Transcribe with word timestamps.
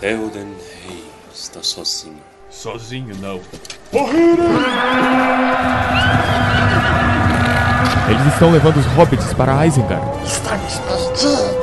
Theoden 0.00 0.54
Rei 0.86 1.04
está 1.30 1.62
sozinho. 1.62 2.22
Sozinho 2.48 3.14
não. 3.16 3.38
Eles 8.08 8.32
estão 8.32 8.50
levando 8.50 8.78
os 8.78 8.86
hobbits 8.86 9.34
para 9.34 9.66
Isengard. 9.66 10.02
Estamos 10.24 10.78
perdidos. 10.78 11.60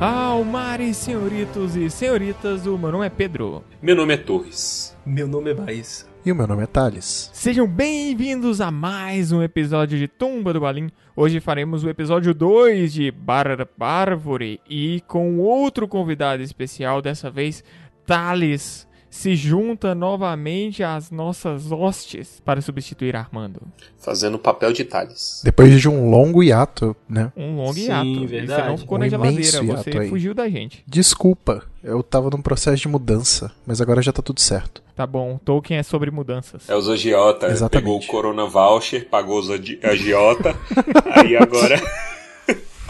Almares, 0.00 0.98
senhoritos 0.98 1.74
e 1.74 1.90
senhoritas, 1.90 2.64
o 2.66 2.78
meu 2.78 2.92
nome 2.92 3.06
é 3.06 3.10
Pedro. 3.10 3.64
Meu 3.82 3.96
nome 3.96 4.14
é 4.14 4.16
Torres. 4.16 4.94
Meu 5.04 5.26
nome 5.26 5.50
é 5.50 5.54
Baís. 5.54 6.13
E 6.24 6.32
o 6.32 6.34
meu 6.34 6.46
nome 6.46 6.62
é 6.62 6.66
Thales. 6.66 7.28
Sejam 7.34 7.66
bem-vindos 7.66 8.58
a 8.62 8.70
mais 8.70 9.30
um 9.30 9.42
episódio 9.42 9.98
de 9.98 10.08
Tumba 10.08 10.54
do 10.54 10.60
Balim. 10.60 10.90
Hoje 11.14 11.38
faremos 11.38 11.84
o 11.84 11.90
episódio 11.90 12.32
2 12.32 12.94
de 12.94 13.10
Bar 13.10 13.68
Bárvore 13.76 14.58
e 14.66 15.02
com 15.06 15.38
outro 15.38 15.86
convidado 15.86 16.42
especial, 16.42 17.02
dessa 17.02 17.30
vez 17.30 17.62
Thales 18.06 18.88
se 19.16 19.36
junta 19.36 19.94
novamente 19.94 20.82
às 20.82 21.08
nossas 21.12 21.70
hostes 21.70 22.42
para 22.44 22.60
substituir 22.60 23.14
Armando. 23.14 23.62
Fazendo 23.96 24.40
papel 24.40 24.72
de 24.72 24.84
Thales. 24.84 25.40
Depois 25.44 25.80
de 25.80 25.88
um 25.88 26.10
longo 26.10 26.42
hiato, 26.42 26.96
né? 27.08 27.30
Um 27.36 27.54
longo 27.56 27.74
Sim, 27.74 27.86
hiato. 27.86 28.06
E 28.06 28.18
Você 28.18 28.26
verdade. 28.26 28.68
não 28.68 28.76
ficou 28.76 28.98
Um 28.98 29.00
na 29.00 29.08
geladeira, 29.08 29.62
você 29.62 29.98
aí. 29.98 30.08
fugiu 30.08 30.34
da 30.34 30.48
gente. 30.48 30.82
Desculpa, 30.84 31.62
eu 31.82 32.02
tava 32.02 32.28
num 32.28 32.42
processo 32.42 32.82
de 32.82 32.88
mudança, 32.88 33.52
mas 33.64 33.80
agora 33.80 34.02
já 34.02 34.12
tá 34.12 34.20
tudo 34.20 34.40
certo. 34.40 34.82
Tá 34.96 35.06
bom, 35.06 35.38
Tolkien 35.44 35.78
é 35.78 35.82
sobre 35.84 36.10
mudanças. 36.10 36.68
É 36.68 36.74
os 36.74 36.88
agiota. 36.88 37.46
Exatamente. 37.46 37.84
Pegou 37.84 38.00
o 38.00 38.06
Corona 38.06 38.46
Voucher, 38.46 39.08
pagou 39.08 39.38
os 39.38 39.48
agi- 39.48 39.78
agiota. 39.82 40.56
aí 41.14 41.36
agora. 41.36 41.80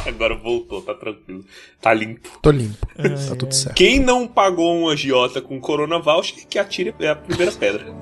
Agora 0.09 0.35
voltou, 0.35 0.83
tá 0.83 0.95
tranquilo. 0.95 1.45
Tá 1.81 1.93
limpo. 1.95 2.39
Tô 2.43 2.51
limpo, 2.51 2.87
tá 2.97 3.37
tudo 3.37 3.55
certo. 3.55 3.77
Quem 3.77 4.01
não 4.01 4.27
pagou 4.27 4.75
um 4.75 4.89
agiota 4.89 5.41
com 5.41 5.61
Corona 5.61 5.99
Voucher, 5.99 6.47
que 6.47 6.59
atire 6.59 6.95
a 7.07 7.17
primeira 7.17 7.53
pedra. 7.53 7.85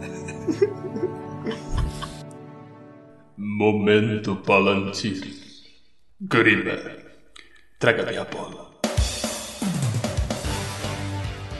Momento 3.36 4.36
Palantir. 4.36 5.34
Grima. 6.20 6.78
Traga-me 7.78 8.16
a 8.16 8.24
bola. 8.24 8.70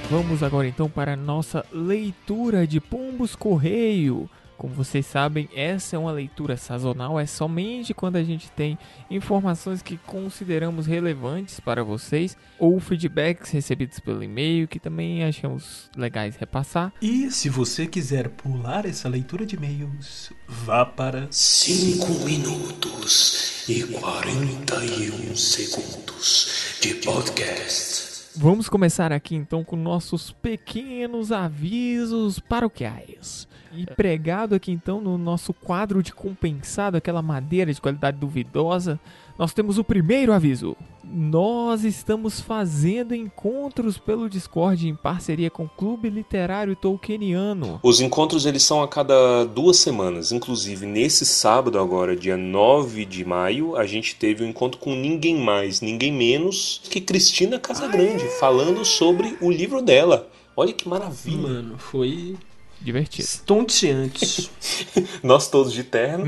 Vamos 0.09 0.43
agora 0.43 0.69
então 0.69 0.89
para 0.91 1.15
a 1.15 1.17
nossa 1.17 1.65
leitura 1.73 2.67
de 2.67 2.81
Pombos 2.81 3.35
Correio. 3.35 4.29
Como 4.63 4.75
vocês 4.75 5.05
sabem, 5.07 5.49
essa 5.57 5.97
é 5.97 5.99
uma 5.99 6.13
leitura 6.13 6.57
sazonal, 6.57 7.19
é 7.19 7.27
somente 7.27 7.93
quando 7.93 8.15
a 8.15 8.23
gente 8.23 8.49
tem 8.53 8.79
informações 9.11 9.83
que 9.83 9.97
consideramos 9.97 10.87
relevantes 10.87 11.59
para 11.59 11.83
vocês 11.83 12.37
ou 12.61 12.79
feedbacks 12.79 13.51
recebidos 13.51 13.99
pelo 13.99 14.23
e-mail 14.23 14.69
que 14.69 14.79
também 14.79 15.25
achamos 15.25 15.91
legais 15.97 16.37
repassar. 16.37 16.93
E 17.03 17.29
se 17.33 17.49
você 17.49 17.89
quiser 17.89 18.29
pular 18.29 18.87
essa 18.87 19.09
leitura 19.09 19.45
de 19.45 19.57
e-mails, 19.57 20.33
vá 20.47 20.87
para 20.87 21.27
5 21.29 22.25
minutos 22.25 23.65
e 23.69 23.83
41 23.83 25.35
segundos 25.35 26.79
de 26.81 26.95
podcast. 26.95 28.12
Vamos 28.37 28.69
começar 28.69 29.13
aqui 29.13 29.35
então 29.35 29.63
com 29.63 29.77
nossos 29.77 30.31
pequenos 30.31 31.31
avisos 31.31 32.39
paroquiais. 32.39 33.47
E 33.75 33.87
pregado 33.87 34.55
aqui 34.55 34.71
então 34.71 35.01
no 35.01 35.17
nosso 35.19 35.53
quadro 35.53 36.03
de 36.03 36.13
compensado, 36.13 36.97
aquela 36.97 37.23
madeira 37.23 37.73
de 37.73 37.81
qualidade 37.81 38.19
duvidosa, 38.19 38.99
nós 39.39 39.53
temos 39.53 39.79
o 39.79 39.85
primeiro 39.85 40.33
aviso. 40.33 40.77
Nós 41.15 41.85
estamos 41.85 42.41
fazendo 42.41 43.15
encontros 43.15 43.99
pelo 43.99 44.31
Discord 44.31 44.89
em 44.89 44.95
parceria 44.95 45.51
com 45.51 45.65
o 45.65 45.69
Clube 45.69 46.09
Literário 46.09 46.75
Tolkieniano. 46.75 47.79
Os 47.83 48.01
encontros 48.01 48.47
eles 48.47 48.63
são 48.63 48.83
a 48.83 48.89
cada 48.89 49.45
duas 49.45 49.77
semanas. 49.77 50.33
Inclusive, 50.33 50.87
nesse 50.87 51.27
sábado 51.27 51.79
agora, 51.79 52.17
dia 52.17 52.39
9 52.39 53.05
de 53.05 53.27
maio, 53.27 53.77
a 53.77 53.85
gente 53.85 54.17
teve 54.17 54.43
um 54.43 54.49
encontro 54.49 54.81
com 54.81 54.95
ninguém 54.95 55.37
mais, 55.37 55.83
ninguém 55.83 56.11
menos 56.11 56.81
que 56.85 56.99
Cristina 56.99 57.59
Casagrande, 57.59 58.25
falando 58.41 58.83
sobre 58.83 59.37
o 59.43 59.51
livro 59.51 59.83
dela. 59.83 60.31
Olha 60.57 60.73
que 60.73 60.89
maravilha. 60.89 61.37
Mano, 61.37 61.77
foi 61.77 62.39
Divertido. 62.81 63.29
estonteante. 63.29 64.51
Nós 65.23 65.47
todos 65.49 65.75
de 65.75 65.85
terno, 65.85 66.25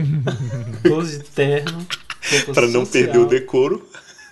Todos 0.83 1.11
de 1.11 1.21
terno. 1.21 1.87
para 2.53 2.66
não 2.69 2.84
perder 2.84 3.19
o 3.19 3.27
decoro. 3.27 3.87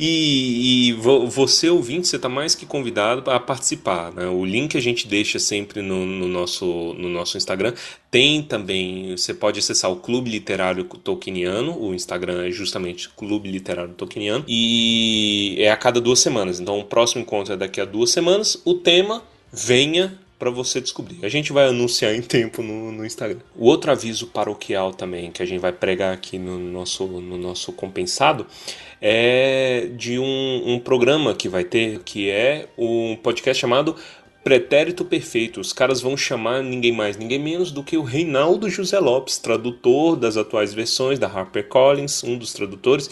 E, 0.05 0.89
e 0.89 0.93
vo- 0.95 1.29
você, 1.29 1.71
ouvinte, 1.71 2.09
você 2.09 2.17
está 2.17 2.29
mais 2.29 2.57
que 2.57 2.67
convidado 2.67 3.31
a 3.31 3.39
participar. 3.39 4.13
né? 4.13 4.27
O 4.27 4.45
link 4.45 4.77
a 4.77 4.81
gente 4.81 5.07
deixa 5.07 5.39
sempre 5.39 5.81
no, 5.81 6.05
no 6.05 6.27
nosso, 6.27 6.67
no 6.99 7.09
nosso 7.09 7.37
Instagram. 7.37 7.73
Tem 8.11 8.43
também, 8.43 9.17
você 9.17 9.33
pode 9.33 9.61
acessar 9.61 9.93
o 9.93 9.97
Clube 9.97 10.29
Literário 10.29 10.83
Tolkieniano. 10.83 11.79
O 11.81 11.95
Instagram 11.95 12.45
é 12.49 12.51
justamente 12.51 13.09
Clube 13.11 13.49
Literário 13.49 13.95
Tolkieniano. 13.95 14.45
E 14.49 15.55
é 15.61 15.71
a 15.71 15.77
cada 15.77 16.01
duas 16.01 16.19
semanas. 16.19 16.59
Então 16.59 16.81
o 16.81 16.85
próximo 16.85 17.23
encontro 17.23 17.55
é 17.55 17.57
daqui 17.57 17.81
a 17.81 17.85
duas 17.85 18.11
semanas. 18.11 18.61
O 18.65 18.75
tema, 18.75 19.23
venha 19.53 20.19
para 20.37 20.51
você 20.51 20.81
descobrir. 20.81 21.25
A 21.25 21.29
gente 21.29 21.53
vai 21.53 21.69
anunciar 21.69 22.13
em 22.13 22.21
tempo 22.23 22.61
no, 22.61 22.91
no 22.91 23.07
Instagram. 23.07 23.39
O 23.55 23.67
outro 23.67 23.93
aviso 23.93 24.27
paroquial 24.27 24.93
também 24.93 25.31
que 25.31 25.41
a 25.41 25.47
gente 25.47 25.61
vai 25.61 25.71
pregar 25.71 26.13
aqui 26.13 26.37
no 26.37 26.59
nosso, 26.59 27.07
no 27.07 27.39
nosso 27.39 27.73
compensado 27.73 28.45
é 29.05 29.89
de 29.97 30.17
um, 30.17 30.63
um 30.65 30.79
programa 30.79 31.35
que 31.35 31.49
vai 31.49 31.65
ter, 31.65 31.99
que 32.05 32.31
é 32.31 32.69
um 32.79 33.17
podcast 33.17 33.61
chamado 33.61 33.97
Pretérito 34.45 35.05
Perfeito. 35.05 35.61
Os 35.61 35.73
caras 35.73 36.01
vão 36.01 36.17
chamar 36.17 36.63
ninguém 36.63 36.93
mais, 36.93 37.17
ninguém 37.17 37.41
menos 37.41 37.73
do 37.73 37.83
que 37.83 37.97
o 37.97 38.03
Reinaldo 38.03 38.71
José 38.71 39.01
Lopes, 39.01 39.39
tradutor 39.39 40.15
das 40.15 40.37
atuais 40.37 40.73
versões 40.73 41.19
da 41.19 41.27
HarperCollins, 41.27 42.23
um 42.23 42.39
dos 42.39 42.53
tradutores. 42.53 43.11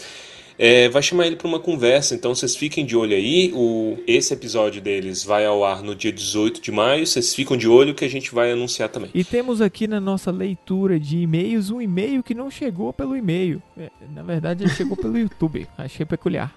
É, 0.63 0.87
vai 0.89 1.01
chamar 1.01 1.25
ele 1.25 1.35
para 1.35 1.47
uma 1.47 1.59
conversa, 1.59 2.13
então 2.13 2.35
vocês 2.35 2.55
fiquem 2.55 2.85
de 2.85 2.95
olho 2.95 3.15
aí. 3.15 3.51
O, 3.51 3.97
esse 4.05 4.31
episódio 4.31 4.79
deles 4.79 5.23
vai 5.23 5.43
ao 5.43 5.65
ar 5.65 5.81
no 5.81 5.95
dia 5.95 6.11
18 6.11 6.61
de 6.61 6.71
maio. 6.71 7.07
Vocês 7.07 7.33
ficam 7.33 7.57
de 7.57 7.67
olho 7.67 7.95
que 7.95 8.05
a 8.05 8.07
gente 8.07 8.31
vai 8.31 8.51
anunciar 8.51 8.87
também. 8.87 9.09
E 9.11 9.23
temos 9.23 9.59
aqui 9.59 9.87
na 9.87 9.99
nossa 9.99 10.29
leitura 10.29 10.99
de 10.99 11.17
e-mails 11.17 11.71
um 11.71 11.81
e-mail 11.81 12.21
que 12.21 12.35
não 12.35 12.51
chegou 12.51 12.93
pelo 12.93 13.17
e-mail. 13.17 13.59
É, 13.75 13.89
Na 14.13 14.21
verdade, 14.21 14.63
ele 14.63 14.69
chegou 14.69 14.95
pelo 14.95 15.17
YouTube. 15.19 15.67
Achei 15.75 16.05
peculiar. 16.05 16.55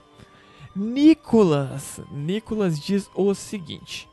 Nicolas. 0.76 1.98
Nicolas 2.12 2.78
diz 2.78 3.08
o 3.14 3.32
seguinte. 3.32 4.06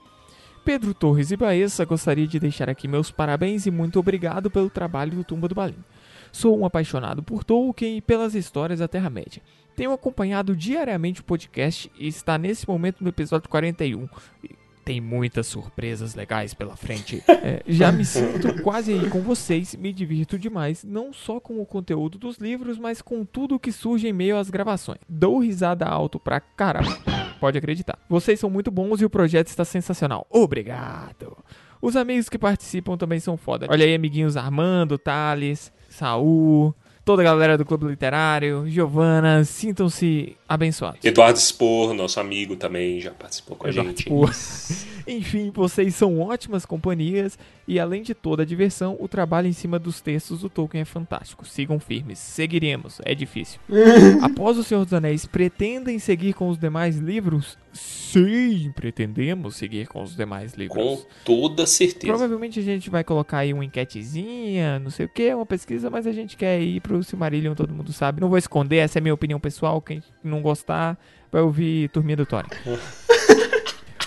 Pedro 0.64 0.94
Torres 0.94 1.32
e 1.32 1.36
Baessa, 1.36 1.84
gostaria 1.84 2.28
de 2.28 2.40
deixar 2.40 2.70
aqui 2.70 2.88
meus 2.88 3.12
parabéns 3.12 3.66
e 3.66 3.72
muito 3.72 4.00
obrigado 4.00 4.50
pelo 4.50 4.70
trabalho 4.70 5.12
do 5.16 5.24
Tumba 5.26 5.50
do 5.50 5.56
Balim. 5.56 5.84
Sou 6.32 6.58
um 6.58 6.66
apaixonado 6.66 7.22
por 7.22 7.44
Tolkien 7.44 7.98
e 7.98 8.02
pelas 8.02 8.36
histórias 8.36 8.80
da 8.80 8.88
Terra-média. 8.88 9.42
Tenho 9.76 9.92
acompanhado 9.92 10.56
diariamente 10.56 11.22
o 11.22 11.24
podcast 11.24 11.92
e 11.98 12.08
está 12.08 12.38
nesse 12.38 12.68
momento 12.68 13.02
no 13.04 13.10
episódio 13.10 13.50
41. 13.50 14.08
E 14.44 14.50
Tem 14.84 15.00
muitas 15.00 15.48
surpresas 15.48 16.16
legais 16.16 16.54
pela 16.54 16.76
frente. 16.76 17.24
É, 17.44 17.64
já 17.66 17.92
me 17.92 18.06
sinto 18.06 18.62
quase 18.62 18.94
aí 18.94 19.10
com 19.10 19.20
vocês, 19.22 19.74
me 19.74 19.92
divirto 19.92 20.38
demais, 20.38 20.84
não 20.84 21.12
só 21.12 21.40
com 21.40 21.60
o 21.60 21.66
conteúdo 21.66 22.20
dos 22.20 22.38
livros, 22.38 22.78
mas 22.78 23.02
com 23.02 23.26
tudo 23.26 23.60
que 23.60 23.72
surge 23.72 24.08
em 24.08 24.14
meio 24.14 24.38
às 24.38 24.52
gravações. 24.52 25.00
Dou 25.10 25.40
risada 25.40 25.86
alto 25.88 26.20
pra 26.20 26.40
caramba. 26.40 27.00
Pode 27.40 27.58
acreditar. 27.58 27.98
Vocês 28.08 28.40
são 28.40 28.48
muito 28.48 28.70
bons 28.70 29.02
e 29.02 29.06
o 29.06 29.10
projeto 29.10 29.48
está 29.48 29.66
sensacional. 29.66 30.28
Obrigado. 30.30 31.36
Os 31.82 31.96
amigos 31.96 32.30
que 32.30 32.38
participam 32.38 32.96
também 32.96 33.20
são 33.20 33.36
foda. 33.38 33.66
Olha 33.72 33.84
aí, 33.86 33.96
amiguinhos 33.96 34.38
Armando, 34.38 35.00
Thales, 35.00 35.74
Saul, 35.92 36.74
toda 37.06 37.22
a 37.22 37.26
galera 37.26 37.58
do 37.58 37.66
Clube 37.66 37.86
Literário, 37.86 38.66
Giovana, 38.68 39.44
sintam-se 39.44 40.36
abençoados. 40.48 41.04
Eduardo 41.04 41.40
Spor, 41.40 41.94
nosso 41.94 42.20
amigo 42.20 42.56
também, 42.56 43.00
já 43.00 43.12
participou 43.12 43.58
com 43.58 43.68
a 43.68 43.70
Eduardo 43.70 43.92
gente. 43.92 44.04
Spor. 44.04 44.32
Enfim, 45.12 45.52
vocês 45.54 45.96
são 45.96 46.20
ótimas 46.20 46.66
companhias 46.66 47.38
e 47.68 47.80
além 47.80 48.02
de 48.02 48.14
toda 48.14 48.44
a 48.44 48.46
diversão, 48.46 48.98
o 49.00 49.08
trabalho 49.08 49.48
em 49.48 49.54
cima 49.54 49.78
dos 49.78 50.02
textos 50.02 50.42
do 50.42 50.50
Tolkien 50.50 50.82
é 50.82 50.86
fantástico. 50.86 51.46
Sigam 51.46 51.80
firmes, 51.80 52.20
seguiremos, 52.20 53.00
é 53.06 53.14
difícil. 53.14 53.60
Após 54.22 54.58
O 54.58 54.64
Senhor 54.64 54.84
dos 54.84 54.94
Anéis, 54.94 55.26
pretendem 55.26 56.00
seguir 56.00 56.34
com 56.34 56.50
os 56.50 56.58
demais 56.58 56.98
livros? 56.98 57.58
Sim, 57.74 58.72
pretendemos 58.76 59.56
seguir 59.56 59.88
com 59.88 60.02
os 60.04 60.16
demais 60.16 60.54
livros. 60.54 60.78
Com 60.78 61.06
toda 61.24 61.66
certeza. 61.66 62.08
Provavelmente 62.08 62.60
a 62.60 62.64
gente 62.64 62.90
vai 62.90 63.04
colocar 63.04 63.40
aí 63.40 63.54
uma 63.54 63.64
enquetezinha, 63.64 64.80
não 64.80 64.90
sei 64.90 65.06
o 65.06 65.10
que, 65.10 65.34
uma 65.34 65.46
pesquisa, 65.46 65.90
mas 65.90 66.06
a 66.06 66.12
gente 66.12 66.36
quer 66.36 66.62
ir 66.62 66.82
pro 66.82 67.04
Silmarillion, 67.04 67.56
todo 67.56 67.74
mundo 67.74 67.94
sabe. 67.94 68.20
Não 68.20 68.30
vou 68.30 68.38
esconder, 68.38 68.78
essa 68.78 68.98
é 68.98 69.00
a 69.00 69.04
minha 69.04 69.14
opinião 69.14 69.40
pessoal. 69.40 69.82
Quem 69.82 70.04
não 70.24 70.42
gostar, 70.42 70.98
vai 71.32 71.42
ouvir 71.42 71.90
Turminha 71.90 72.18
do 72.18 72.26
Tony. 72.26 72.50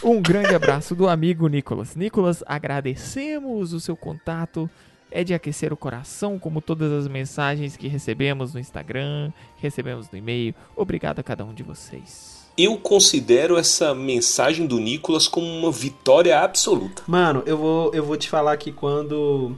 Um 0.05 0.21
grande 0.21 0.55
abraço 0.55 0.95
do 0.95 1.09
amigo 1.09 1.49
Nicolas. 1.49 1.97
Nicolas, 1.97 2.45
agradecemos 2.47 3.73
o 3.73 3.81
seu 3.81 3.97
contato. 3.97 4.69
é 5.11 5.25
de 5.25 5.33
aquecer 5.33 5.73
o 5.73 5.77
coração, 5.79 6.39
como 6.39 6.61
todas 6.61 6.93
as 6.93 7.09
mensagens 7.09 7.75
que 7.75 7.89
recebemos 7.89 8.53
no 8.53 8.61
Instagram, 8.61 9.33
recebemos 9.57 10.11
no 10.11 10.19
e-mail. 10.19 10.55
Obrigado 10.77 11.21
a 11.21 11.23
cada 11.23 11.43
um 11.43 11.55
de 11.55 11.63
vocês. 11.63 12.45
Eu 12.59 12.77
considero 12.77 13.57
essa 13.57 13.95
mensagem 13.95 14.67
do 14.67 14.79
Nicolas 14.79 15.27
como 15.27 15.47
uma 15.47 15.73
vitória 15.73 16.39
absoluta. 16.39 17.03
Mano, 17.07 17.43
eu 17.47 17.57
vou, 17.57 17.95
eu 17.95 18.05
vou 18.05 18.17
te 18.19 18.29
falar 18.29 18.57
que 18.59 18.73
quando, 18.73 19.57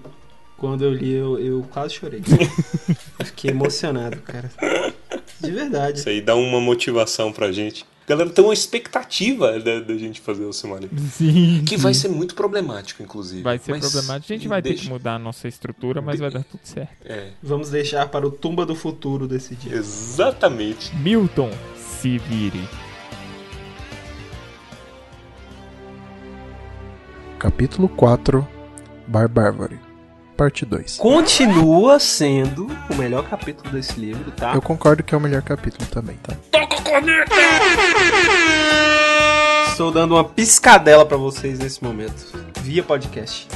quando 0.56 0.84
eu 0.84 0.92
li, 0.92 1.12
eu, 1.12 1.40
eu 1.40 1.66
quase 1.72 1.94
chorei. 1.94 2.22
Eu 3.18 3.26
Fiquei 3.26 3.50
emocionado, 3.50 4.18
cara. 4.20 4.50
De 5.40 5.50
verdade. 5.50 5.98
Isso 5.98 6.08
aí 6.08 6.20
dá 6.20 6.36
uma 6.36 6.60
motivação 6.60 7.32
pra 7.32 7.50
gente. 7.50 7.84
Galera, 8.06 8.30
tem 8.30 8.44
uma 8.44 8.54
expectativa 8.54 9.58
da, 9.58 9.80
da 9.80 9.94
gente 9.96 10.20
fazer 10.20 10.44
o 10.44 10.52
Silmarillion. 10.52 10.96
Sim. 11.10 11.64
Que 11.66 11.76
vai 11.76 11.92
ser 11.92 12.08
muito 12.08 12.36
problemático, 12.36 13.02
inclusive. 13.02 13.42
Vai 13.42 13.58
ser 13.58 13.72
Mas 13.72 13.80
problemático. 13.80 14.32
A 14.32 14.36
gente 14.36 14.46
vai 14.48 14.62
ter 14.62 14.68
que 14.70 14.74
deixa- 14.76 14.90
mudar 14.90 15.14
a 15.16 15.18
nossa 15.18 15.48
estrutura, 15.48 16.00
mas 16.00 16.20
vai 16.20 16.30
dar 16.30 16.44
tudo 16.44 16.60
certo. 16.62 16.90
É, 17.04 17.30
Vamos 17.42 17.68
deixar 17.70 18.06
para 18.08 18.24
o 18.26 18.30
tumba 18.30 18.64
do 18.64 18.76
futuro 18.76 19.26
decidir. 19.26 19.72
exatamente. 19.72 20.94
Milton, 20.96 21.50
se 22.00 22.16
vire. 22.18 22.62
Capítulo 27.38 27.88
4 27.88 28.46
Barbárvore 29.06 29.78
Parte 30.36 30.64
2 30.64 30.96
Continua 30.98 31.98
sendo 31.98 32.66
o 32.90 32.94
melhor 32.96 33.28
capítulo 33.28 33.70
desse 33.70 33.98
livro, 33.98 34.30
tá? 34.32 34.54
Eu 34.54 34.62
concordo 34.62 35.02
que 35.02 35.14
é 35.14 35.18
o 35.18 35.20
melhor 35.20 35.42
capítulo 35.42 35.86
também, 35.90 36.16
tá? 36.16 36.34
Estou 39.68 39.92
dando 39.92 40.14
uma 40.14 40.24
piscadela 40.24 41.04
pra 41.04 41.18
vocês 41.18 41.58
nesse 41.58 41.84
momento, 41.84 42.32
via 42.62 42.82
podcast. 42.82 43.46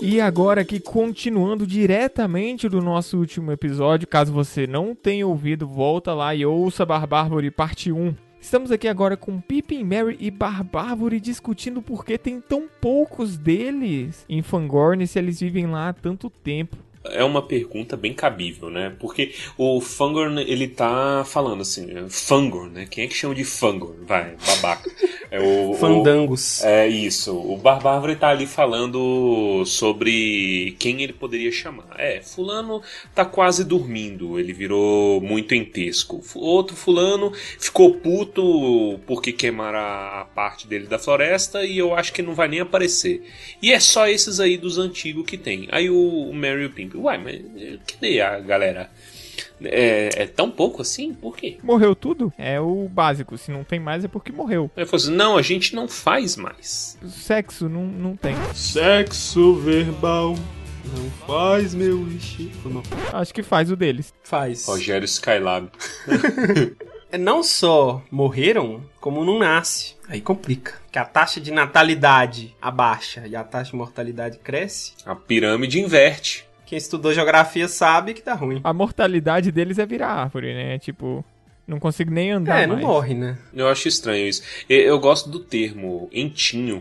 E 0.00 0.20
agora 0.20 0.60
aqui, 0.60 0.78
continuando 0.78 1.66
diretamente 1.66 2.68
do 2.68 2.80
nosso 2.80 3.18
último 3.18 3.50
episódio, 3.50 4.06
caso 4.06 4.32
você 4.32 4.64
não 4.64 4.94
tenha 4.94 5.26
ouvido, 5.26 5.66
volta 5.66 6.14
lá 6.14 6.32
e 6.32 6.46
ouça 6.46 6.86
Barbárvore 6.86 7.50
parte 7.50 7.90
1. 7.90 8.14
Estamos 8.40 8.70
aqui 8.70 8.86
agora 8.86 9.16
com 9.16 9.40
Pippin, 9.40 9.82
Merry 9.82 10.16
e 10.20 10.30
Barbárvore 10.30 11.20
discutindo 11.20 11.82
por 11.82 12.04
que 12.04 12.16
tem 12.16 12.40
tão 12.40 12.68
poucos 12.80 13.36
deles 13.36 14.24
em 14.28 14.42
Fangorn 14.42 15.04
se 15.08 15.18
eles 15.18 15.40
vivem 15.40 15.66
lá 15.66 15.88
há 15.88 15.92
tanto 15.92 16.30
tempo. 16.30 16.76
É 17.04 17.24
uma 17.24 17.42
pergunta 17.42 17.96
bem 17.96 18.12
cabível, 18.14 18.70
né? 18.70 18.94
Porque 19.00 19.32
o 19.58 19.80
Fangorn, 19.80 20.40
ele 20.42 20.68
tá 20.68 21.24
falando 21.26 21.62
assim, 21.62 21.90
é, 21.90 22.08
Fangorn, 22.08 22.70
né? 22.72 22.86
Quem 22.88 23.04
é 23.04 23.08
que 23.08 23.14
chama 23.14 23.34
de 23.34 23.44
Fangorn? 23.44 24.04
Vai, 24.06 24.36
babaca. 24.46 24.88
É 25.30 25.40
o, 25.40 25.70
o- 25.70 25.74
Fandangos. 25.74 26.62
É 26.62 26.86
isso. 26.86 27.36
O 27.36 27.56
Barbárvore 27.56 28.14
tá 28.16 28.28
ali 28.28 28.46
falando 28.46 29.64
sobre 29.66 30.76
quem 30.78 31.02
ele 31.02 31.12
poderia 31.12 31.50
chamar. 31.50 31.86
É, 31.98 32.20
fulano 32.20 32.82
tá 33.14 33.24
quase 33.24 33.64
dormindo, 33.64 34.38
ele 34.38 34.52
virou 34.52 35.20
muito 35.20 35.54
entesco. 35.54 36.22
Outro 36.34 36.76
fulano 36.76 37.32
ficou 37.58 37.94
puto 37.94 39.00
porque 39.06 39.32
queimaram 39.32 39.78
a 39.78 40.26
parte 40.34 40.66
dele 40.66 40.86
da 40.86 40.98
floresta 40.98 41.64
e 41.64 41.78
eu 41.78 41.94
acho 41.94 42.12
que 42.12 42.22
não 42.22 42.34
vai 42.34 42.46
nem 42.48 42.60
aparecer. 42.60 43.22
E 43.60 43.72
é 43.72 43.80
só 43.80 44.06
esses 44.06 44.38
aí 44.38 44.56
dos 44.56 44.78
antigos 44.78 45.26
que 45.26 45.36
tem. 45.36 45.66
Aí 45.72 45.90
o, 45.90 45.96
o 46.30 46.32
Mary 46.34 46.62
e 46.62 46.66
o 46.66 46.70
Pimp, 46.70 46.91
uai, 46.96 47.18
mas 47.18 47.34
eh, 47.34 47.78
cadê 47.86 48.20
a 48.20 48.38
galera? 48.40 48.90
É, 49.64 50.22
é 50.22 50.26
tão 50.26 50.50
pouco 50.50 50.82
assim? 50.82 51.14
Por 51.14 51.36
quê? 51.36 51.58
Morreu 51.62 51.94
tudo? 51.94 52.32
É 52.36 52.60
o 52.60 52.88
básico. 52.88 53.38
Se 53.38 53.50
não 53.50 53.64
tem 53.64 53.78
mais 53.80 54.04
é 54.04 54.08
porque 54.08 54.32
morreu. 54.32 54.70
Ele 54.76 54.86
falou 54.86 55.02
assim, 55.02 55.14
não, 55.14 55.36
a 55.36 55.42
gente 55.42 55.74
não 55.74 55.88
faz 55.88 56.36
mais. 56.36 56.98
Sexo 57.06 57.68
não, 57.68 57.84
não 57.84 58.16
tem. 58.16 58.34
Sexo 58.54 59.54
verbal 59.56 60.34
não 60.84 61.10
faz 61.26 61.74
meu 61.74 61.98
mal. 62.64 62.82
Acho 63.12 63.32
que 63.32 63.42
faz 63.42 63.70
o 63.70 63.76
deles. 63.76 64.12
Faz. 64.22 64.66
Rogério 64.66 65.04
Skylab. 65.04 65.68
É, 67.12 67.18
Não 67.18 67.42
só 67.42 68.02
morreram, 68.10 68.82
como 68.98 69.22
não 69.22 69.38
nasce. 69.38 69.96
Aí 70.08 70.18
complica. 70.18 70.80
Que 70.90 70.98
a 70.98 71.04
taxa 71.04 71.38
de 71.42 71.50
natalidade 71.50 72.56
abaixa 72.60 73.26
e 73.26 73.36
a 73.36 73.44
taxa 73.44 73.72
de 73.72 73.76
mortalidade 73.76 74.38
cresce. 74.38 74.94
A 75.04 75.14
pirâmide 75.14 75.78
inverte. 75.78 76.48
Quem 76.72 76.78
estudou 76.78 77.12
geografia 77.12 77.68
sabe 77.68 78.14
que 78.14 78.22
tá 78.22 78.32
ruim. 78.32 78.58
A 78.64 78.72
mortalidade 78.72 79.52
deles 79.52 79.78
é 79.78 79.84
virar 79.84 80.08
árvore, 80.08 80.54
né? 80.54 80.78
Tipo, 80.78 81.22
não 81.68 81.78
consigo 81.78 82.10
nem 82.10 82.30
andar 82.30 82.62
É, 82.62 82.66
não 82.66 82.76
mais. 82.76 82.86
morre, 82.86 83.12
né? 83.12 83.36
Eu 83.52 83.68
acho 83.68 83.88
estranho 83.88 84.26
isso. 84.26 84.42
Eu, 84.70 84.78
eu 84.80 84.98
gosto 84.98 85.28
do 85.28 85.38
termo 85.38 86.08
entinho. 86.10 86.80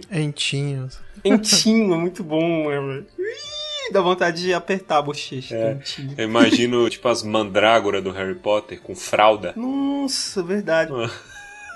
Entinho, 1.25 1.93
é 1.93 1.97
muito 1.97 2.23
bom, 2.23 2.69
né, 2.69 2.79
velho? 2.79 3.05
Ih, 3.19 3.91
Dá 3.91 3.99
vontade 3.99 4.41
de 4.43 4.53
apertar 4.53 4.99
a 4.99 5.01
bochecha. 5.01 5.53
É. 5.57 5.71
Entinho. 5.73 6.13
Eu 6.17 6.23
imagino, 6.23 6.89
tipo, 6.89 7.09
as 7.09 7.21
mandrágora 7.21 8.01
do 8.01 8.11
Harry 8.11 8.35
Potter 8.35 8.79
com 8.79 8.95
fralda. 8.95 9.51
Nossa, 9.57 10.41
verdade. 10.41 10.89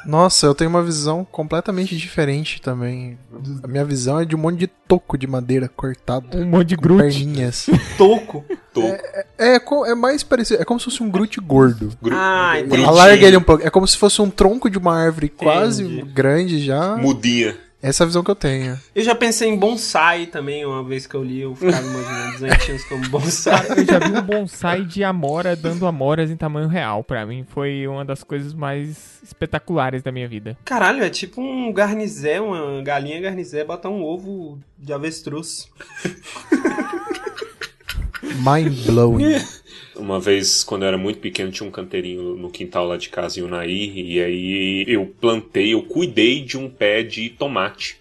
Nossa, 0.06 0.46
eu 0.46 0.54
tenho 0.56 0.70
uma 0.70 0.84
visão 0.84 1.26
completamente 1.30 1.96
diferente 1.98 2.62
também. 2.62 3.18
A 3.64 3.68
minha 3.68 3.84
visão 3.84 4.20
é 4.20 4.26
de 4.26 4.36
um 4.36 4.40
monte 4.40 4.60
de 4.60 4.68
toco 4.68 5.18
de 5.18 5.26
madeira 5.28 5.68
cortado. 5.68 6.38
Um 6.38 6.46
monte 6.46 6.68
de 6.70 6.76
Groot. 6.76 7.02
perninhas. 7.02 7.66
Toco. 7.98 8.46
Toco. 8.74 8.98
É, 9.38 9.60
co- 9.60 9.86
é 9.86 9.96
mais 9.96 10.24
parecido. 10.24 10.62
É 10.62 10.66
como 10.66 10.80
se 10.80 10.86
fosse 10.86 11.02
um 11.02 11.10
Groot 11.10 11.40
gordo. 11.42 11.92
Gru- 12.02 12.16
Ah, 12.16 12.60
entendi. 12.60 12.84
Alarga 12.86 13.26
ele 13.26 13.38
um 13.38 13.42
pouco. 13.42 13.66
É 13.66 13.70
como 13.70 13.88
se 13.88 13.98
fosse 13.98 14.22
um 14.22 14.30
tronco 14.30 14.70
de 14.70 14.78
uma 14.78 14.96
árvore 14.96 15.30
quase 15.30 15.84
Entendi. 15.84 16.02
grande 16.12 16.60
já. 16.64 16.96
Mudinha. 16.98 17.56
Essa 17.86 18.02
é 18.02 18.06
a 18.06 18.08
visão 18.08 18.24
que 18.24 18.32
eu 18.32 18.36
tenho. 18.36 18.80
Eu 18.96 19.04
já 19.04 19.14
pensei 19.14 19.48
em 19.48 19.56
bonsai 19.56 20.26
também, 20.26 20.66
uma 20.66 20.84
vez 20.84 21.06
que 21.06 21.14
eu 21.14 21.24
li, 21.24 21.42
eu 21.42 21.54
ficava 21.54 21.86
imaginando 21.86 22.36
os 22.36 22.42
entinhos 22.42 22.84
como 22.86 23.08
bonsai. 23.10 23.68
Cara, 23.68 23.80
eu 23.80 23.86
já 23.86 24.00
vi 24.00 24.18
um 24.18 24.22
bonsai 24.24 24.84
de 24.84 25.04
amora 25.04 25.56
dando 25.56 25.86
amoras 25.86 26.32
em 26.32 26.36
tamanho 26.36 26.68
real. 26.68 27.04
Pra 27.04 27.28
mim 27.28 27.46
foi 27.48 27.86
uma 27.88 28.04
das 28.04 28.24
coisas 28.24 28.56
mais 28.56 29.22
espetaculares 29.22 30.02
da 30.02 30.12
minha 30.12 30.28
vida. 30.28 30.58
Caralho, 30.66 31.04
é 31.04 31.12
tipo 31.12 31.40
um 31.40 31.72
garnizé, 31.72 32.42
uma 32.42 32.82
galinha 32.82 33.22
garnizé, 33.22 33.64
botar 33.64 33.90
um 33.90 34.02
ovo 34.02 34.58
de 34.80 34.92
avestruz. 34.92 35.70
Mind 38.24 38.84
blowing. 38.88 39.36
Uma 39.98 40.20
vez, 40.20 40.64
quando 40.64 40.82
eu 40.84 40.88
era 40.90 40.98
muito 40.98 41.20
pequeno, 41.20 41.52
tinha 41.52 41.68
um 41.68 41.72
canteirinho 41.72 42.36
no 42.36 42.50
quintal 42.50 42.86
lá 42.88 42.98
de 42.98 43.10
casa 43.10 43.40
em 43.40 43.44
Unai, 43.44 43.70
e 43.70 44.22
aí 44.22 44.86
eu 44.88 45.06
plantei, 45.22 45.74
eu 45.74 45.84
cuidei 45.84 46.42
de 46.42 46.58
um 46.58 46.70
pé 46.70 47.02
de 47.04 47.30
tomate. 47.30 47.98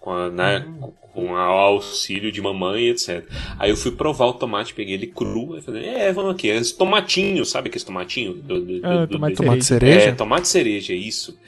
Com, 0.00 0.10
a, 0.12 0.28
né, 0.30 0.66
com 1.12 1.30
o 1.30 1.36
auxílio 1.36 2.32
de 2.32 2.40
mamãe, 2.42 2.88
etc. 2.88 3.24
Aí 3.56 3.70
eu 3.70 3.76
fui 3.76 3.92
provar 3.92 4.26
o 4.26 4.32
tomate, 4.34 4.74
peguei 4.74 4.94
ele 4.94 5.06
cru, 5.06 5.56
e 5.56 5.62
falei, 5.62 5.84
é, 5.86 6.12
vamos 6.12 6.32
aqui, 6.32 6.48
esse 6.48 6.76
tomatinho, 6.76 7.44
sabe 7.44 7.68
aquele 7.68 7.84
tomatinho? 7.84 8.34
Do, 8.34 8.60
do- 8.64 8.80
Ah, 8.84 9.06
do- 9.06 9.12
tomate 9.12 9.34
do- 9.34 9.36
Tomate 9.44 9.64
cereja. 9.64 9.92
cereja? 9.92 10.10
É, 10.10 10.12
tomate 10.12 10.48
cereja, 10.48 10.92
isso. 10.92 11.38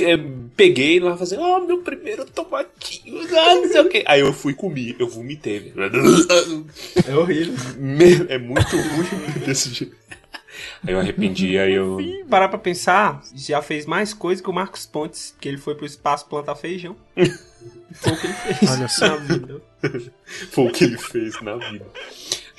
É, 0.00 0.16
Peguei 0.56 1.00
lá 1.00 1.16
fazendo, 1.16 1.42
oh, 1.42 1.60
meu 1.60 1.78
primeiro 1.78 2.24
tomatinho, 2.26 3.20
ah, 3.36 3.54
não 3.54 3.68
sei 3.68 3.80
o 3.80 3.88
que. 3.88 4.04
Aí 4.06 4.20
eu 4.20 4.32
fui 4.32 4.54
comer, 4.54 4.96
eu 4.98 5.08
vomitei. 5.08 5.58
velho. 5.58 5.74
É 7.08 7.16
horrível. 7.16 7.54
Meu, 7.78 8.26
é 8.28 8.38
muito 8.38 8.76
ruim 8.76 9.40
desse 9.46 9.70
jeito. 9.70 9.96
Aí 10.86 10.92
eu 10.92 11.00
arrependi, 11.00 11.56
aí 11.58 11.72
eu. 11.72 11.98
Parar 12.28 12.48
pra 12.48 12.58
pensar, 12.58 13.22
já 13.34 13.62
fez 13.62 13.86
mais 13.86 14.12
coisa 14.12 14.42
que 14.42 14.50
o 14.50 14.52
Marcos 14.52 14.84
Pontes, 14.84 15.34
que 15.40 15.48
ele 15.48 15.56
foi 15.58 15.74
pro 15.74 15.86
espaço 15.86 16.26
plantar 16.26 16.54
feijão. 16.54 16.96
Foi 17.94 18.12
o 18.12 18.16
que 18.20 18.26
ele 18.26 18.34
fez 18.34 18.70
Olha 18.70 18.88
só. 18.88 19.08
na 19.08 19.16
vida. 19.16 19.62
Foi 20.50 20.66
o 20.66 20.72
que 20.72 20.84
ele 20.84 20.98
fez 20.98 21.40
na 21.40 21.56
vida. 21.56 21.86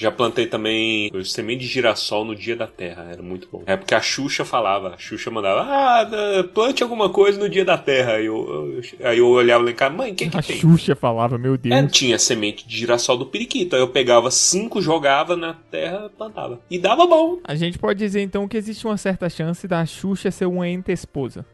Já 0.04 0.12
plantei 0.12 0.48
também 0.48 1.10
semente 1.24 1.62
de 1.62 1.68
girassol 1.68 2.26
no 2.26 2.36
dia 2.36 2.58
da 2.58 2.68
terra, 2.68 3.08
era 3.10 3.22
muito 3.24 3.48
bom. 3.50 3.64
É 3.66 3.78
porque 3.78 3.96
a 3.96 4.02
Xuxa 4.02 4.44
falava, 4.44 4.90
a 4.96 4.98
Xuxa 4.98 5.32
mandava, 5.32 5.62
ah, 5.62 6.44
plante 6.54 6.84
alguma 6.84 7.08
coisa 7.10 7.40
no 7.40 7.48
dia 7.48 7.64
da 7.64 7.78
terra. 7.78 8.16
Aí 8.16 8.26
eu, 8.26 8.82
eu- 9.00 9.08
aí 9.10 9.18
eu 9.20 9.28
olhava 9.30 9.64
lá 9.64 9.72
em 9.72 9.74
casa, 9.74 9.96
mãe, 9.96 10.12
o 10.12 10.16
que 10.16 10.30
que 10.30 10.38
A 10.38 10.42
tem? 10.42 10.58
Xuxa 10.58 10.94
falava, 10.94 11.38
meu 11.38 11.58
Deus. 11.58 11.74
É, 11.74 11.88
tinha 11.88 12.20
semente 12.20 12.68
de 12.68 12.78
girassol 12.78 13.18
do 13.18 13.26
periquito. 13.28 13.78
Aí 13.78 13.82
eu 13.82 13.88
pegava 13.88 14.30
cinco, 14.30 14.82
jogava 14.82 15.38
na 15.38 15.54
terra, 15.54 16.12
plantava. 16.18 16.60
E 16.70 16.78
dava 16.78 17.08
bom. 17.08 17.40
A 17.46 17.56
gente 17.56 17.80
pode 17.80 17.98
dizer 18.00 18.22
então 18.22 18.46
que 18.46 18.58
existe 18.58 18.86
uma 18.86 18.98
certa 18.98 19.30
chance 19.30 19.66
da 19.70 19.86
Xuxa 19.86 20.30
ser 20.32 20.48
uma 20.48 20.68
ente-esposa. 20.68 21.46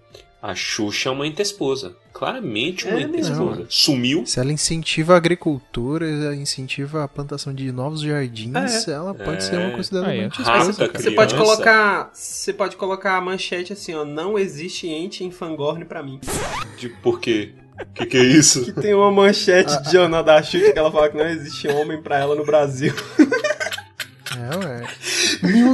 A 0.42 0.56
Xuxa 0.56 1.10
é 1.10 1.12
uma 1.12 1.28
ente-esposa. 1.28 1.96
Claramente 2.14 2.88
uma 2.88 2.98
É 3.00 3.04
ente-esposa. 3.04 3.66
Sumiu. 3.68 4.26
Se 4.26 4.40
ela 4.40 4.54
incentiva 4.54 5.14
a 5.14 5.18
agricultura, 5.18 6.10
ela 6.10 6.36
incentiva 6.36 7.04
a 7.04 7.08
plantação 7.10 7.54
de 7.54 7.70
novos 7.74 8.02
jardins, 8.02 8.88
ela 8.88 9.14
pode 9.14 9.44
ser 9.44 9.58
uma 9.58 9.72
considerada 9.72 10.14
É. 10.16 10.20
uma 10.20 10.28
esposa. 10.30 10.50
Rata, 10.84 11.00
Você 11.02 11.12
pode 11.12 11.36
colocar. 11.36 12.10
Você 12.14 12.54
pode 12.54 12.76
colocar 12.78 13.18
a 13.18 13.22
manchete 13.22 13.74
assim, 13.74 13.94
ó. 13.94 14.06
Não 14.06 14.40
existe 14.40 14.88
ente 14.88 15.24
em 15.26 15.32
Fangorn 15.32 15.84
pra 15.84 16.02
mim. 16.02 16.22
De, 16.78 16.88
por 16.88 17.20
quê? 17.20 17.54
O 17.82 17.94
que, 17.94 18.06
que 18.06 18.18
é 18.18 18.24
isso? 18.24 18.64
Que 18.66 18.72
tem 18.74 18.94
uma 18.94 19.12
manchete 19.12 19.82
de 19.84 19.92
jornal 19.92 20.24
da 20.24 20.42
Xuxa 20.42 20.72
que 20.72 20.80
ela 20.80 20.92
fala 20.92 21.10
que 21.10 21.18
não 21.18 21.28
existe 21.28 21.68
homem 21.68 22.02
pra 22.02 22.18
ela 22.18 22.34
no 22.36 22.46
Brasil. 22.46 22.94
É, 24.38 24.58
ué. 24.58 24.88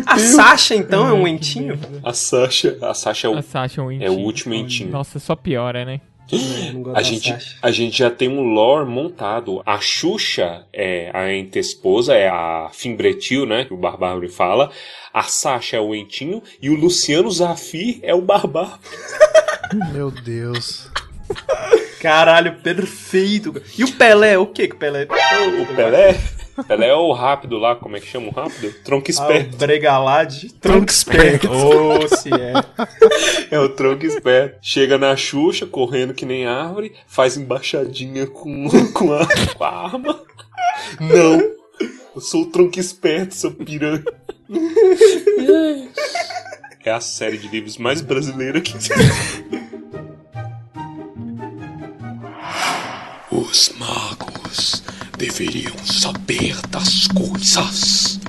A 0.05 0.19
Sasha, 0.19 0.75
então, 0.75 1.07
é 1.07 1.13
um 1.13 1.27
entinho? 1.27 1.79
A 2.03 2.13
Sasha. 2.13 2.77
A 2.81 2.93
Sasha 2.93 3.27
é 3.27 3.29
o, 3.29 3.38
A 3.38 3.41
Sasha 3.41 3.81
é 3.81 3.84
um 3.84 3.91
é 3.91 4.10
o 4.10 4.13
entinho. 4.13 4.25
último 4.25 4.53
entinho. 4.53 4.91
Nossa, 4.91 5.19
só 5.19 5.36
piora, 5.36 5.84
né? 5.86 6.01
A 6.95 7.03
gente, 7.03 7.36
a 7.62 7.72
gente 7.72 8.00
já 8.00 8.10
tem 8.10 8.27
um 8.27 8.41
lore 8.41 8.89
montado. 8.89 9.62
A 9.65 9.79
Xuxa 9.79 10.65
é 10.74 11.12
a 11.13 11.31
ente-esposa, 11.31 12.15
é 12.15 12.27
a 12.27 12.69
Fimbretil, 12.74 13.45
né? 13.45 13.65
Que 13.65 13.74
o 13.74 13.77
Barbárvore 13.77 14.29
fala. 14.29 14.72
A 15.13 15.24
Sasha 15.24 15.77
é 15.77 15.79
o 15.79 15.93
Entinho. 15.93 16.41
E 16.62 16.69
o 16.69 16.75
Luciano 16.75 17.29
Zafir 17.29 18.00
é 18.01 18.13
o 18.15 18.22
Barbárvore. 18.22 18.79
Meu 19.93 20.10
Deus. 20.10 20.89
Caralho, 22.01 22.55
perfeito. 22.55 23.62
E 23.77 23.84
o 23.84 23.91
Pelé, 23.93 24.38
o 24.38 24.48
que 24.48 24.67
que 24.67 24.75
o 24.75 24.77
Pelé? 24.77 25.07
O 25.62 25.75
Pelé. 25.75 26.15
Pelé 26.63 26.88
é 26.88 26.95
o 26.95 27.12
rápido 27.12 27.57
lá, 27.57 27.75
como 27.75 27.97
é 27.97 28.00
que 28.00 28.07
chama 28.07 28.29
o 28.29 28.31
rápido? 28.31 28.74
Tronco 28.83 29.05
Ah, 29.07 29.09
o 29.09 29.12
esperto. 29.12 29.57
Bregalade. 29.57 30.53
Tronco 30.53 30.89
esperto. 30.89 31.50
Ô, 31.51 32.07
se 32.07 32.29
é. 32.33 32.53
É 33.51 33.59
o 33.59 33.69
tronco 33.69 34.05
esperto. 34.05 34.57
Chega 34.62 34.97
na 34.97 35.15
Xuxa, 35.15 35.65
correndo 35.65 36.13
que 36.13 36.25
nem 36.25 36.45
árvore, 36.47 36.93
faz 37.07 37.38
embaixadinha 37.38 38.25
com, 38.27 38.67
com, 38.93 39.13
a, 39.13 39.27
com 39.55 39.63
a 39.63 39.85
arma. 39.85 40.19
Não. 41.00 41.55
Eu 42.15 42.21
sou 42.21 42.43
o 42.43 42.45
tronco 42.45 42.79
esperto, 42.79 43.35
seu 43.35 43.51
piranha. 43.51 44.03
É 46.85 46.91
a 46.91 47.01
série 47.01 47.38
de 47.38 47.47
livros 47.47 47.77
mais 47.77 48.00
brasileira 48.00 48.62
que 48.62 48.74
Os 53.31 53.74
magos 53.77 54.83
deveriam 55.17 55.74
saber 55.86 56.55
das 56.72 57.07
coisas. 57.07 58.19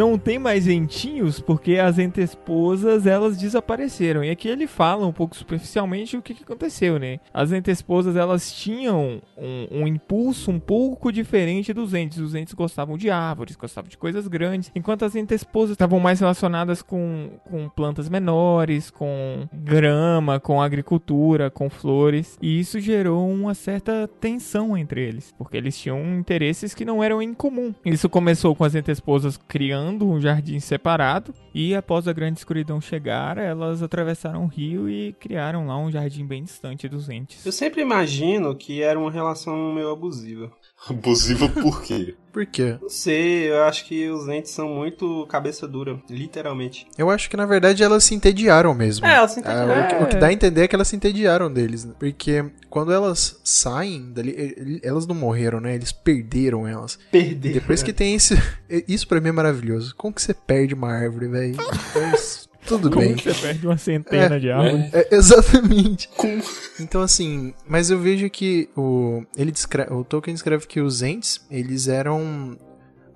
Não 0.00 0.16
tem 0.16 0.38
mais 0.38 0.66
entinhos 0.66 1.40
porque 1.40 1.76
as 1.76 1.98
entesposas 1.98 3.06
elas 3.06 3.36
desapareceram. 3.36 4.24
E 4.24 4.30
aqui 4.30 4.48
ele 4.48 4.66
fala 4.66 5.06
um 5.06 5.12
pouco 5.12 5.36
superficialmente 5.36 6.16
o 6.16 6.22
que, 6.22 6.32
que 6.32 6.42
aconteceu, 6.42 6.98
né? 6.98 7.20
As 7.34 7.52
entesposas 7.52 8.16
elas 8.16 8.50
tinham 8.50 9.20
um, 9.36 9.82
um 9.82 9.86
impulso 9.86 10.50
um 10.50 10.58
pouco 10.58 11.12
diferente 11.12 11.74
dos 11.74 11.92
entes. 11.92 12.16
Os 12.16 12.34
entes 12.34 12.54
gostavam 12.54 12.96
de 12.96 13.10
árvores, 13.10 13.56
gostavam 13.56 13.90
de 13.90 13.98
coisas 13.98 14.26
grandes, 14.26 14.72
enquanto 14.74 15.04
as 15.04 15.14
entesposas 15.14 15.72
estavam 15.72 16.00
mais 16.00 16.18
relacionadas 16.20 16.80
com, 16.80 17.32
com 17.44 17.68
plantas 17.68 18.08
menores, 18.08 18.88
com 18.88 19.46
grama, 19.52 20.40
com 20.40 20.62
agricultura, 20.62 21.50
com 21.50 21.68
flores. 21.68 22.38
E 22.40 22.58
isso 22.58 22.80
gerou 22.80 23.30
uma 23.30 23.52
certa 23.52 24.08
tensão 24.18 24.78
entre 24.78 25.06
eles, 25.06 25.34
porque 25.36 25.58
eles 25.58 25.78
tinham 25.78 26.02
interesses 26.18 26.72
que 26.72 26.86
não 26.86 27.04
eram 27.04 27.20
em 27.20 27.34
comum. 27.34 27.74
Isso 27.84 28.08
começou 28.08 28.56
com 28.56 28.64
as 28.64 28.74
entesposas 28.74 29.36
criando 29.36 29.89
um 29.98 30.20
jardim 30.20 30.60
separado 30.60 31.34
e 31.54 31.74
após 31.74 32.06
a 32.06 32.12
grande 32.12 32.38
escuridão 32.38 32.80
chegar, 32.80 33.38
elas 33.38 33.82
atravessaram 33.82 34.44
o 34.44 34.48
rio 34.48 34.88
e 34.88 35.12
criaram 35.14 35.66
lá 35.66 35.76
um 35.78 35.90
jardim 35.90 36.26
bem 36.26 36.44
distante 36.44 36.88
dos 36.88 37.08
entes. 37.08 37.44
Eu 37.44 37.52
sempre 37.52 37.80
imagino 37.82 38.54
que 38.54 38.82
era 38.82 38.98
uma 38.98 39.10
relação 39.10 39.72
meio 39.72 39.90
abusiva. 39.90 40.52
Abusiva 40.88 41.48
por 41.48 41.82
quê? 41.82 42.14
Por 42.32 42.46
quê? 42.46 42.78
Não 42.80 42.88
sei, 42.88 43.50
eu 43.50 43.64
acho 43.64 43.84
que 43.84 44.08
os 44.08 44.26
entes 44.28 44.52
são 44.52 44.68
muito 44.68 45.26
cabeça 45.28 45.66
dura, 45.68 46.00
literalmente. 46.08 46.86
Eu 46.96 47.10
acho 47.10 47.28
que 47.28 47.36
na 47.36 47.44
verdade 47.44 47.82
elas 47.82 48.04
se 48.04 48.14
entediaram 48.14 48.72
mesmo. 48.72 49.04
É, 49.04 49.14
elas 49.16 49.32
se 49.32 49.40
Ah, 49.40 49.42
entediaram. 49.42 49.82
o, 49.84 49.88
que, 49.88 50.04
o 50.04 50.06
que 50.08 50.16
dá 50.16 50.28
a 50.28 50.32
entender 50.32 50.62
é 50.62 50.68
que 50.68 50.74
elas 50.74 50.88
se 50.88 50.96
entediaram 50.96 51.52
deles, 51.52 51.84
né? 51.84 51.92
Porque 51.98 52.44
quando 52.70 52.92
elas 52.92 53.38
saem 53.44 54.12
dali, 54.12 54.80
elas 54.82 55.06
não 55.06 55.14
morreram, 55.14 55.60
né? 55.60 55.74
Eles 55.74 55.92
perderam 55.92 56.66
elas. 56.66 56.98
Perder. 57.10 57.52
Depois 57.52 57.82
que 57.82 57.92
tem 57.92 58.14
esse. 58.14 58.34
Isso 58.88 59.06
pra 59.06 59.20
mim 59.20 59.28
é 59.28 59.32
maravilhoso. 59.32 59.94
Como 59.96 60.14
que 60.14 60.22
você 60.22 60.32
perde 60.32 60.72
uma 60.72 60.90
árvore, 60.92 61.28
velho? 61.28 61.56
Tudo 62.66 62.90
Como 62.90 63.04
bem. 63.06 63.16
você 63.16 63.32
perde 63.34 63.66
uma 63.66 63.76
centena 63.78 64.38
de 64.38 64.50
árvores? 64.50 64.92
É, 64.94 65.08
exatamente. 65.14 66.08
Como? 66.16 66.42
Então, 66.78 67.00
assim, 67.02 67.54
mas 67.66 67.90
eu 67.90 67.98
vejo 67.98 68.28
que 68.30 68.68
o, 68.76 69.24
ele 69.36 69.50
descreve, 69.50 69.92
o 69.92 70.04
Tolkien 70.04 70.34
descreve 70.34 70.66
que 70.66 70.80
os 70.80 71.02
Ents, 71.02 71.44
eles 71.50 71.88
eram 71.88 72.56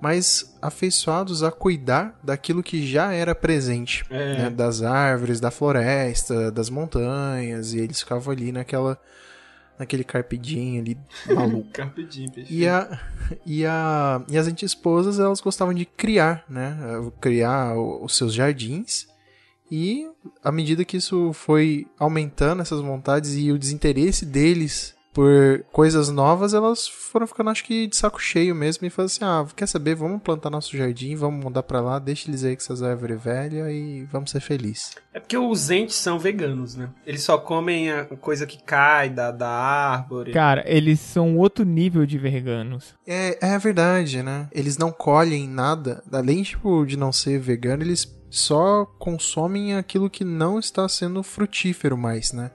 mais 0.00 0.54
afeiçoados 0.60 1.42
a 1.42 1.50
cuidar 1.50 2.18
daquilo 2.22 2.62
que 2.62 2.86
já 2.86 3.12
era 3.12 3.34
presente, 3.34 4.04
É. 4.10 4.38
né? 4.44 4.50
Das 4.50 4.82
árvores, 4.82 5.40
da 5.40 5.50
floresta, 5.50 6.50
das 6.50 6.68
montanhas, 6.68 7.72
e 7.74 7.78
eles 7.80 8.00
ficavam 8.00 8.32
ali 8.32 8.52
naquela, 8.52 8.98
naquele 9.78 10.04
carpidinho 10.04 10.80
ali, 10.82 10.98
maluco. 11.26 11.68
Perfeito. 11.72 12.40
E, 12.50 12.66
a, 12.68 13.00
e, 13.46 13.64
a, 13.64 14.22
e 14.28 14.36
as 14.36 14.46
anti-esposas, 14.46 15.18
elas 15.18 15.40
gostavam 15.40 15.72
de 15.72 15.84
criar, 15.86 16.44
né? 16.48 16.76
Criar 17.20 17.74
o- 17.76 18.04
os 18.04 18.14
seus 18.16 18.34
jardins. 18.34 19.06
E 19.70 20.06
à 20.42 20.52
medida 20.52 20.84
que 20.84 20.96
isso 20.96 21.32
foi 21.32 21.86
aumentando, 21.98 22.62
essas 22.62 22.80
vontades 22.80 23.34
e 23.36 23.50
o 23.50 23.58
desinteresse 23.58 24.24
deles 24.24 24.94
por 25.14 25.64
coisas 25.70 26.10
novas, 26.10 26.52
elas 26.52 26.88
foram 26.88 27.26
ficando, 27.26 27.48
acho 27.48 27.62
que, 27.62 27.86
de 27.86 27.96
saco 27.96 28.20
cheio 28.20 28.52
mesmo. 28.52 28.84
E 28.84 28.90
falaram 28.90 29.06
assim: 29.06 29.24
ah, 29.24 29.46
quer 29.54 29.66
saber? 29.68 29.94
Vamos 29.94 30.20
plantar 30.20 30.50
nosso 30.50 30.76
jardim, 30.76 31.14
vamos 31.14 31.42
mudar 31.42 31.62
pra 31.62 31.80
lá, 31.80 32.00
deixa 32.00 32.28
eles 32.28 32.42
aí 32.42 32.56
com 32.56 32.62
essas 32.62 32.82
árvores 32.82 33.22
velhas 33.22 33.70
e 33.70 34.06
vamos 34.10 34.32
ser 34.32 34.40
felizes. 34.40 34.96
É 35.14 35.20
porque 35.20 35.38
os 35.38 35.70
entes 35.70 35.94
são 35.94 36.18
veganos, 36.18 36.74
né? 36.74 36.90
Eles 37.06 37.22
só 37.22 37.38
comem 37.38 37.92
a 37.92 38.04
coisa 38.04 38.44
que 38.44 38.60
cai 38.60 39.08
da, 39.08 39.30
da 39.30 39.48
árvore. 39.48 40.32
Cara, 40.32 40.64
eles 40.66 40.98
são 40.98 41.38
outro 41.38 41.64
nível 41.64 42.04
de 42.04 42.18
veganos. 42.18 42.94
É, 43.06 43.54
é 43.54 43.58
verdade, 43.58 44.20
né? 44.20 44.48
Eles 44.50 44.76
não 44.76 44.90
colhem 44.90 45.48
nada, 45.48 46.02
além 46.10 46.42
tipo, 46.42 46.84
de 46.84 46.96
não 46.96 47.12
ser 47.12 47.38
vegano, 47.38 47.84
eles 47.84 48.04
só 48.36 48.84
consomem 48.98 49.74
aquilo 49.74 50.10
que 50.10 50.24
não 50.24 50.58
está 50.58 50.88
sendo 50.88 51.22
frutífero 51.22 51.96
mais, 51.96 52.32
né? 52.32 52.50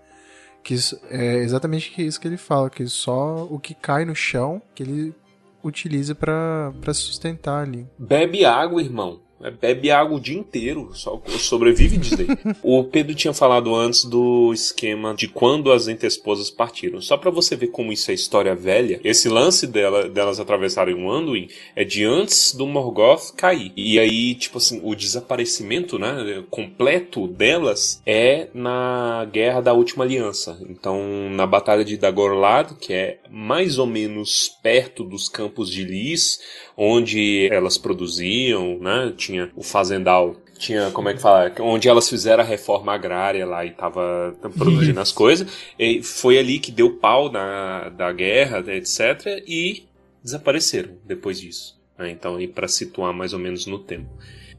Que 0.64 0.74
isso, 0.74 1.00
é 1.10 1.38
exatamente 1.38 1.94
isso 2.06 2.20
que 2.20 2.28
ele 2.28 2.38
fala, 2.38 2.70
que 2.70 2.86
só 2.88 3.48
o 3.50 3.60
que 3.60 3.74
cai 3.74 4.04
no 4.06 4.16
chão 4.16 4.62
que 4.76 4.84
ele 4.84 5.16
utiliza 5.64 6.14
pra 6.14 6.74
se 6.88 7.02
sustentar 7.02 7.64
ali. 7.64 7.88
Bebe 7.98 8.46
água, 8.46 8.82
irmão. 8.82 9.22
Bebe 9.62 9.90
água 9.90 10.18
o 10.18 10.20
dia 10.20 10.38
inteiro, 10.38 10.90
só 10.94 11.22
sobrevive 11.38 11.98
disso 11.98 12.18
daí. 12.18 12.28
o 12.62 12.84
Pedro 12.84 13.16
tinha 13.16 13.34
falado 13.34 13.74
antes 13.74 14.04
do 14.04 14.52
esquema 14.54 15.14
de 15.14 15.28
quando 15.28 15.72
as 15.72 15.88
entesposas 15.88 16.50
partiram. 16.50 17.02
Só 17.02 17.16
pra 17.16 17.32
você 17.32 17.56
ver 17.56 17.68
como 17.68 17.92
isso 17.92 18.12
é 18.12 18.14
história 18.14 18.54
velha, 18.54 19.00
esse 19.04 19.30
lance 19.30 19.66
dela, 19.66 20.10
delas 20.10 20.40
atravessarem 20.40 20.96
o 20.96 21.10
Anduin 21.10 21.48
é 21.76 21.84
de 21.84 22.04
antes 22.04 22.54
do 22.54 22.68
Morgoth 22.68 23.34
cair. 23.36 23.72
E 23.78 23.98
aí, 23.98 24.36
tipo 24.36 24.58
assim, 24.58 24.82
o 24.84 24.94
desaparecimento, 24.94 25.98
né, 25.98 26.44
completo 26.50 27.28
delas 27.28 28.02
é 28.06 28.50
na 28.54 29.26
Guerra 29.32 29.62
da 29.62 29.74
Última 29.74 30.04
Aliança. 30.04 30.60
Então, 30.70 31.30
na 31.32 31.46
Batalha 31.46 31.86
de 31.86 31.98
Dagorlad, 31.98 32.74
que 32.80 32.94
é 32.94 33.20
mais 33.30 33.78
ou 33.78 33.86
menos 33.86 34.50
perto 34.62 35.04
dos 35.04 35.30
campos 35.30 35.70
de 35.70 35.84
Lis, 35.84 36.40
onde 36.76 37.50
elas 37.52 37.78
produziam, 37.78 38.78
né? 38.80 39.14
Tinha 39.30 39.52
o 39.56 39.62
fazendal, 39.62 40.36
tinha, 40.58 40.90
como 40.90 41.08
é 41.08 41.14
que 41.14 41.22
fala? 41.22 41.54
Onde 41.60 41.88
elas 41.88 42.10
fizeram 42.10 42.44
a 42.44 42.46
reforma 42.46 42.92
agrária 42.92 43.46
lá 43.46 43.64
e 43.64 43.70
tava 43.70 44.36
produzindo 44.58 45.00
as 45.00 45.12
coisas. 45.12 45.48
E 45.78 46.02
foi 46.02 46.40
ali 46.40 46.58
que 46.58 46.72
deu 46.72 46.98
pau 46.98 47.32
na, 47.32 47.90
da 47.90 48.12
guerra, 48.12 48.60
etc. 48.74 49.44
E 49.48 49.86
desapareceram 50.24 50.98
depois 51.06 51.40
disso. 51.40 51.80
né? 51.98 52.10
Então, 52.10 52.38
para 52.54 52.68
situar 52.68 53.14
mais 53.14 53.34
ou 53.34 53.40
menos 53.40 53.68
no 53.68 53.78
tempo. 53.78 54.10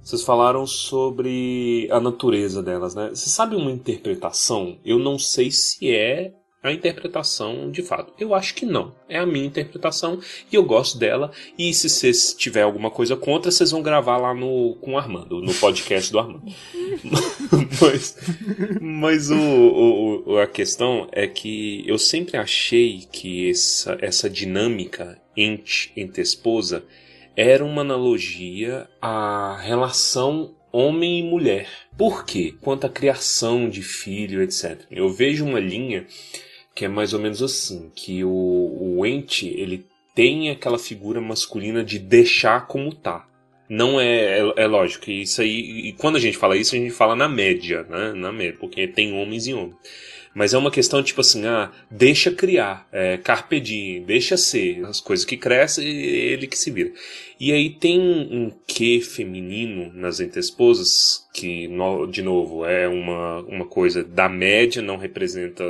Vocês 0.02 0.22
falaram 0.22 0.66
sobre 0.66 1.88
a 1.90 2.00
natureza 2.00 2.62
delas, 2.62 2.94
né? 2.94 3.10
Você 3.10 3.28
sabe 3.28 3.56
uma 3.56 3.72
interpretação? 3.72 4.78
Eu 4.84 4.98
não 4.98 5.18
sei 5.18 5.50
se 5.50 5.90
é 5.90 6.32
a 6.62 6.70
interpretação 6.70 7.70
de 7.70 7.82
fato. 7.82 8.12
Eu 8.18 8.34
acho 8.34 8.54
que 8.54 8.66
não. 8.66 8.94
É 9.08 9.18
a 9.18 9.24
minha 9.26 9.46
interpretação 9.46 10.20
e 10.52 10.54
eu 10.54 10.62
gosto 10.62 10.98
dela. 10.98 11.30
E 11.58 11.72
se 11.72 11.88
vocês 11.88 12.34
tiver 12.34 12.62
alguma 12.62 12.90
coisa 12.90 13.16
contra, 13.16 13.50
vocês 13.50 13.70
vão 13.70 13.82
gravar 13.82 14.18
lá 14.18 14.34
no 14.34 14.76
com 14.80 14.92
o 14.92 14.98
Armando, 14.98 15.40
no 15.40 15.54
podcast 15.54 16.12
do 16.12 16.18
Armando. 16.18 16.42
mas 17.80 18.16
mas 18.80 19.30
o, 19.30 20.22
o- 20.26 20.38
a 20.38 20.46
questão 20.46 21.08
é 21.12 21.26
que 21.26 21.82
eu 21.86 21.98
sempre 21.98 22.36
achei 22.36 23.06
que 23.10 23.48
essa, 23.50 23.96
essa 24.00 24.28
dinâmica 24.28 25.20
ente, 25.36 25.92
ente 25.96 26.20
esposa 26.20 26.84
era 27.36 27.64
uma 27.64 27.80
analogia 27.82 28.86
à 29.00 29.56
relação 29.62 30.54
homem 30.72 31.20
e 31.20 31.22
mulher. 31.22 31.68
Por 31.96 32.24
quê? 32.24 32.54
Quanto 32.60 32.86
à 32.86 32.90
criação 32.90 33.68
de 33.68 33.82
filho, 33.82 34.42
etc. 34.42 34.82
Eu 34.90 35.08
vejo 35.08 35.44
uma 35.44 35.58
linha 35.58 36.06
que 36.74 36.84
é 36.84 36.88
mais 36.88 37.12
ou 37.12 37.20
menos 37.20 37.42
assim, 37.42 37.90
que 37.94 38.24
o, 38.24 38.96
o 38.98 39.06
ente, 39.06 39.48
ele 39.48 39.86
tem 40.14 40.50
aquela 40.50 40.78
figura 40.78 41.20
masculina 41.20 41.84
de 41.84 41.98
deixar 41.98 42.66
como 42.66 42.94
tá. 42.94 43.26
Não 43.68 44.00
é, 44.00 44.40
é, 44.40 44.52
é 44.56 44.66
lógico 44.66 45.10
isso 45.10 45.40
aí, 45.40 45.88
e 45.88 45.92
quando 45.92 46.16
a 46.16 46.20
gente 46.20 46.36
fala 46.36 46.56
isso, 46.56 46.74
a 46.74 46.78
gente 46.78 46.90
fala 46.90 47.14
na 47.14 47.28
média, 47.28 47.84
né? 47.88 48.12
Na 48.14 48.32
média, 48.32 48.56
porque 48.58 48.88
tem 48.88 49.12
homens 49.12 49.46
e 49.46 49.54
homens. 49.54 49.76
Mas 50.34 50.54
é 50.54 50.58
uma 50.58 50.70
questão 50.70 51.02
tipo 51.02 51.20
assim, 51.20 51.44
ah, 51.44 51.72
deixa 51.90 52.30
criar, 52.30 52.86
é, 52.92 53.16
carpe 53.16 53.58
diem, 53.58 54.02
deixa 54.02 54.36
ser, 54.36 54.84
as 54.84 55.00
coisas 55.00 55.24
que 55.24 55.36
crescem, 55.36 55.86
ele 55.86 56.46
que 56.46 56.56
se 56.56 56.70
vira. 56.70 56.92
E 57.38 57.52
aí 57.52 57.70
tem 57.70 58.00
um 58.00 58.52
quê 58.66 59.00
feminino 59.00 59.92
nas 59.92 60.20
entesposas, 60.20 61.26
que, 61.34 61.68
de 62.10 62.22
novo, 62.22 62.64
é 62.64 62.86
uma, 62.86 63.40
uma 63.40 63.66
coisa 63.66 64.04
da 64.04 64.28
média, 64.28 64.82
não 64.82 64.96
representa 64.96 65.64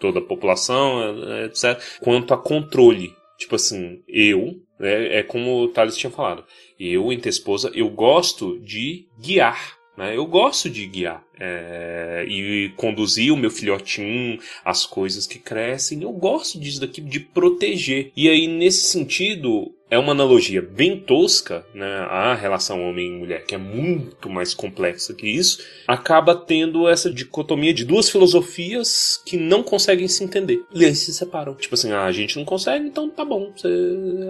toda 0.00 0.18
a 0.18 0.22
população, 0.22 1.02
é, 1.32 1.44
etc. 1.44 1.80
Quanto 2.00 2.34
a 2.34 2.38
controle. 2.38 3.14
Tipo 3.38 3.56
assim, 3.56 4.02
eu, 4.08 4.60
é, 4.80 5.20
é 5.20 5.22
como 5.22 5.62
o 5.62 5.68
Thales 5.68 5.96
tinha 5.96 6.10
falado, 6.10 6.44
eu, 6.78 7.12
entre 7.12 7.28
esposa, 7.28 7.70
eu 7.74 7.88
gosto 7.88 8.58
de 8.60 9.06
guiar. 9.18 9.78
Né? 9.96 10.16
Eu 10.16 10.26
gosto 10.26 10.70
de 10.70 10.86
guiar 10.86 11.22
é, 11.38 12.24
e 12.26 12.70
conduzir 12.76 13.32
o 13.32 13.36
meu 13.36 13.50
filhotinho, 13.50 14.38
as 14.64 14.86
coisas 14.86 15.26
que 15.26 15.38
crescem. 15.38 16.02
Eu 16.02 16.12
gosto 16.12 16.58
disso 16.58 16.80
daqui, 16.80 17.00
de 17.00 17.20
proteger. 17.20 18.10
E 18.16 18.28
aí, 18.28 18.46
nesse 18.46 18.88
sentido, 18.88 19.74
é 19.90 19.98
uma 19.98 20.12
analogia 20.12 20.62
bem 20.62 20.98
tosca, 20.98 21.66
né? 21.74 22.06
A 22.08 22.34
relação 22.34 22.88
homem 22.88 23.08
e 23.08 23.18
mulher, 23.18 23.44
que 23.44 23.54
é 23.54 23.58
muito 23.58 24.30
mais 24.30 24.54
complexa 24.54 25.12
que 25.12 25.26
isso, 25.26 25.62
acaba 25.86 26.34
tendo 26.34 26.88
essa 26.88 27.10
dicotomia 27.10 27.74
de 27.74 27.84
duas 27.84 28.08
filosofias 28.08 29.20
que 29.26 29.36
não 29.36 29.62
conseguem 29.62 30.06
se 30.06 30.22
entender. 30.22 30.62
E 30.72 30.84
aí 30.84 30.94
se 30.94 31.12
separam. 31.12 31.54
Tipo 31.54 31.74
assim, 31.74 31.90
ah, 31.90 32.04
a 32.04 32.12
gente 32.12 32.38
não 32.38 32.44
consegue, 32.44 32.86
então 32.86 33.10
tá 33.10 33.24
bom. 33.24 33.52
Você, 33.54 33.68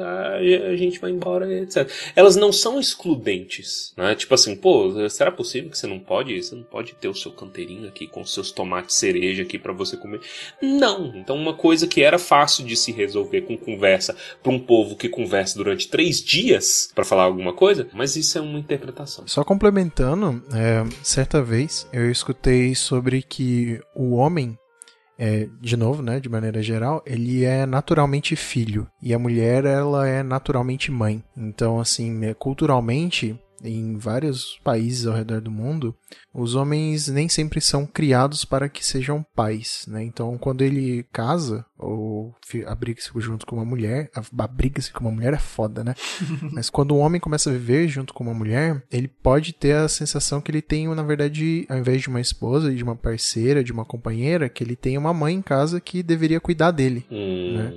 a, 0.01 0.37
a 0.71 0.77
gente 0.77 0.99
vai 0.99 1.11
embora, 1.11 1.53
etc. 1.53 1.91
Elas 2.17 2.37
não 2.37 2.53
são 2.53 2.81
excludentes, 2.81 3.93
né? 3.97 4.15
Tipo 4.15 4.35
assim, 4.35 4.57
pô, 4.57 5.09
será 5.11 5.31
possível 5.31 5.71
que 5.71 5.79
você 5.79 5.87
não 5.87 5.99
pode? 5.99 6.43
Você 6.43 6.55
não 6.55 6.63
pode 6.63 6.95
ter 6.95 7.09
o 7.09 7.15
seu 7.15 7.33
canteirinho 7.33 7.87
aqui 7.87 8.07
com 8.07 8.23
os 8.23 8.33
seus 8.33 8.51
tomates 8.51 8.97
cereja 8.97 9.43
aqui 9.43 9.59
para 9.59 9.75
você 9.75 9.97
comer? 9.97 10.21
Não. 10.63 11.15
Então 11.17 11.37
uma 11.37 11.53
coisa 11.53 11.87
que 11.87 12.03
era 12.03 12.19
fácil 12.19 12.65
de 12.65 12.77
se 12.77 12.93
resolver 12.93 13.43
com 13.43 13.59
conversa 13.59 14.17
para 14.43 14.53
um 14.53 14.59
povo 14.59 14.97
que 14.97 15.09
conversa 15.09 15.50
durante 15.55 15.89
três 15.89 16.23
dias 16.23 16.91
para 16.95 17.05
falar 17.05 17.25
alguma 17.25 17.53
coisa, 17.53 17.89
mas 17.93 18.17
isso 18.17 18.39
é 18.39 18.41
uma 18.41 18.59
interpretação. 18.59 19.27
Só 19.27 19.45
complementando, 19.45 20.43
é, 20.53 20.85
certa 21.03 21.43
vez 21.43 21.87
eu 21.93 22.11
escutei 22.11 22.75
sobre 22.75 23.23
que 23.23 23.81
o 23.95 24.15
homem, 24.15 24.59
é, 25.19 25.49
de 25.61 25.77
novo, 25.77 26.03
né, 26.03 26.21
de 26.21 26.29
maneira 26.29 26.63
geral, 26.63 27.03
ele 27.07 27.45
é 27.45 27.67
naturalmente 27.67 28.35
filho 28.37 28.87
e 29.03 29.13
a 29.13 29.19
mulher 29.19 29.65
ela 29.65 30.09
é 30.09 30.23
naturalmente 30.23 30.91
mãe. 30.91 31.23
Então, 31.37 31.79
assim, 31.79 32.25
é, 32.25 32.35
culturalmente, 32.35 33.39
em 33.63 33.97
vários 33.99 34.59
países 34.65 35.07
ao 35.07 35.15
redor 35.15 35.41
do 35.41 35.51
mundo, 35.51 35.95
os 36.33 36.55
homens 36.55 37.09
nem 37.09 37.29
sempre 37.29 37.61
são 37.61 37.87
criados 37.87 38.45
para 38.45 38.69
que 38.69 38.85
sejam 38.85 39.25
pais, 39.35 39.85
né? 39.89 40.03
Então, 40.03 40.37
quando 40.39 40.63
ele 40.63 41.05
casa 41.13 41.65
ou 41.79 42.35
abriga-se 42.67 43.11
junto 43.17 43.47
com 43.47 43.57
uma 43.57 43.65
mulher, 43.65 44.11
a- 44.15 44.45
abriga-se 44.45 44.93
com 44.93 45.01
uma 45.05 45.11
mulher 45.13 45.35
é 45.35 45.39
foda, 45.39 45.83
né? 45.85 45.95
Mas 46.53 46.69
quando 46.71 46.95
um 46.95 46.99
homem 47.01 47.21
começa 47.21 47.49
a 47.51 47.53
viver 47.53 47.89
junto 47.89 48.13
com 48.15 48.25
uma 48.25 48.35
mulher, 48.35 48.83
ele 48.91 49.09
pode 49.09 49.53
ter 49.53 49.73
a 49.77 49.89
sensação 49.89 50.41
que 50.41 50.51
ele 50.51 50.63
tem, 50.63 50.89
na 50.95 51.03
verdade, 51.03 51.67
ao 51.69 51.79
invés 51.79 52.03
de 52.03 52.09
uma 52.09 52.21
esposa, 52.21 52.75
de 52.75 52.83
uma 52.83 52.97
parceira, 52.97 53.65
de 53.65 53.73
uma 53.73 53.85
companheira, 53.85 54.49
que 54.49 54.63
ele 54.63 54.77
tem 54.77 54.97
uma 54.99 55.13
mãe 55.15 55.35
em 55.35 55.43
casa 55.43 55.81
que 55.81 56.03
deveria 56.03 56.41
cuidar 56.41 56.71
dele. 56.71 57.05
Hum, 57.11 57.55
Né? 57.55 57.73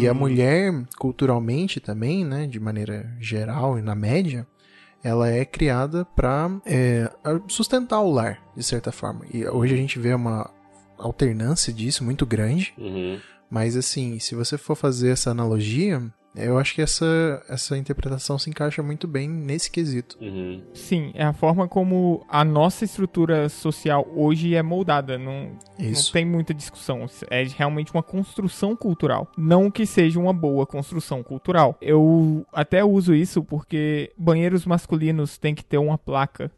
E 0.00 0.06
a 0.08 0.14
mulher, 0.14 0.72
culturalmente 0.98 1.80
também, 1.80 2.24
né, 2.24 2.46
de 2.46 2.58
maneira 2.60 3.14
geral 3.20 3.78
e 3.78 3.82
na 3.82 3.94
média, 3.94 4.46
ela 5.02 5.28
é 5.28 5.44
criada 5.44 6.04
para 6.04 6.48
sustentar 7.48 8.00
o 8.00 8.12
lar, 8.12 8.40
de 8.56 8.62
certa 8.62 8.92
forma. 8.92 9.24
E 9.32 9.46
hoje 9.46 9.74
a 9.74 9.76
gente 9.76 9.98
vê 9.98 10.14
uma 10.14 10.50
alternância 10.96 11.72
disso 11.72 12.04
muito 12.04 12.24
grande, 12.24 12.72
uhum. 12.78 13.18
mas 13.50 13.76
assim, 13.76 14.18
se 14.18 14.34
você 14.34 14.56
for 14.56 14.76
fazer 14.76 15.10
essa 15.10 15.30
analogia, 15.30 16.00
eu 16.34 16.58
acho 16.58 16.74
que 16.74 16.82
essa, 16.82 17.42
essa 17.48 17.76
interpretação 17.76 18.38
se 18.38 18.48
encaixa 18.48 18.82
muito 18.82 19.06
bem 19.06 19.28
nesse 19.28 19.70
quesito. 19.70 20.16
Uhum. 20.20 20.62
Sim, 20.72 21.12
é 21.14 21.24
a 21.24 21.32
forma 21.32 21.68
como 21.68 22.24
a 22.28 22.44
nossa 22.44 22.84
estrutura 22.84 23.48
social 23.48 24.08
hoje 24.14 24.54
é 24.54 24.62
moldada. 24.62 25.18
Não, 25.18 25.50
não 25.78 25.90
Isso. 25.90 26.12
tem 26.12 26.24
muita 26.24 26.54
discussão. 26.54 27.06
É 27.28 27.44
realmente 27.44 27.92
uma 27.92 28.02
construção 28.02 28.74
cultural. 28.74 29.30
Não 29.36 29.70
que 29.70 29.84
seja 29.84 30.18
uma 30.18 30.32
boa 30.32 30.66
construção 30.66 31.22
cultural. 31.22 31.76
Eu 31.80 32.46
até 32.52 32.84
uso 32.84 33.14
isso 33.14 33.42
porque 33.42 34.12
banheiros 34.16 34.64
masculinos 34.64 35.36
têm 35.36 35.54
que 35.54 35.64
ter 35.64 35.78
uma 35.78 35.98
placa 35.98 36.50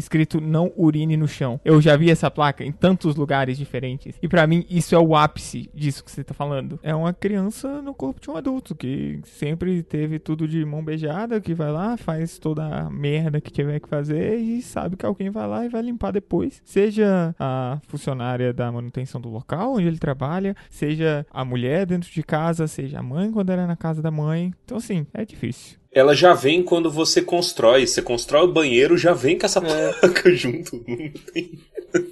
escrito 0.00 0.40
não 0.40 0.72
urine 0.76 1.16
no 1.16 1.28
chão. 1.28 1.60
Eu 1.64 1.80
já 1.80 1.96
vi 1.96 2.10
essa 2.10 2.30
placa 2.30 2.64
em 2.64 2.72
tantos 2.72 3.14
lugares 3.14 3.56
diferentes. 3.56 4.18
E 4.20 4.28
pra 4.28 4.46
mim 4.46 4.66
isso 4.68 4.94
é 4.94 4.98
o 4.98 5.14
ápice 5.14 5.70
disso 5.72 6.04
que 6.04 6.10
você 6.10 6.24
tá 6.24 6.34
falando. 6.34 6.80
É 6.82 6.94
uma 6.94 7.12
criança 7.12 7.80
no 7.82 7.94
corpo 7.94 8.20
de 8.20 8.30
um 8.30 8.36
adulto 8.36 8.74
que 8.74 9.20
sempre 9.24 9.82
teve 9.82 10.18
tudo 10.18 10.48
de 10.48 10.64
mão 10.64 10.82
beijada, 10.82 11.40
que 11.40 11.54
vai 11.54 11.70
lá, 11.70 11.96
faz 11.96 12.38
toda 12.38 12.64
a 12.64 12.90
merda 12.90 13.40
que 13.40 13.52
tiver 13.52 13.78
que 13.80 13.88
fazer 13.88 14.36
e 14.36 14.62
sabe 14.62 14.96
que 14.96 15.06
alguém 15.06 15.30
vai 15.30 15.46
lá 15.46 15.64
e 15.64 15.68
vai 15.68 15.82
limpar 15.82 16.10
depois. 16.10 16.62
Seja 16.64 17.34
a 17.38 17.78
funcionária 17.86 18.52
da 18.52 18.72
manutenção 18.72 19.20
do 19.20 19.28
local 19.28 19.74
onde 19.74 19.86
ele 19.86 19.98
trabalha, 19.98 20.56
seja 20.70 21.26
a 21.30 21.44
mulher 21.44 21.86
dentro 21.86 22.10
de 22.10 22.22
casa, 22.22 22.66
seja 22.66 22.98
a 22.98 23.02
mãe 23.02 23.30
quando 23.30 23.50
era 23.50 23.66
na 23.66 23.76
casa 23.76 24.00
da 24.02 24.10
mãe. 24.10 24.52
Então 24.64 24.78
assim, 24.78 25.06
é 25.12 25.24
difícil. 25.24 25.79
Ela 25.92 26.14
já 26.14 26.32
vem 26.34 26.62
quando 26.62 26.90
você 26.90 27.20
constrói. 27.20 27.86
Você 27.86 28.00
constrói 28.00 28.42
o 28.44 28.52
banheiro, 28.52 28.96
já 28.96 29.12
vem 29.12 29.36
com 29.38 29.46
essa 29.46 29.58
É. 29.60 29.92
placa 29.92 30.30
junto. 30.34 30.84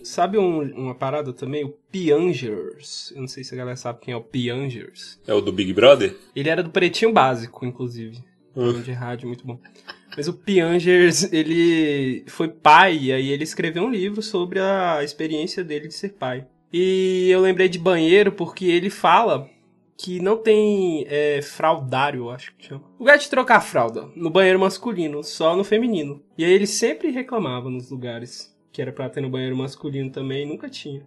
Sabe 0.02 0.36
um- 0.38 0.62
uma 0.74 0.94
parada 0.94 1.32
também? 1.32 1.64
O 1.64 1.68
Piangers. 1.90 3.12
Eu 3.14 3.20
não 3.20 3.28
sei 3.28 3.44
se 3.44 3.54
a 3.54 3.58
galera 3.58 3.76
sabe 3.76 4.00
quem 4.00 4.12
é 4.12 4.16
o 4.16 4.20
Piangers. 4.22 5.20
É 5.26 5.32
o 5.32 5.40
do 5.40 5.52
Big 5.52 5.72
Brother? 5.72 6.16
Ele 6.34 6.48
era 6.48 6.62
do 6.62 6.70
Pretinho 6.70 7.12
Básico, 7.12 7.64
inclusive. 7.64 8.18
Programa 8.52 8.82
de 8.82 8.90
rádio 8.92 9.28
muito 9.28 9.46
bom. 9.46 9.60
Mas 10.16 10.26
o 10.26 10.32
Piangers, 10.32 11.32
ele 11.32 12.24
foi 12.26 12.48
pai, 12.48 12.98
e 13.00 13.12
aí 13.12 13.28
ele 13.30 13.44
escreveu 13.44 13.84
um 13.84 13.90
livro 13.90 14.20
sobre 14.20 14.58
a 14.58 15.04
experiência 15.04 15.62
dele 15.62 15.86
de 15.86 15.94
ser 15.94 16.14
pai. 16.14 16.44
E 16.72 17.28
eu 17.30 17.40
lembrei 17.40 17.68
de 17.68 17.78
banheiro 17.78 18.32
porque 18.32 18.64
ele 18.66 18.90
fala 18.90 19.48
que 19.98 20.20
não 20.20 20.36
tem 20.36 21.04
é, 21.08 21.42
fraldário, 21.42 22.20
eu 22.20 22.30
acho 22.30 22.54
que 22.54 22.66
chama. 22.66 22.84
Lugar 23.00 23.18
de 23.18 23.28
trocar 23.28 23.60
fralda 23.60 24.08
no 24.14 24.30
banheiro 24.30 24.60
masculino, 24.60 25.24
só 25.24 25.56
no 25.56 25.64
feminino. 25.64 26.22
E 26.38 26.44
aí 26.44 26.52
ele 26.52 26.68
sempre 26.68 27.10
reclamava 27.10 27.68
nos 27.68 27.90
lugares 27.90 28.56
que 28.70 28.80
era 28.80 28.92
pra 28.92 29.10
ter 29.10 29.20
no 29.20 29.28
banheiro 29.28 29.56
masculino 29.56 30.08
também, 30.08 30.44
e 30.44 30.48
nunca 30.48 30.70
tinha. 30.70 31.04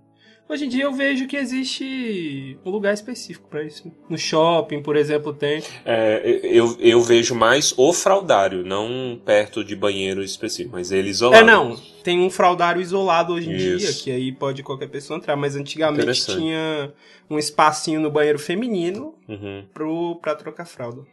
Hoje 0.51 0.65
em 0.65 0.67
dia 0.67 0.83
eu 0.83 0.91
vejo 0.93 1.27
que 1.27 1.37
existe 1.37 2.57
um 2.65 2.69
lugar 2.71 2.93
específico 2.93 3.47
pra 3.49 3.63
isso. 3.63 3.89
No 4.09 4.17
shopping, 4.17 4.81
por 4.81 4.97
exemplo, 4.97 5.33
tem. 5.33 5.63
É, 5.85 6.21
eu, 6.43 6.75
eu 6.77 7.01
vejo 7.01 7.33
mais 7.33 7.73
o 7.77 7.93
fraldário, 7.93 8.61
não 8.65 9.17
perto 9.23 9.63
de 9.63 9.77
banheiro 9.77 10.21
específico, 10.21 10.75
mas 10.75 10.91
ele 10.91 11.07
isolado. 11.09 11.41
É, 11.41 11.45
não. 11.45 11.77
Tem 12.03 12.19
um 12.19 12.29
fraldário 12.29 12.81
isolado 12.81 13.33
hoje 13.33 13.49
em 13.49 13.55
dia, 13.55 13.75
Isso. 13.77 14.03
que 14.03 14.11
aí 14.11 14.29
pode 14.29 14.61
qualquer 14.61 14.89
pessoa 14.89 15.15
entrar. 15.17 15.37
Mas 15.37 15.55
antigamente 15.55 16.25
tinha 16.25 16.91
um 17.29 17.39
espacinho 17.39 18.01
no 18.01 18.11
banheiro 18.11 18.37
feminino 18.37 19.15
Uhum. 19.29 19.63
pro, 19.73 20.17
pra 20.21 20.35
trocar 20.35 20.65
fralda. 20.65 21.03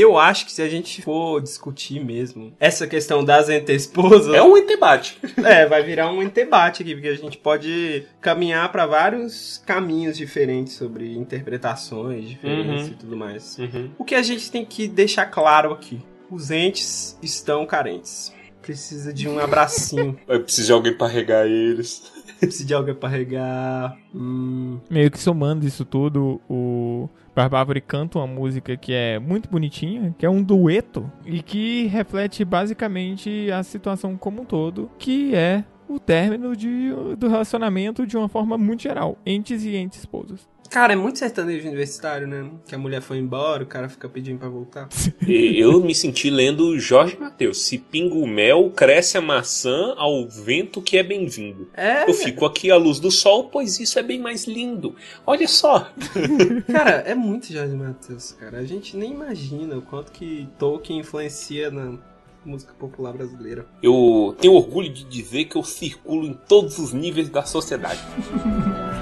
Eu 0.00 0.18
acho 0.18 0.46
que 0.46 0.52
se 0.52 0.62
a 0.62 0.68
gente 0.68 1.02
for 1.02 1.40
discutir 1.42 2.04
mesmo 2.04 2.52
essa 2.60 2.86
questão 2.86 3.24
das 3.24 3.48
entre-esposas, 3.48 4.34
É 4.34 4.42
um 4.42 4.64
debate. 4.66 5.18
é, 5.44 5.66
vai 5.66 5.82
virar 5.82 6.10
um 6.10 6.26
debate 6.28 6.82
aqui, 6.82 6.94
porque 6.94 7.08
a 7.08 7.16
gente 7.16 7.36
pode 7.38 8.04
caminhar 8.20 8.70
pra 8.70 8.86
vários 8.86 9.62
caminhos 9.66 10.16
diferentes 10.16 10.74
sobre 10.74 11.16
interpretações 11.16 12.28
diferentes 12.28 12.86
Uhum. 12.86 12.92
e 12.92 12.94
tudo 12.96 13.16
mais. 13.16 13.58
Uhum. 13.58 13.90
O 13.98 14.04
que 14.04 14.14
a 14.14 14.22
gente 14.22 14.50
tem 14.50 14.64
que 14.64 14.86
deixar 14.86 15.26
claro 15.26 15.72
aqui: 15.72 16.00
os 16.30 16.50
entes 16.50 17.18
estão 17.22 17.64
carentes. 17.66 18.32
Precisa 18.62 19.12
de 19.14 19.26
um 19.28 19.38
abracinho. 19.38 20.18
Eu 20.28 20.42
preciso 20.42 20.66
de 20.66 20.72
alguém 20.74 20.92
pra 20.96 21.06
regar 21.06 21.46
eles. 21.46 22.02
Precisa 22.38 22.64
de 22.66 22.74
alguém 22.74 22.94
pra 22.94 23.08
regar. 23.08 23.96
Hum, 24.14 24.78
Meio 24.90 25.10
que 25.10 25.18
somando 25.18 25.66
isso 25.66 25.84
tudo, 25.86 26.40
o 26.48 27.08
Barbárvore 27.38 27.80
canta 27.80 28.18
uma 28.18 28.26
música 28.26 28.76
que 28.76 28.92
é 28.92 29.16
muito 29.20 29.48
bonitinha, 29.48 30.12
que 30.18 30.26
é 30.26 30.30
um 30.30 30.42
dueto, 30.42 31.08
e 31.24 31.40
que 31.40 31.86
reflete 31.86 32.44
basicamente 32.44 33.48
a 33.52 33.62
situação 33.62 34.16
como 34.16 34.42
um 34.42 34.44
todo, 34.44 34.90
que 34.98 35.36
é 35.36 35.62
o 35.88 36.00
término 36.00 36.56
de, 36.56 36.90
do 37.16 37.28
relacionamento 37.28 38.04
de 38.04 38.16
uma 38.16 38.28
forma 38.28 38.58
muito 38.58 38.82
geral, 38.82 39.16
entes 39.24 39.64
e 39.64 39.76
entes 39.76 40.00
esposas. 40.00 40.48
Cara, 40.70 40.92
é 40.92 40.96
muito 40.96 41.18
sertanejo 41.18 41.66
universitário, 41.66 42.26
né? 42.26 42.50
Que 42.66 42.74
a 42.74 42.78
mulher 42.78 43.00
foi 43.00 43.18
embora, 43.18 43.62
o 43.62 43.66
cara 43.66 43.88
fica 43.88 44.08
pedindo 44.08 44.38
pra 44.38 44.48
voltar. 44.48 44.88
Eu 45.26 45.80
me 45.80 45.94
senti 45.94 46.28
lendo 46.30 46.78
Jorge 46.78 47.16
Mateus. 47.18 47.62
Se 47.64 47.78
pinga 47.78 48.14
o 48.14 48.26
mel, 48.26 48.70
cresce 48.70 49.16
a 49.16 49.20
maçã 49.20 49.94
ao 49.96 50.28
vento 50.28 50.82
que 50.82 50.98
é 50.98 51.02
bem-vindo. 51.02 51.68
É, 51.74 52.08
Eu 52.08 52.14
fico 52.14 52.44
aqui 52.44 52.70
à 52.70 52.76
luz 52.76 53.00
do 53.00 53.10
sol, 53.10 53.44
pois 53.44 53.80
isso 53.80 53.98
é 53.98 54.02
bem 54.02 54.20
mais 54.20 54.46
lindo. 54.46 54.94
Olha 55.26 55.48
só. 55.48 55.90
cara, 56.70 56.90
é 57.06 57.14
muito 57.14 57.52
Jorge 57.52 57.74
Matheus, 57.74 58.32
cara. 58.32 58.58
A 58.58 58.64
gente 58.64 58.96
nem 58.96 59.12
imagina 59.12 59.76
o 59.76 59.82
quanto 59.82 60.12
que 60.12 60.48
Tolkien 60.58 61.00
influencia 61.00 61.70
na 61.70 61.98
música 62.44 62.72
popular 62.74 63.12
brasileira. 63.12 63.66
Eu 63.82 64.36
tenho 64.40 64.54
orgulho 64.54 64.92
de 64.92 65.04
dizer 65.04 65.44
que 65.46 65.56
eu 65.56 65.62
circulo 65.62 66.26
em 66.26 66.34
todos 66.34 66.78
os 66.78 66.92
níveis 66.92 67.28
da 67.28 67.42
sociedade. 67.44 68.00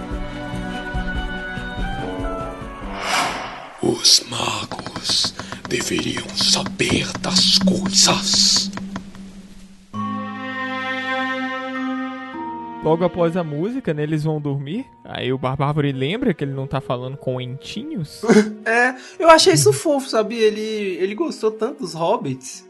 Os 3.89 4.25
magos 4.29 5.33
deveriam 5.69 6.29
saber 6.31 7.07
das 7.21 7.57
coisas. 7.61 8.69
Logo 12.83 13.05
após 13.05 13.37
a 13.37 13.45
música, 13.45 13.95
né, 13.95 14.03
eles 14.03 14.25
vão 14.25 14.41
dormir. 14.41 14.85
Aí 15.05 15.33
o 15.33 15.39
Barbárvore 15.39 15.93
lembra 15.93 16.35
que 16.35 16.43
ele 16.43 16.53
não 16.53 16.67
tá 16.67 16.81
falando 16.81 17.17
com 17.17 17.41
entinhos. 17.41 18.23
É, 18.67 18.97
eu 19.21 19.31
achei 19.31 19.53
isso 19.53 19.73
fofo, 19.73 20.11
sabe? 20.11 20.35
Ele, 20.35 20.61
ele 20.61 21.15
gostou 21.15 21.53
tanto 21.53 21.85
dos 21.85 21.95
hobbits 21.95 22.67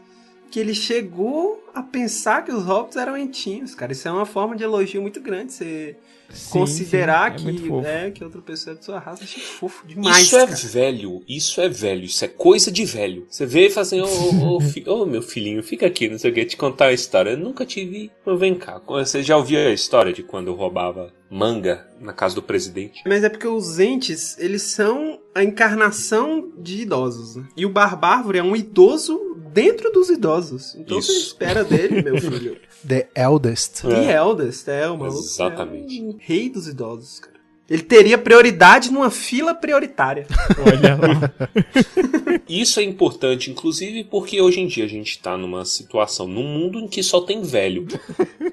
que 0.51 0.59
ele 0.59 0.75
chegou 0.75 1.67
a 1.73 1.81
pensar 1.81 2.45
que 2.45 2.51
os 2.51 2.63
hobbits 2.63 2.95
eram 2.95 3.17
entinhos, 3.17 3.73
cara. 3.73 3.91
Isso 3.91 4.07
é 4.07 4.11
uma 4.11 4.27
forma 4.27 4.55
de 4.55 4.63
elogio 4.63 5.01
muito 5.01 5.19
grande. 5.19 5.53
Você 5.53 5.95
Sim, 6.29 6.49
considerar 6.51 7.39
sim, 7.39 7.49
é 7.49 7.53
que, 7.53 7.67
fofo. 7.67 7.87
é, 7.87 8.11
que 8.11 8.23
outra 8.23 8.41
pessoa 8.41 8.75
é 8.75 8.79
de 8.79 8.85
sua 8.85 8.99
raça. 8.99 9.23
Achei 9.23 9.41
fofo 9.41 9.87
demais, 9.87 10.25
isso 10.25 10.35
é 10.35 10.45
cara. 10.45 10.55
velho, 10.55 11.23
isso 11.27 11.61
é 11.61 11.69
velho, 11.69 12.03
isso 12.03 12.25
é 12.25 12.27
coisa 12.27 12.71
de 12.71 12.83
velho. 12.85 13.25
Você 13.29 13.45
vê 13.45 13.67
e 13.67 13.69
fala 13.69 13.85
assim, 13.85 14.01
ô 14.01 14.05
ô, 14.07 14.57
ô, 14.57 14.59
fi- 14.61 14.83
ô, 14.87 15.05
meu 15.05 15.21
filhinho, 15.21 15.63
fica 15.63 15.85
aqui, 15.87 16.07
não 16.09 16.17
sei 16.19 16.31
o 16.31 16.33
que, 16.33 16.45
te 16.45 16.57
contar 16.57 16.87
a 16.87 16.93
história. 16.93 17.31
Eu 17.31 17.37
nunca 17.37 17.65
te 17.65 17.85
vi, 17.85 18.11
mas 18.25 18.39
vem 18.39 18.55
cá. 18.55 18.81
Você 18.87 19.23
já 19.23 19.37
ouviu 19.37 19.59
a 19.59 19.71
história 19.71 20.11
de 20.13 20.21
quando 20.23 20.47
eu 20.47 20.53
roubava 20.55 21.13
manga 21.29 21.85
na 21.99 22.13
casa 22.13 22.35
do 22.35 22.41
presidente? 22.43 23.01
Mas 23.05 23.23
é 23.23 23.29
porque 23.29 23.47
os 23.47 23.79
entes, 23.79 24.37
eles 24.37 24.61
são 24.63 25.19
a 25.35 25.43
encarnação 25.43 26.51
de 26.57 26.81
idosos. 26.81 27.35
né? 27.35 27.47
E 27.55 27.65
o 27.65 27.69
Barbárvore 27.69 28.39
é 28.39 28.43
um 28.43 28.55
idoso 28.55 29.35
dentro 29.53 29.91
dos 29.91 30.09
idosos. 30.09 30.75
Então 30.75 31.01
você 31.01 31.11
Isso. 31.11 31.27
espera 31.27 31.63
dele, 31.63 32.01
meu 32.01 32.19
filho. 32.19 32.57
The 32.85 33.07
Eldest. 33.15 33.81
The 33.81 34.11
Eldest, 34.11 34.67
é, 34.67 34.89
o 34.89 34.97
maluco. 34.97 35.19
Exatamente. 35.19 35.99
É 35.99 36.03
um 36.03 36.17
rei 36.19 36.49
dos 36.49 36.67
idosos, 36.67 37.19
cara. 37.19 37.37
Ele 37.69 37.83
teria 37.83 38.17
prioridade 38.17 38.91
numa 38.91 39.11
fila 39.11 39.53
prioritária. 39.53 40.25
Olha 40.65 40.95
lá. 40.95 42.39
Isso 42.47 42.79
é 42.79 42.83
importante, 42.83 43.51
inclusive 43.51 44.05
porque 44.05 44.41
hoje 44.41 44.61
em 44.61 44.67
dia 44.67 44.85
a 44.85 44.87
gente 44.87 45.19
tá 45.19 45.37
numa 45.37 45.65
situação, 45.65 46.27
num 46.27 46.47
mundo 46.47 46.79
em 46.79 46.87
que 46.87 47.03
só 47.03 47.19
tem 47.19 47.41
velho. 47.41 47.85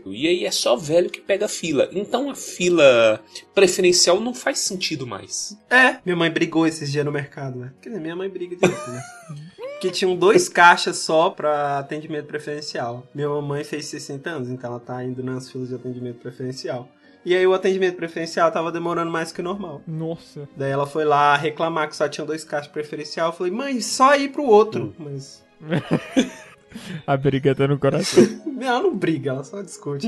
E 0.04 0.26
aí 0.26 0.44
é 0.44 0.50
só 0.50 0.74
velho 0.74 1.08
que 1.08 1.20
pega 1.20 1.46
fila. 1.46 1.88
Então 1.92 2.28
a 2.28 2.34
fila 2.34 3.22
preferencial 3.54 4.20
não 4.20 4.34
faz 4.34 4.58
sentido 4.58 5.06
mais. 5.06 5.56
É, 5.70 5.98
minha 6.04 6.16
mãe 6.16 6.30
brigou 6.30 6.66
esses 6.66 6.90
dias 6.90 7.04
no 7.04 7.12
mercado, 7.12 7.56
né? 7.56 7.72
Quer 7.80 7.90
dizer, 7.90 8.00
minha 8.00 8.16
mãe 8.16 8.28
briga 8.28 8.56
direto, 8.56 8.90
né? 8.90 9.02
Que 9.80 9.90
tinham 9.90 10.16
dois 10.16 10.48
caixas 10.48 10.98
só 10.98 11.30
pra 11.30 11.78
atendimento 11.78 12.26
preferencial. 12.26 13.06
Minha 13.14 13.28
mamãe 13.28 13.64
fez 13.64 13.86
60 13.86 14.30
anos, 14.30 14.48
então 14.48 14.70
ela 14.70 14.80
tá 14.80 15.04
indo 15.04 15.22
nas 15.22 15.50
filas 15.50 15.68
de 15.68 15.74
atendimento 15.74 16.20
preferencial. 16.20 16.88
E 17.24 17.34
aí 17.34 17.46
o 17.46 17.54
atendimento 17.54 17.96
preferencial 17.96 18.50
tava 18.52 18.70
demorando 18.70 19.10
mais 19.10 19.32
que 19.32 19.40
o 19.40 19.44
normal. 19.44 19.80
Nossa. 19.86 20.46
Daí 20.56 20.70
ela 20.70 20.86
foi 20.86 21.04
lá 21.04 21.36
reclamar 21.36 21.88
que 21.88 21.96
só 21.96 22.06
tinha 22.06 22.26
dois 22.26 22.44
caixas 22.44 22.70
preferencial. 22.70 23.28
Eu 23.28 23.32
falei, 23.32 23.52
mãe, 23.52 23.80
só 23.80 24.14
ir 24.14 24.30
pro 24.30 24.44
outro. 24.44 24.94
Mas. 24.98 25.42
A 27.06 27.16
briga 27.16 27.54
tá 27.54 27.66
no 27.66 27.78
coração. 27.78 28.24
Ela 28.60 28.82
não 28.82 28.96
briga, 28.96 29.30
ela 29.30 29.44
só 29.44 29.60
discute. 29.60 30.06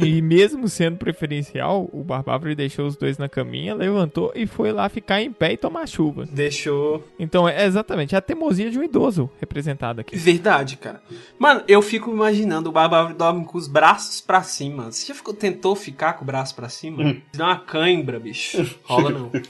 E 0.00 0.22
mesmo 0.22 0.68
sendo 0.68 0.96
preferencial, 0.96 1.88
o 1.92 2.02
Barbárvore 2.02 2.54
deixou 2.54 2.86
os 2.86 2.96
dois 2.96 3.18
na 3.18 3.28
caminha, 3.28 3.74
levantou 3.74 4.32
e 4.34 4.46
foi 4.46 4.72
lá 4.72 4.88
ficar 4.88 5.20
em 5.20 5.32
pé 5.32 5.52
e 5.52 5.56
tomar 5.56 5.86
chuva. 5.86 6.26
Deixou. 6.30 7.04
Então 7.18 7.48
é 7.48 7.66
exatamente 7.66 8.16
a 8.16 8.20
teimosia 8.20 8.70
de 8.70 8.78
um 8.78 8.82
idoso 8.82 9.28
representado 9.40 10.00
aqui. 10.00 10.16
Verdade, 10.16 10.76
cara. 10.76 11.02
Mano, 11.38 11.62
eu 11.68 11.82
fico 11.82 12.10
imaginando 12.10 12.70
o 12.70 12.72
Barbárvore 12.72 13.14
dorme 13.14 13.44
com 13.44 13.58
os 13.58 13.66
braços 13.66 14.20
pra 14.20 14.42
cima. 14.42 14.90
Você 14.90 15.06
já 15.08 15.14
ficou, 15.14 15.34
tentou 15.34 15.74
ficar 15.74 16.14
com 16.14 16.22
o 16.22 16.26
braço 16.26 16.54
pra 16.54 16.68
cima? 16.68 17.16
Dá 17.34 17.46
uma 17.46 17.58
cãibra, 17.58 18.18
bicho. 18.18 18.78
Rola 18.84 19.10
não. 19.10 19.30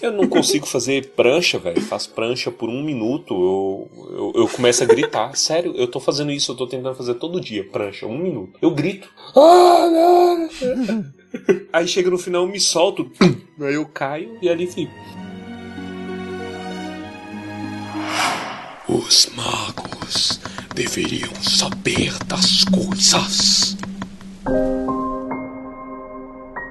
Eu 0.00 0.12
não 0.12 0.28
consigo 0.28 0.66
fazer 0.66 1.12
prancha, 1.16 1.58
velho. 1.58 1.80
Faço 1.80 2.10
prancha 2.10 2.50
por 2.50 2.68
um 2.68 2.82
minuto, 2.82 3.32
eu, 3.32 4.08
eu, 4.10 4.42
eu 4.42 4.48
começo 4.48 4.82
a 4.82 4.86
gritar. 4.86 5.34
Sério, 5.36 5.55
eu 5.64 5.88
tô 5.88 6.00
fazendo 6.00 6.30
isso, 6.32 6.52
eu 6.52 6.56
tô 6.56 6.66
tentando 6.66 6.94
fazer 6.94 7.14
todo 7.14 7.40
dia, 7.40 7.64
prancha, 7.64 8.06
um 8.06 8.18
minuto. 8.18 8.58
Eu 8.60 8.70
grito. 8.70 9.08
"Ah, 9.34 9.88
não!" 9.90 10.48
Aí 11.72 11.86
chega 11.86 12.10
no 12.10 12.18
final, 12.18 12.44
eu 12.44 12.48
me 12.50 12.60
solto. 12.60 13.10
Aí 13.60 13.74
eu 13.74 13.86
caio 13.86 14.38
e 14.42 14.48
ali 14.48 14.66
fico. 14.66 14.92
Os 18.88 19.30
magos 19.34 20.40
deveriam 20.74 21.34
saber 21.42 22.12
das 22.26 22.64
coisas. 22.64 23.76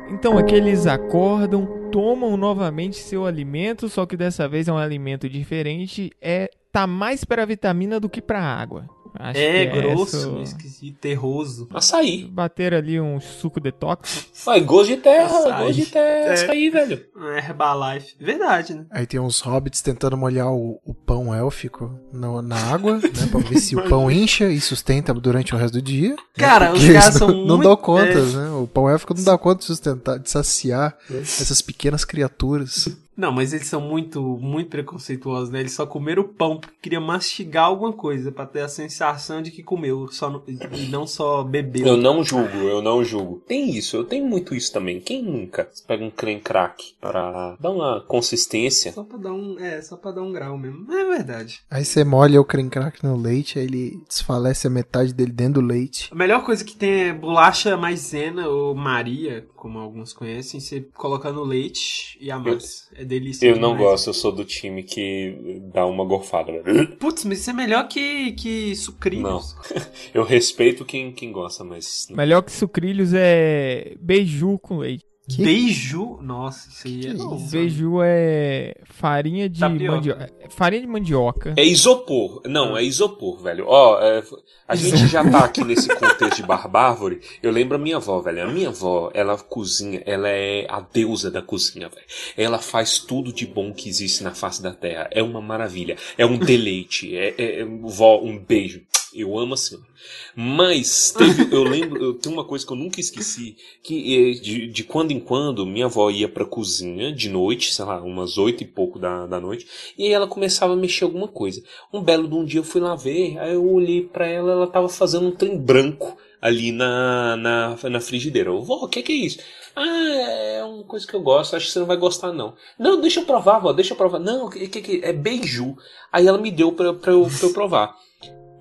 Então 0.09 0.37
aqui 0.37 0.55
eles 0.55 0.87
acordam, 0.87 1.89
tomam 1.91 2.37
novamente 2.37 2.97
seu 2.97 3.25
alimento, 3.25 3.89
só 3.89 4.05
que 4.05 4.15
dessa 4.17 4.47
vez 4.47 4.67
é 4.67 4.71
um 4.73 4.77
alimento 4.77 5.29
diferente, 5.29 6.11
é 6.21 6.49
tá 6.75 6.85
mais 6.87 7.23
para 7.23 7.45
vitamina 7.45 7.99
do 7.99 8.09
que 8.09 8.21
para 8.21 8.41
água. 8.41 8.85
Acho 9.17 9.39
É, 9.39 9.65
que 9.67 9.81
grosso, 9.81 10.17
essa- 10.17 10.41
esquisito, 10.41 10.97
terroso. 10.99 11.69
Açaí. 11.73 12.25
Bater 12.25 12.73
ali 12.73 12.99
um 12.99 13.17
suco 13.21 13.61
detox. 13.61 14.27
Vai, 14.45 14.59
gosto 14.59 14.89
de 14.89 14.97
terra, 14.97 15.37
Açaí. 15.39 15.63
gosto 15.65 15.73
de 15.73 15.85
terra, 15.85 16.27
É. 16.27 16.33
açaí, 16.33 16.69
velho. 16.69 17.01
Ah, 17.15 17.37
Herbalife. 17.37 18.13
Verdade, 18.19 18.73
né? 18.73 18.85
Aí 18.91 19.07
tem 19.07 19.17
uns 19.17 19.39
hobbits 19.39 19.81
tentando 19.81 20.17
molhar 20.17 20.51
o, 20.51 20.81
o 20.85 20.93
pão 20.93 21.33
élfico 21.33 21.97
no- 22.11 22.41
na 22.41 22.57
água, 22.73 22.97
né? 22.97 23.27
Pra 23.31 23.39
ver 23.39 23.57
se 23.57 23.73
o 23.77 23.87
pão 23.87 24.11
incha 24.11 24.49
e 24.49 24.59
sustenta 24.59 25.13
durante 25.13 25.55
o 25.55 25.57
resto 25.57 25.75
do 25.75 25.81
dia. 25.81 26.09
né, 26.09 26.15
Cara, 26.33 26.73
os 26.75 26.79
porque 26.79 26.91
eles 26.91 26.99
caras 27.05 27.19
não, 27.21 27.27
são 27.29 27.37
não 27.37 27.47
muito- 27.55 27.63
dão 27.63 27.77
conta, 27.77 28.03
é. 28.19 28.21
né? 28.21 28.49
O 28.49 28.67
pão 28.67 28.89
élfico 28.89 29.13
não 29.13 29.23
dá 29.23 29.37
conta 29.37 29.59
de 29.59 29.65
sustentar, 29.65 30.19
de 30.19 30.29
saciar 30.29 30.93
essas 31.09 31.61
pequenas 31.61 32.03
criaturas. 32.03 32.89
Não, 33.15 33.31
mas 33.31 33.53
eles 33.53 33.67
são 33.67 33.79
muito, 33.81 34.21
muito 34.21 34.69
preconceituosos, 34.69 35.49
né? 35.49 35.59
Eles 35.61 35.73
só 35.73 35.85
comeram 35.85 36.23
o 36.23 36.27
pão 36.27 36.57
porque 36.59 36.75
queria 36.81 36.99
mastigar 36.99 37.65
alguma 37.65 37.93
coisa 37.93 38.31
pra 38.31 38.45
ter 38.45 38.61
a 38.61 38.67
sensação 38.67 39.41
de 39.41 39.51
que 39.51 39.63
comeu 39.63 40.07
só 40.11 40.29
no- 40.29 40.43
e 40.47 40.87
não 40.89 41.07
só 41.07 41.43
bebeu. 41.43 41.87
Eu 41.87 41.97
não 41.97 42.23
julgo, 42.23 42.57
eu 42.57 42.81
não 42.81 43.03
julgo. 43.03 43.41
Tem 43.47 43.69
isso, 43.69 43.95
eu 43.95 44.03
tenho 44.03 44.25
muito 44.25 44.53
isso 44.53 44.71
também. 44.73 44.99
Quem 44.99 45.23
nunca 45.23 45.69
pega 45.87 46.03
um 46.03 46.09
creme 46.11 46.41
crack 46.41 46.93
para 46.99 47.55
dar 47.59 47.71
uma 47.71 48.01
consistência? 48.01 48.91
Só 48.91 49.03
pra 49.03 49.17
dar 49.17 49.33
um, 49.33 49.57
é, 49.59 49.81
só 49.81 49.95
pra 49.95 50.11
dar 50.11 50.21
um 50.21 50.31
grau 50.31 50.57
mesmo. 50.57 50.91
É 50.93 51.05
verdade. 51.05 51.61
Aí 51.71 51.85
você 51.85 52.03
molha 52.03 52.41
o 52.41 52.45
creme 52.45 52.69
crack 52.69 53.03
no 53.03 53.15
leite, 53.15 53.59
aí 53.59 53.65
ele 53.65 54.01
desfalece 54.07 54.67
a 54.67 54.69
metade 54.69 55.13
dele 55.13 55.31
dentro 55.31 55.61
do 55.61 55.67
leite. 55.67 56.09
A 56.11 56.15
melhor 56.15 56.43
coisa 56.43 56.63
que 56.65 56.75
tem 56.75 57.09
é 57.09 57.13
bolacha 57.13 57.77
maisena 57.77 58.47
ou 58.49 58.75
Maria, 58.75 59.47
como 59.55 59.79
alguns 59.79 60.11
conhecem, 60.11 60.59
você 60.59 60.81
coloca 60.95 61.31
no 61.31 61.43
leite 61.43 62.17
e 62.19 62.29
amassa. 62.29 62.85
É 62.95 63.04
delícia. 63.05 63.47
Eu 63.47 63.55
não 63.55 63.73
demais. 63.73 63.91
gosto, 63.91 64.07
eu 64.07 64.13
sou 64.13 64.31
do 64.31 64.43
time 64.43 64.83
que 64.83 65.61
dá 65.73 65.85
uma 65.85 66.03
gorfada. 66.03 66.51
velho. 66.51 66.95
Putz, 66.97 67.23
mas 67.25 67.39
isso 67.39 67.49
é 67.49 67.53
melhor 67.53 67.87
que, 67.87 68.31
que 68.33 68.75
sucrilhos. 68.75 69.55
Eu 70.13 70.23
respeito 70.23 70.85
quem, 70.85 71.11
quem 71.11 71.31
gosta, 71.31 71.63
mas. 71.63 72.07
Melhor 72.09 72.41
que 72.41 72.51
sucrilhos 72.51 73.13
é 73.13 73.95
beiju 73.99 74.57
com 74.59 74.77
leite. 74.77 75.05
Que? 75.27 75.43
Beiju. 75.43 76.19
Nossa, 76.21 76.69
isso 76.69 76.87
aí 76.87 76.99
é 76.99 77.11
Que 77.11 77.13
novo. 77.13 77.49
Beiju 77.49 77.99
é 78.03 78.75
farinha 78.85 79.49
de 79.49 79.59
Tapioca. 79.59 79.91
mandioca. 79.95 80.33
Farinha 80.49 80.81
de 80.81 80.87
mandioca. 80.87 81.53
É 81.57 81.63
isopor. 81.63 82.41
Não, 82.45 82.77
é 82.77 82.83
isopor, 82.83 83.41
velho. 83.41 83.65
Ó, 83.67 83.99
é, 84.01 84.23
a 84.67 84.75
gente 84.75 85.07
já 85.07 85.27
tá 85.27 85.45
aqui 85.45 85.63
nesse 85.63 85.87
contexto 85.95 86.37
de 86.37 86.43
barbárvore. 86.43 87.21
Eu 87.41 87.51
lembro 87.51 87.75
a 87.75 87.79
minha 87.79 87.97
avó, 87.97 88.19
velho. 88.21 88.43
A 88.43 88.47
minha 88.47 88.69
avó, 88.69 89.09
ela 89.15 89.35
cozinha, 89.37 90.03
ela 90.05 90.29
é 90.29 90.67
a 90.69 90.79
deusa 90.79 91.31
da 91.31 91.41
cozinha, 91.41 91.89
velho. 91.89 92.05
Ela 92.37 92.59
faz 92.59 92.99
tudo 92.99 93.33
de 93.33 93.47
bom 93.47 93.73
que 93.73 93.89
existe 93.89 94.23
na 94.23 94.35
face 94.35 94.61
da 94.61 94.73
terra. 94.73 95.07
É 95.11 95.23
uma 95.23 95.41
maravilha. 95.41 95.97
É 96.19 96.25
um 96.25 96.37
deleite. 96.37 97.15
É, 97.17 97.33
é, 97.37 97.59
é- 97.61 97.65
vó, 97.65 98.21
um 98.21 98.37
beijo. 98.37 98.81
Eu 99.15 99.39
amo 99.39 99.53
a 99.53 99.57
senhora. 99.57 99.87
Mas 100.35 101.11
teve, 101.11 101.55
eu 101.55 101.63
lembro, 101.63 102.03
eu 102.03 102.13
tenho 102.13 102.35
uma 102.35 102.43
coisa 102.43 102.65
que 102.65 102.73
eu 102.73 102.77
nunca 102.77 102.99
esqueci, 102.99 103.55
que 103.81 104.15
eh, 104.15 104.41
de, 104.41 104.67
de 104.67 104.83
quando 104.83 105.11
em 105.11 105.19
quando 105.19 105.65
minha 105.65 105.85
avó 105.85 106.09
ia 106.09 106.27
pra 106.27 106.45
cozinha 106.45 107.11
de 107.13 107.29
noite, 107.29 107.73
sei 107.73 107.85
lá, 107.85 108.01
umas 108.01 108.37
oito 108.37 108.61
e 108.61 108.67
pouco 108.67 108.99
da, 108.99 109.25
da 109.25 109.39
noite, 109.39 109.65
e 109.97 110.03
aí 110.03 110.11
ela 110.11 110.27
começava 110.27 110.73
a 110.73 110.77
mexer 110.77 111.05
alguma 111.05 111.27
coisa. 111.27 111.63
Um 111.93 112.01
belo 112.01 112.27
de 112.27 112.35
um 112.35 112.45
dia 112.45 112.59
eu 112.59 112.63
fui 112.63 112.81
lá 112.81 112.95
ver, 112.95 113.37
aí 113.39 113.53
eu 113.53 113.65
olhei 113.65 114.01
pra 114.01 114.27
ela, 114.27 114.51
ela 114.51 114.67
tava 114.67 114.89
fazendo 114.89 115.27
um 115.27 115.31
trem 115.31 115.57
branco 115.57 116.17
ali 116.41 116.71
na, 116.71 117.35
na, 117.37 117.89
na 117.89 117.99
frigideira. 117.99 118.49
Eu, 118.49 118.61
vó, 118.61 118.83
o 118.83 118.87
que 118.87 119.01
que 119.01 119.11
é 119.11 119.15
isso? 119.15 119.39
Ah, 119.75 120.09
é 120.09 120.63
uma 120.63 120.83
coisa 120.83 121.07
que 121.07 121.13
eu 121.13 121.21
gosto, 121.21 121.55
acho 121.55 121.65
que 121.65 121.71
você 121.71 121.79
não 121.79 121.87
vai 121.87 121.97
gostar 121.97 122.31
não. 122.31 122.53
Não, 122.77 123.01
deixa 123.01 123.19
eu 123.19 123.25
provar, 123.25 123.59
vó, 123.59 123.73
deixa 123.73 123.93
eu 123.93 123.97
provar. 123.97 124.19
Não, 124.19 124.49
que, 124.49 124.67
que, 124.67 124.81
que 124.81 125.01
é 125.03 125.11
beiju. 125.11 125.75
Aí 126.11 126.27
ela 126.27 126.37
me 126.37 126.51
deu 126.51 126.71
pra, 126.71 126.93
pra, 126.93 127.11
eu, 127.11 127.23
pra 127.23 127.47
eu 127.47 127.53
provar. 127.53 127.95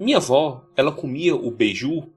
Minha 0.00 0.16
avó, 0.18 0.64
ela 0.76 0.92
comia 0.92 1.34
o 1.34 1.50
beiju 1.50 2.08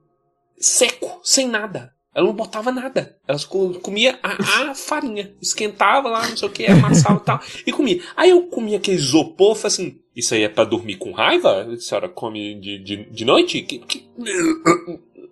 seco, 0.56 1.20
sem 1.22 1.46
nada. 1.48 1.92
Ela 2.14 2.26
não 2.26 2.34
botava 2.34 2.72
nada. 2.72 3.16
Ela 3.28 3.38
co- 3.46 3.78
comia 3.80 4.18
a, 4.22 4.70
a 4.70 4.74
farinha. 4.74 5.32
Esquentava 5.40 6.08
lá, 6.08 6.26
não 6.28 6.36
sei 6.36 6.48
o 6.48 6.50
que, 6.50 6.66
amassava 6.66 7.20
e 7.20 7.24
tal. 7.24 7.40
E 7.66 7.70
comia. 7.72 8.02
Aí 8.16 8.30
eu 8.30 8.44
comia 8.48 8.78
aquele 8.78 8.96
isopor, 8.96 9.54
falei 9.54 9.66
assim, 9.68 10.00
isso 10.16 10.34
aí 10.34 10.42
é 10.42 10.48
pra 10.48 10.64
dormir 10.64 10.96
com 10.96 11.12
raiva? 11.12 11.62
A 11.62 11.76
senhora 11.78 12.08
come 12.08 12.58
de, 12.58 12.78
de, 12.78 13.04
de 13.10 13.24
noite? 13.24 13.62
Que, 13.62 13.78
que... 13.78 14.08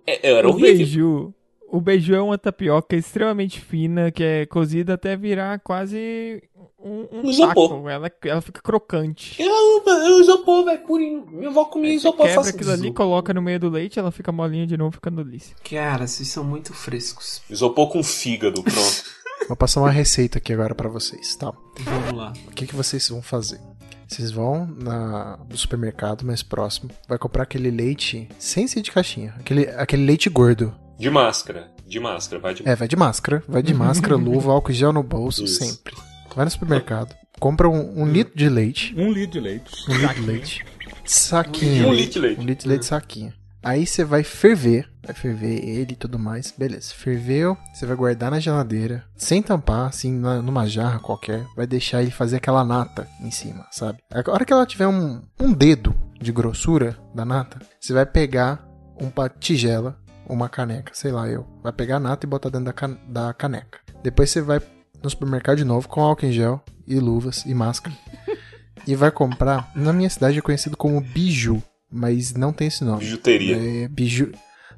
É- 0.05 0.29
Era 0.31 0.47
o 0.47 0.51
horrível. 0.51 0.77
beiju. 0.77 1.33
O 1.69 1.81
beiju 1.81 2.15
é 2.15 2.21
uma 2.21 2.37
tapioca 2.37 2.95
extremamente 2.95 3.59
fina, 3.59 4.09
que 4.09 4.23
é 4.23 4.45
cozida 4.45 4.93
até 4.93 5.17
virar 5.17 5.59
quase 5.59 6.41
um, 6.79 7.07
um 7.11 7.29
Isopor. 7.29 7.89
Ela, 7.89 8.09
ela 8.23 8.41
fica 8.41 8.61
crocante. 8.61 9.41
Eu, 9.41 9.83
eu 9.85 10.19
isopor, 10.21 10.63
velho, 10.63 10.79
purinho. 10.79 11.25
Minha 11.29 11.49
avó 11.49 11.65
comia 11.65 11.91
você 11.91 11.95
isopor 11.97 12.25
quebra 12.25 12.35
fácil. 12.35 12.55
aquilo 12.55 12.71
ali, 12.71 12.93
coloca 12.93 13.33
no 13.33 13.41
meio 13.41 13.59
do 13.59 13.69
leite, 13.69 13.99
ela 13.99 14.11
fica 14.11 14.31
molinha 14.31 14.65
de 14.65 14.77
novo, 14.77 14.93
fica 14.93 15.11
delícia. 15.11 15.55
Cara, 15.69 16.07
vocês 16.07 16.29
são 16.29 16.43
muito 16.43 16.73
frescos. 16.73 17.41
Isopor 17.49 17.89
com 17.89 18.01
fígado, 18.01 18.63
pronto. 18.63 19.17
Vou 19.47 19.57
passar 19.57 19.81
uma 19.81 19.91
receita 19.91 20.39
aqui 20.39 20.53
agora 20.53 20.73
pra 20.73 20.89
vocês, 20.89 21.35
tá? 21.35 21.53
Vamos 21.79 22.13
lá. 22.13 22.33
O 22.47 22.51
que, 22.51 22.65
que 22.65 22.75
vocês 22.75 23.07
vão 23.09 23.21
fazer? 23.21 23.59
Vocês 24.07 24.31
vão 24.31 24.65
na, 24.65 25.37
no 25.49 25.57
supermercado 25.57 26.25
mais 26.25 26.41
próximo, 26.41 26.89
vai 27.07 27.17
comprar 27.17 27.43
aquele 27.43 27.69
leite 27.69 28.27
sem 28.39 28.67
ser 28.67 28.81
de 28.81 28.91
caixinha, 28.91 29.35
aquele, 29.37 29.67
aquele 29.69 30.05
leite 30.05 30.29
gordo. 30.29 30.73
De 30.97 31.09
máscara. 31.09 31.71
De 31.85 31.99
máscara, 31.99 32.41
vai 32.41 32.53
de 32.53 32.67
É, 32.67 32.75
vai 32.75 32.87
de 32.87 32.95
máscara, 32.95 33.43
vai 33.47 33.61
de 33.63 33.73
máscara, 33.73 34.15
luva, 34.17 34.51
álcool 34.51 34.73
gel 34.73 34.91
no 34.91 35.03
bolso, 35.03 35.43
Isso. 35.45 35.63
sempre. 35.63 35.95
Vai 36.35 36.45
no 36.45 36.51
supermercado, 36.51 37.15
compra 37.39 37.67
um, 37.69 38.01
um 38.01 38.05
litro 38.07 38.35
de 38.37 38.47
leite, 38.49 38.93
Um 38.97 39.11
litro 39.11 39.31
de 39.33 39.39
leite. 39.39 39.71
um 39.89 39.95
litro 39.95 40.15
de 40.15 40.21
leite, 40.21 40.65
saquinho, 41.05 41.87
Um 41.87 41.93
litro 41.93 42.11
de 42.13 42.19
leite. 42.19 42.41
um 42.41 42.43
litro 42.43 42.63
de 42.63 42.69
leite 42.69 42.85
saquinho. 42.85 43.33
Aí 43.63 43.85
você 43.87 44.03
vai 44.05 44.23
ferver, 44.23 44.87
vai 45.03 45.15
ferver 45.15 45.57
ele 45.67 45.93
e 45.93 45.95
tudo 45.95 46.17
mais, 46.19 46.53
beleza. 46.55 46.93
Ferveu, 46.93 47.57
você 47.73 47.85
vai 47.85 47.95
guardar 47.97 48.29
na 48.31 48.39
geladeira, 48.39 49.03
sem 49.15 49.41
tampar, 49.41 49.87
assim, 49.87 50.11
na- 50.13 50.41
numa 50.41 50.67
jarra 50.67 50.99
qualquer. 50.99 51.43
Vai 51.55 51.65
deixar 51.67 52.01
ele 52.01 52.11
fazer 52.11 52.37
aquela 52.37 52.63
nata 52.63 53.07
em 53.21 53.31
cima, 53.31 53.65
sabe? 53.71 53.97
A 54.11 54.31
hora 54.31 54.45
que 54.45 54.53
ela 54.53 54.65
tiver 54.65 54.87
um, 54.87 55.21
um 55.39 55.51
dedo 55.51 55.93
de 56.21 56.31
grossura 56.31 56.97
da 57.15 57.25
nata, 57.25 57.59
você 57.79 57.91
vai 57.93 58.05
pegar 58.05 58.63
uma 59.01 59.27
tigela, 59.27 59.97
uma 60.27 60.49
caneca, 60.49 60.91
sei 60.93 61.11
lá 61.11 61.27
eu. 61.27 61.45
Vai 61.63 61.71
pegar 61.71 61.97
a 61.97 61.99
nata 61.99 62.25
e 62.25 62.29
botar 62.29 62.49
dentro 62.49 62.65
da, 62.65 62.73
can- 62.73 62.97
da 63.07 63.33
caneca. 63.33 63.79
Depois 64.03 64.29
você 64.29 64.41
vai 64.41 64.61
no 65.03 65.09
supermercado 65.09 65.57
de 65.57 65.63
novo 65.63 65.87
com 65.87 66.01
álcool 66.01 66.25
em 66.25 66.31
gel 66.31 66.61
e 66.87 66.99
luvas 66.99 67.45
e 67.45 67.53
máscara. 67.53 67.95
e 68.87 68.95
vai 68.95 69.11
comprar. 69.11 69.71
Na 69.75 69.91
minha 69.93 70.09
cidade 70.09 70.37
é 70.37 70.41
conhecido 70.41 70.75
como 70.77 70.99
biju, 71.01 71.61
mas 71.91 72.33
não 72.33 72.51
tem 72.53 72.67
esse 72.67 72.83
nome. 72.83 72.99
Bijuteria. 72.99 73.57
É 73.83 73.87
biju. 73.87 74.31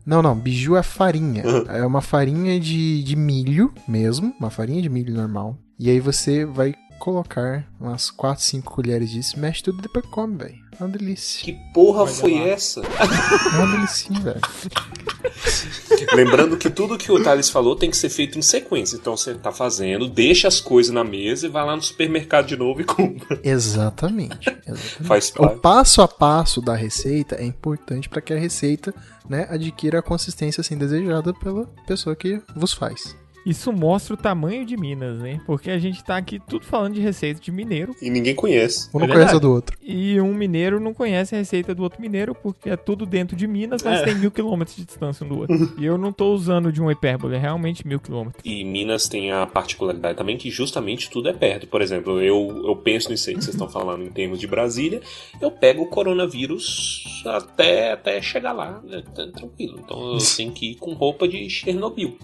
Não, 0.05 0.21
não, 0.21 0.35
biju 0.35 0.75
é 0.75 0.81
farinha. 0.83 1.43
É 1.67 1.85
uma 1.85 2.01
farinha 2.01 2.59
de, 2.59 3.03
de 3.03 3.15
milho 3.15 3.73
mesmo, 3.88 4.33
uma 4.39 4.49
farinha 4.49 4.81
de 4.81 4.89
milho 4.89 5.13
normal. 5.13 5.57
E 5.77 5.89
aí 5.89 5.99
você 5.99 6.45
vai 6.45 6.73
colocar 6.97 7.65
umas 7.79 8.09
4, 8.12 8.43
5 8.43 8.73
colheres 8.73 9.09
disso, 9.09 9.39
mexe 9.39 9.63
tudo 9.63 9.79
e 9.79 9.81
depois 9.83 10.05
come, 10.07 10.35
velho. 10.38 10.68
É 10.79 10.83
uma 10.83 10.89
delícia. 10.89 11.43
Que 11.43 11.53
porra 11.73 12.07
foi 12.07 12.35
lá. 12.35 12.47
essa? 12.47 12.79
É 12.81 13.57
uma 13.57 13.75
delicinha, 13.75 14.19
velho. 14.21 14.39
Lembrando 16.15 16.57
que 16.57 16.69
tudo 16.69 16.97
que 16.97 17.11
o 17.11 17.21
Thales 17.21 17.49
falou 17.49 17.75
tem 17.75 17.89
que 17.89 17.97
ser 17.97 18.09
feito 18.09 18.39
em 18.39 18.41
sequência. 18.41 18.95
Então 18.95 19.15
você 19.17 19.33
tá 19.35 19.51
fazendo, 19.51 20.07
deixa 20.07 20.47
as 20.47 20.61
coisas 20.61 20.93
na 20.93 21.03
mesa 21.03 21.47
e 21.47 21.49
vai 21.49 21.65
lá 21.65 21.75
no 21.75 21.81
supermercado 21.81 22.47
de 22.47 22.55
novo 22.57 22.81
e 22.81 22.83
compra. 22.85 23.39
Exatamente. 23.43 24.37
exatamente. 24.65 25.03
Faz 25.03 25.29
O 25.31 25.33
parte. 25.33 25.59
passo 25.59 26.01
a 26.01 26.07
passo 26.07 26.61
da 26.61 26.75
receita 26.75 27.35
é 27.35 27.43
importante 27.45 28.07
para 28.07 28.21
que 28.21 28.33
a 28.33 28.39
receita 28.39 28.93
né, 29.27 29.47
adquira 29.49 29.99
a 29.99 30.01
consistência 30.01 30.61
assim 30.61 30.77
desejada 30.77 31.33
pela 31.33 31.65
pessoa 31.85 32.15
que 32.15 32.41
vos 32.55 32.73
faz. 32.73 33.15
Isso 33.49 33.73
mostra 33.73 34.13
o 34.13 34.17
tamanho 34.17 34.63
de 34.65 34.77
Minas, 34.77 35.19
né? 35.19 35.41
Porque 35.45 35.71
a 35.71 35.79
gente 35.79 36.03
tá 36.03 36.17
aqui 36.17 36.39
tudo 36.39 36.65
falando 36.65 36.93
de 36.93 37.01
receita 37.01 37.41
de 37.41 37.51
mineiro. 37.51 37.95
E 38.01 38.09
ninguém 38.09 38.35
conhece. 38.35 38.89
Um 38.93 38.99
não 38.99 39.07
É 39.07 39.12
conhece 39.12 39.35
a 39.35 39.39
do 39.39 39.51
outro. 39.51 39.75
E 39.81 40.21
um 40.21 40.33
mineiro 40.33 40.79
não 40.79 40.93
conhece 40.93 41.33
a 41.33 41.39
receita 41.39 41.73
do 41.73 41.81
outro 41.81 41.99
mineiro, 41.99 42.35
porque 42.35 42.69
é 42.69 42.77
tudo 42.77 43.05
dentro 43.07 43.35
de 43.35 43.47
Minas, 43.47 43.81
mas 43.83 44.01
É. 44.01 44.05
tem 44.05 44.15
mil 44.15 44.29
quilômetros 44.29 44.77
de 44.77 44.85
distância 44.85 45.25
um 45.25 45.29
do 45.29 45.39
outro. 45.39 45.55
e 45.79 45.85
eu 45.85 45.97
não 45.97 46.13
tô 46.13 46.31
usando 46.33 46.71
de 46.71 46.79
uma 46.79 46.91
hipérbole, 46.91 47.35
é 47.35 47.39
realmente 47.39 47.88
mil 47.88 47.99
quilômetros. 47.99 48.41
E 48.45 48.63
Minas 48.63 49.07
tem 49.07 49.31
a 49.31 49.47
particularidade 49.47 50.17
também 50.17 50.38
que 50.38 50.51
justamente 50.51 51.09
tudo 51.09 51.27
é 51.29 51.33
perto. 51.33 51.65
Por 51.65 51.81
exemplo, 51.81 52.21
eu, 52.21 52.63
eu 52.67 52.75
penso 52.75 53.09
nisso 53.09 53.29
aí 53.29 53.35
que 53.35 53.43
vocês 53.43 53.55
estão 53.55 53.67
falando 53.67 54.03
em 54.03 54.12
termos 54.12 54.39
de 54.39 54.45
Brasília, 54.45 55.01
eu 55.41 55.49
pego 55.49 55.83
o 55.83 55.88
coronavírus 55.88 57.03
até, 57.25 57.93
até 57.93 58.21
chegar 58.21 58.51
lá, 58.51 58.79
né, 58.83 59.03
tranquilo. 59.15 59.79
Então 59.83 60.13
eu 60.13 60.17
tenho 60.38 60.51
que 60.51 60.71
ir 60.71 60.75
com 60.75 60.93
roupa 60.93 61.27
de 61.27 61.49
Chernobyl. 61.49 62.17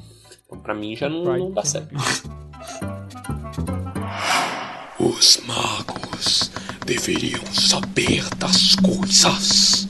Então 0.45 0.60
pra 0.60 0.73
mim 0.73 0.95
já 0.95 1.10
não, 1.10 1.23
não 1.23 1.51
dá 1.51 1.63
certo. 1.63 1.93
Os 4.99 5.41
magos 5.45 6.51
deveriam 6.86 7.45
saber 7.47 8.23
das 8.38 8.75
coisas. 8.75 9.88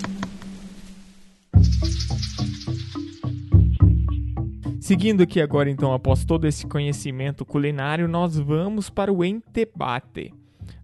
Seguindo 4.79 5.23
aqui 5.23 5.41
agora, 5.41 5.67
então, 5.69 5.93
após 5.93 6.23
todo 6.23 6.45
esse 6.45 6.67
conhecimento 6.67 7.43
culinário, 7.43 8.07
nós 8.07 8.37
vamos 8.37 8.87
para 8.87 9.11
o 9.11 9.25
entebate. 9.25 10.31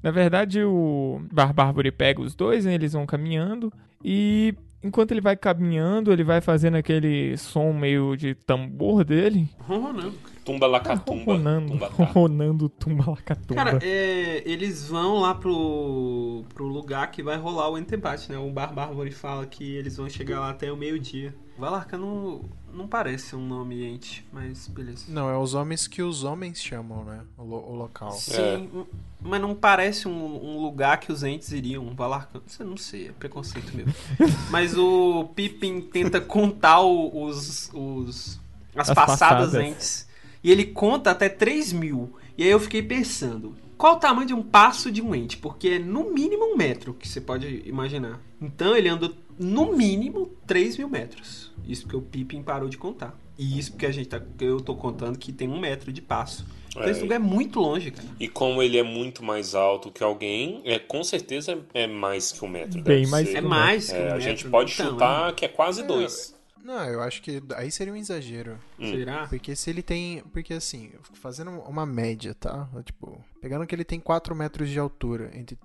Na 0.02 0.10
verdade, 0.10 0.64
o 0.64 1.22
Barbárvore 1.32 1.92
pega 1.92 2.20
os 2.20 2.34
dois, 2.34 2.66
né, 2.66 2.74
eles 2.74 2.94
vão 2.94 3.06
caminhando 3.06 3.72
e 4.04 4.56
enquanto 4.84 5.12
ele 5.12 5.22
vai 5.22 5.36
caminhando, 5.36 6.12
ele 6.12 6.24
vai 6.24 6.41
fazendo 6.41 6.76
aquele 6.76 7.38
som 7.38 7.74
meio 7.74 8.15
de 8.15 8.36
tambor 8.36 9.04
dele, 9.04 9.48
Ronronando. 9.60 10.32
Tumba 10.44 10.65
lacatumba. 10.65 11.34
ronando, 11.34 11.67
tumba 11.72 11.89
cá. 11.89 12.04
ronando 12.04 12.70
tumba 12.70 13.12
lacatumba. 13.12 13.63
Cara, 13.63 13.80
é, 13.84 14.41
eles 14.44 14.88
vão 14.88 15.20
lá 15.20 15.36
pro, 15.36 16.44
pro 16.54 16.65
lugar 16.65 17.12
que 17.12 17.22
vai 17.22 17.38
rolar 17.38 17.70
o 17.70 17.78
entebate, 17.78 18.32
né? 18.32 18.39
O 18.39 18.50
Barbárvore 18.50 19.12
fala 19.12 19.46
que 19.46 19.76
eles 19.76 19.98
vão 19.98 20.10
chegar 20.10 20.39
lá 20.39 20.50
até 20.50 20.72
o 20.72 20.76
meio-dia. 20.76 21.34
Valarca 21.62 21.97
não, 21.97 22.41
não 22.74 22.88
parece 22.88 23.36
um 23.36 23.45
nome 23.47 23.84
ente, 23.86 24.26
mas 24.34 24.67
beleza. 24.67 25.06
Não, 25.08 25.30
é 25.30 25.38
os 25.38 25.54
homens 25.54 25.88
que 25.88 26.02
os 26.02 26.24
homens 26.24 26.60
chamam, 26.62 27.04
né? 27.06 27.21
O, 27.38 27.43
lo- 27.43 27.69
o 27.71 27.76
local. 27.76 28.12
Sim, 28.12 28.69
mas 29.21 29.39
não 29.39 29.54
parece 29.56 30.08
um, 30.08 30.12
um 30.43 30.60
lugar 30.62 31.00
que 31.00 31.12
os 31.12 31.21
entes 31.24 31.52
iriam. 31.52 31.93
Valarca, 31.95 32.41
você 32.45 32.63
não 32.63 32.76
sei, 32.76 33.10
é 33.10 33.12
preconceito 33.12 33.71
meu. 33.76 33.86
mas 34.50 34.76
o 34.78 35.26
Pippin 35.36 35.80
tenta 35.82 36.19
contar 36.19 36.82
os, 36.82 37.69
os 37.74 38.39
as, 38.76 38.89
As 38.89 38.95
passadas, 38.95 39.52
passadas. 39.52 39.56
entes. 39.56 40.08
E 40.43 40.52
ele 40.52 40.65
conta 40.65 41.12
até 41.12 41.30
3 41.30 41.71
mil. 41.71 42.15
E 42.38 42.43
aí 42.43 42.50
eu 42.50 42.60
fiquei 42.60 42.82
pensando, 42.82 43.56
qual 43.78 43.97
o 43.97 44.00
tamanho 44.00 44.26
de 44.28 44.34
um 44.34 44.41
passo 44.41 44.91
de 44.91 45.02
um 45.02 45.13
ente? 45.13 45.38
Porque 45.38 45.67
é 45.67 45.80
no 45.80 46.12
mínimo 46.12 46.45
um 46.54 46.58
metro, 46.58 46.93
que 46.93 47.08
você 47.08 47.21
pode 47.21 47.62
imaginar. 47.65 48.19
Então 48.41 48.76
ele 48.76 48.89
andou 48.89 49.13
no 49.42 49.76
mínimo 49.76 50.28
3 50.48 50.78
mil 50.78 50.90
metros. 50.90 51.52
Isso 51.68 51.84
porque 51.84 51.98
o 51.98 52.02
Pippin 52.02 52.42
parou 52.44 52.70
de 52.70 52.78
contar. 52.78 53.18
E 53.38 53.58
isso 53.58 53.72
porque 53.72 53.86
a 53.86 53.92
gente 53.92 54.08
tá, 54.10 54.22
eu 54.40 54.62
tô 54.62 54.76
contando 54.76 55.18
que 55.18 55.32
tem 55.32 55.48
um 55.50 55.60
metro 55.60 55.92
de 55.92 56.02
passo. 56.02 56.46
Então 56.70 56.84
É, 56.84 56.92
esse 56.92 57.02
lugar 57.02 57.16
é 57.16 57.20
muito 57.20 57.60
longe, 57.60 57.92
cara. 57.92 58.08
E 58.20 58.28
como 58.28 58.62
ele 58.64 58.78
é 58.78 58.84
muito 58.84 59.24
mais 59.24 59.56
alto 59.56 59.92
que 59.92 60.04
alguém, 60.04 60.62
é, 60.64 60.80
com 60.80 61.04
certeza 61.04 61.60
é 61.74 61.86
mais 61.88 62.32
que 62.32 62.46
um 62.46 62.48
metro. 62.48 62.82
Bem 62.82 63.06
mais 63.08 63.28
ser. 63.28 63.32
que 63.34 63.38
É 63.40 63.42
um 63.42 63.50
mais 63.50 63.88
que 63.90 63.94
É, 63.96 64.00
um 64.00 64.02
a 64.02 64.06
metro. 64.06 64.22
gente 64.22 64.48
pode 64.48 64.74
Então, 64.74 64.92
chutar 64.92 65.34
que 65.36 65.44
é 65.44 65.48
quase 65.48 65.84
dois. 65.84 66.34
Não, 66.64 66.86
eu 66.86 67.02
acho 67.02 67.24
que 67.24 67.42
aí 67.56 67.72
seria 67.72 67.92
um 67.92 67.96
exagero. 67.96 68.60
Hum. 68.80 68.92
Será? 68.92 69.26
Porque 69.28 69.56
se 69.56 69.70
ele 69.72 69.82
tem. 69.82 70.22
Porque 70.32 70.54
assim, 70.54 70.92
fazendo 71.16 71.50
uma 71.50 71.86
média, 71.88 72.36
tá? 72.36 72.70
Tipo, 72.86 73.20
pegando 73.42 73.66
que 73.66 73.74
ele 73.74 73.84
tem 73.84 74.00
4 74.00 74.36
metros 74.36 74.70
de 74.70 74.78
altura, 74.78 75.32
entre 75.34 75.58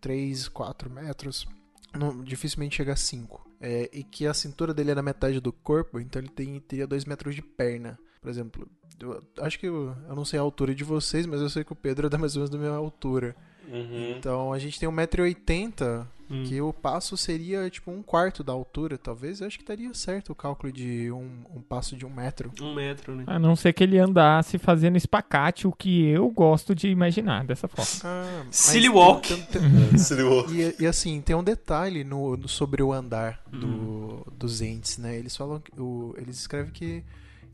3 0.00 0.44
e 0.46 0.50
4 0.50 0.88
metros, 0.90 1.46
não- 1.96 2.22
dificilmente 2.22 2.76
chega 2.76 2.92
a 2.92 2.96
5. 2.96 3.46
É, 3.60 3.90
e 3.92 4.04
que 4.04 4.26
a 4.26 4.34
cintura 4.34 4.72
dele 4.72 4.92
é 4.92 4.94
na 4.94 5.02
metade 5.02 5.40
do 5.40 5.52
corpo, 5.52 5.98
então 5.98 6.20
ele 6.22 6.28
tem, 6.28 6.60
teria 6.60 6.86
2 6.86 7.04
metros 7.04 7.34
de 7.34 7.42
perna. 7.42 7.98
Por 8.20 8.28
exemplo, 8.30 8.68
eu 9.00 9.22
acho 9.40 9.58
que 9.58 9.66
eu, 9.66 9.94
eu 10.08 10.14
não 10.14 10.24
sei 10.24 10.38
a 10.38 10.42
altura 10.42 10.74
de 10.74 10.84
vocês, 10.84 11.26
mas 11.26 11.40
eu 11.40 11.48
sei 11.48 11.64
que 11.64 11.72
o 11.72 11.76
Pedro 11.76 12.06
é 12.06 12.10
da 12.10 12.18
mais 12.18 12.36
ou 12.36 12.40
menos 12.40 12.50
da 12.50 12.58
minha 12.58 12.70
altura. 12.70 13.34
Uhum. 13.68 14.16
Então 14.16 14.52
a 14.52 14.58
gente 14.58 14.78
tem 14.78 14.88
1,80m, 14.88 16.06
Hum. 16.30 16.44
que 16.44 16.60
o 16.60 16.72
passo 16.74 17.16
seria 17.16 17.70
tipo 17.70 17.90
um 17.90 18.02
quarto 18.02 18.44
da 18.44 18.52
altura, 18.52 18.98
talvez. 18.98 19.40
Eu 19.40 19.46
acho 19.46 19.56
que 19.56 19.62
estaria 19.62 19.92
certo 19.94 20.30
o 20.30 20.34
cálculo 20.34 20.70
de 20.70 21.10
um, 21.10 21.26
um 21.56 21.62
passo 21.62 21.96
de 21.96 22.04
um 22.04 22.10
metro. 22.10 22.52
Um 22.60 22.74
metro, 22.74 23.14
né? 23.14 23.24
A 23.26 23.38
não 23.38 23.56
ser 23.56 23.72
que 23.72 23.82
ele 23.82 23.98
andasse 23.98 24.58
fazendo 24.58 24.96
espacate, 24.96 25.66
o 25.66 25.72
que 25.72 26.04
eu 26.06 26.28
gosto 26.30 26.74
de 26.74 26.88
imaginar 26.88 27.44
dessa 27.44 27.66
forma. 27.66 27.90
Ah, 28.04 28.44
Silly 28.50 28.82
tem- 28.88 28.90
walk. 28.90 29.28
tem- 29.28 29.42
tem- 29.44 29.98
Seria- 29.98 30.74
e, 30.78 30.82
e 30.82 30.86
assim, 30.86 31.20
tem 31.22 31.34
um 31.34 31.42
detalhe 31.42 32.04
no, 32.04 32.36
no- 32.36 32.48
sobre 32.48 32.82
o 32.82 32.92
andar 32.92 33.40
do, 33.50 34.26
dos 34.36 34.60
entes, 34.60 34.98
né? 34.98 35.16
Eles 35.16 35.36
falam 35.36 35.60
que 35.60 35.80
o, 35.80 36.14
eles 36.18 36.38
escrevem 36.38 36.70
que 36.72 37.02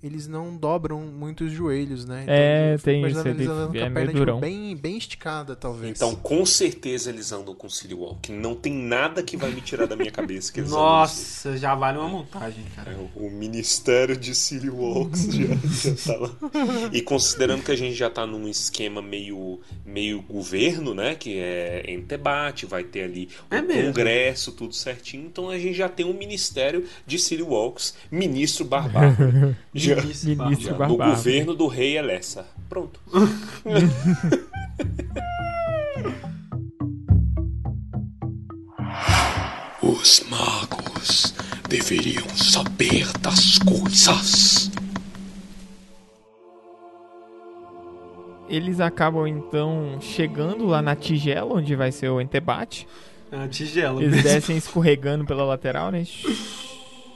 eles 0.04 0.28
não 0.28 0.56
dobram 0.56 1.00
muito 1.00 1.44
os 1.44 1.52
joelhos, 1.52 2.04
né? 2.04 2.24
É, 2.26 2.74
eu 2.74 2.78
fico 2.78 2.84
tem 2.90 3.06
isso, 3.06 3.18
eles 3.26 3.40
ele- 3.40 3.50
andando 3.50 3.70
com 3.72 3.78
é 3.78 3.86
a 3.86 3.90
perna 3.90 4.12
tipo, 4.12 4.36
bem, 4.40 4.76
bem 4.76 4.96
esticada, 4.98 5.56
talvez. 5.56 5.92
Então, 5.96 6.14
com 6.16 6.44
certeza 6.44 7.08
eles 7.10 7.32
andam 7.32 7.54
com 7.54 7.68
Silly 7.68 7.94
Walk. 7.94 8.30
Não 8.30 8.54
tem 8.54 8.72
nada 8.74 9.22
que 9.22 9.36
vai 9.36 9.50
me 9.50 9.60
tirar 9.60 9.86
da 9.86 9.96
minha 9.96 10.10
cabeça 10.10 10.52
que 10.52 10.60
eles 10.60 10.70
Nossa, 10.70 11.56
já 11.56 11.74
vale 11.74 11.98
uma 11.98 12.08
montagem, 12.08 12.64
cara. 12.76 12.90
andam. 12.90 13.10
É, 13.16 13.18
o 13.18 13.30
Ministério 13.30 14.16
de 14.16 14.34
Silly 14.34 14.70
Walks 14.70 15.26
já, 15.32 15.44
já 15.94 16.12
tá 16.12 16.18
lá. 16.18 16.30
E 16.92 17.00
considerando 17.00 17.62
que 17.62 17.70
a 17.70 17.76
gente 17.76 17.94
já 17.94 18.10
tá 18.10 18.26
num 18.26 18.46
esquema 18.48 19.00
meio, 19.00 19.60
meio 19.86 20.20
governo, 20.22 20.92
né? 20.94 21.14
Que 21.14 21.38
é 21.38 21.84
em 21.88 22.00
debate, 22.00 22.66
vai 22.66 22.84
ter 22.84 23.04
ali 23.04 23.28
o 23.50 23.54
É. 23.54 23.62
Congresso, 23.84 24.52
tudo 24.52 24.74
certinho. 24.74 25.26
Então 25.26 25.48
a 25.48 25.58
gente 25.58 25.74
já 25.74 25.88
tem 25.88 26.04
um 26.04 26.12
Ministério 26.12 26.84
de 27.06 27.18
Silly 27.18 27.42
Walks, 27.42 27.94
Ministro 28.10 28.64
Barbaro. 28.64 29.14
já 29.74 29.93
Ministro 30.02 30.36
Ministro 30.44 30.72
No 30.72 30.78
Barbárvore. 30.78 31.16
governo 31.16 31.54
do 31.54 31.66
rei 31.66 31.96
Elessa. 31.98 32.46
Pronto. 32.68 33.00
Os 39.82 40.24
magos 40.28 41.34
deveriam 41.68 42.28
saber 42.30 43.06
das 43.20 43.58
coisas. 43.58 44.70
Eles 48.48 48.78
acabam 48.80 49.26
então 49.26 49.98
chegando 50.00 50.66
lá 50.66 50.80
na 50.80 50.94
tigela, 50.94 51.54
onde 51.54 51.74
vai 51.74 51.90
ser 51.90 52.08
o 52.10 52.20
entebate. 52.20 52.86
Ah, 53.32 53.48
tigela. 53.48 54.00
Eles 54.02 54.16
mesmo. 54.16 54.28
descem 54.28 54.56
escorregando 54.56 55.24
pela 55.24 55.44
lateral, 55.44 55.90
né? 55.90 56.04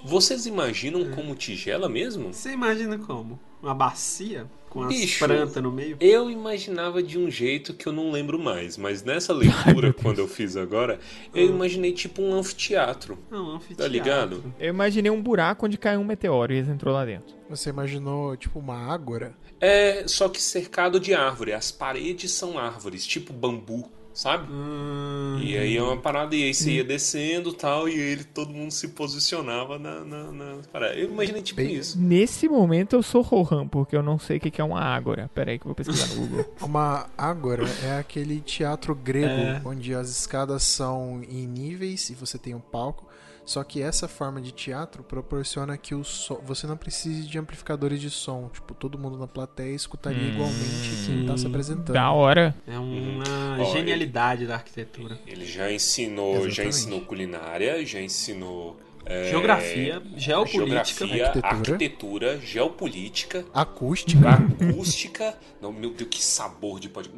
Vocês 0.05 0.47
imaginam 0.47 1.11
como 1.11 1.35
tigela 1.35 1.89
mesmo? 1.89 2.33
Você 2.33 2.53
imagina 2.53 2.99
como? 2.99 3.39
Uma 3.63 3.75
bacia 3.75 4.47
com 4.69 4.83
as 4.83 4.89
Bicho. 4.89 5.25
plantas 5.25 5.63
no 5.63 5.73
meio? 5.73 5.97
Eu 6.01 6.31
imaginava 6.31 7.03
de 7.03 7.19
um 7.19 7.31
jeito 7.31 7.75
que 7.75 7.87
eu 7.87 7.93
não 7.93 8.11
lembro 8.11 8.39
mais, 8.39 8.77
mas 8.77 9.03
nessa 9.03 9.33
leitura, 9.33 9.93
quando 9.93 10.19
eu 10.19 10.29
fiz 10.29 10.57
agora, 10.57 11.01
eu 11.35 11.47
imaginei 11.47 11.93
tipo 11.93 12.23
um 12.23 12.35
anfiteatro. 12.35 13.19
Não, 13.31 13.53
um 13.53 13.57
anfiteatro. 13.57 13.85
Tá 13.85 13.89
ligado? 13.89 14.55
Eu 14.59 14.69
imaginei 14.69 15.11
um 15.11 15.21
buraco 15.21 15.67
onde 15.67 15.77
caiu 15.77 16.01
um 16.01 16.05
meteoro 16.05 16.53
e 16.53 16.57
eles 16.57 16.69
entrou 16.69 16.95
lá 16.95 17.05
dentro. 17.05 17.35
Você 17.49 17.71
imaginou, 17.71 18.37
tipo, 18.37 18.59
uma 18.59 18.77
ágora? 18.77 19.35
É, 19.61 20.07
só 20.07 20.29
que 20.29 20.41
cercado 20.41 21.01
de 21.01 21.15
árvore. 21.15 21.53
As 21.53 21.73
paredes 21.73 22.31
são 22.33 22.59
árvores, 22.59 23.07
tipo 23.07 23.33
bambu, 23.33 23.91
sabe? 24.19 24.51
Hum, 24.53 25.39
E 25.41 25.57
aí 25.57 25.77
é 25.77 25.83
uma 25.83 25.97
parada, 25.97 26.35
e 26.35 26.43
aí 26.43 26.53
você 26.53 26.73
ia 26.73 26.85
descendo 26.85 27.51
e 27.51 27.55
tal, 27.55 27.89
e 27.89 27.93
aí 27.93 27.99
ele, 28.01 28.25
todo 28.25 28.53
mundo 28.53 28.73
se 28.73 28.89
posicionava 28.89 29.79
na, 29.79 30.05
na, 30.05 30.33
na 30.33 30.57
parada. 30.73 30.95
Eu 30.95 31.09
imaginei 31.11 31.41
tipo 31.43 31.61
Bem- 31.61 31.75
isso. 31.77 31.97
Nesse 31.99 32.49
momento 32.49 32.95
eu 32.97 33.03
sou 33.03 33.23
Rohan, 33.23 33.69
porque 33.69 33.95
eu 33.97 34.03
não 34.03 34.19
sei 34.19 34.39
o 34.39 34.41
que 34.41 34.61
é 34.61 34.65
uma 34.65 34.81
ágora. 34.81 35.31
Pera 35.35 35.53
aí 35.53 35.59
que 35.59 35.65
eu 35.65 35.69
vou 35.69 35.75
pesquisar 35.77 36.07
no 36.15 36.27
Google. 36.27 36.55
Uma 36.61 37.07
ágora 37.17 37.65
é 37.85 37.99
aquele 37.99 38.41
teatro 38.41 38.95
grego 38.95 39.29
É. 39.29 39.63
onde 39.65 39.95
as 39.95 40.09
escadas 40.11 40.63
são 40.65 41.23
em 41.29 41.47
níveis 41.47 42.11
e 42.11 42.15
você 42.15 42.37
tem 42.39 42.55
um 42.55 42.61
palco. 42.61 43.07
Só 43.45 43.65
que 43.65 43.81
essa 43.81 44.07
forma 44.07 44.43
de 44.43 44.53
teatro 44.53 45.03
proporciona 45.03 45.75
que 45.79 45.95
o 45.95 46.05
som, 46.05 46.39
você 46.45 46.67
não 46.67 46.77
precise 46.77 47.27
de 47.27 47.39
amplificadores 47.39 47.99
de 47.99 48.11
som. 48.11 48.51
Tipo, 48.53 48.75
todo 48.75 48.99
mundo 48.99 49.17
na 49.17 49.27
plateia 49.27 49.75
escutaria 49.75 50.23
Hum. 50.23 50.35
igualmente 50.35 51.07
quem 51.07 51.25
tá 51.27 51.35
se 51.35 51.47
apresentando. 51.47 51.95
da 51.95 52.11
hora. 52.11 52.55
É 52.67 52.79
uma 52.79 53.25
Ó, 53.63 53.73
genialidade 53.73 54.47
da 54.47 54.55
arquitetura. 54.55 55.19
Ele 55.27 55.45
já 55.47 55.71
ensinou, 55.73 56.35
já 56.43 56.63
Exatamente. 56.65 56.69
ensinou 56.69 57.01
culinária, 57.03 57.85
já 57.87 58.01
ensinou 58.01 58.79
é, 59.07 59.31
Geografia, 59.31 60.03
geopolítica. 60.17 61.07
geografia, 61.07 61.27
Arquitetura. 61.27 61.49
arquitetura, 61.73 62.41
geopolítica, 62.41 63.45
Acústica. 63.55 64.29
acústica. 64.29 65.35
Não, 65.63 65.73
meu 65.73 65.91
Deus, 65.95 66.11
que 66.11 66.23
sabor 66.23 66.79
de 66.79 66.91
pode. 66.91 67.11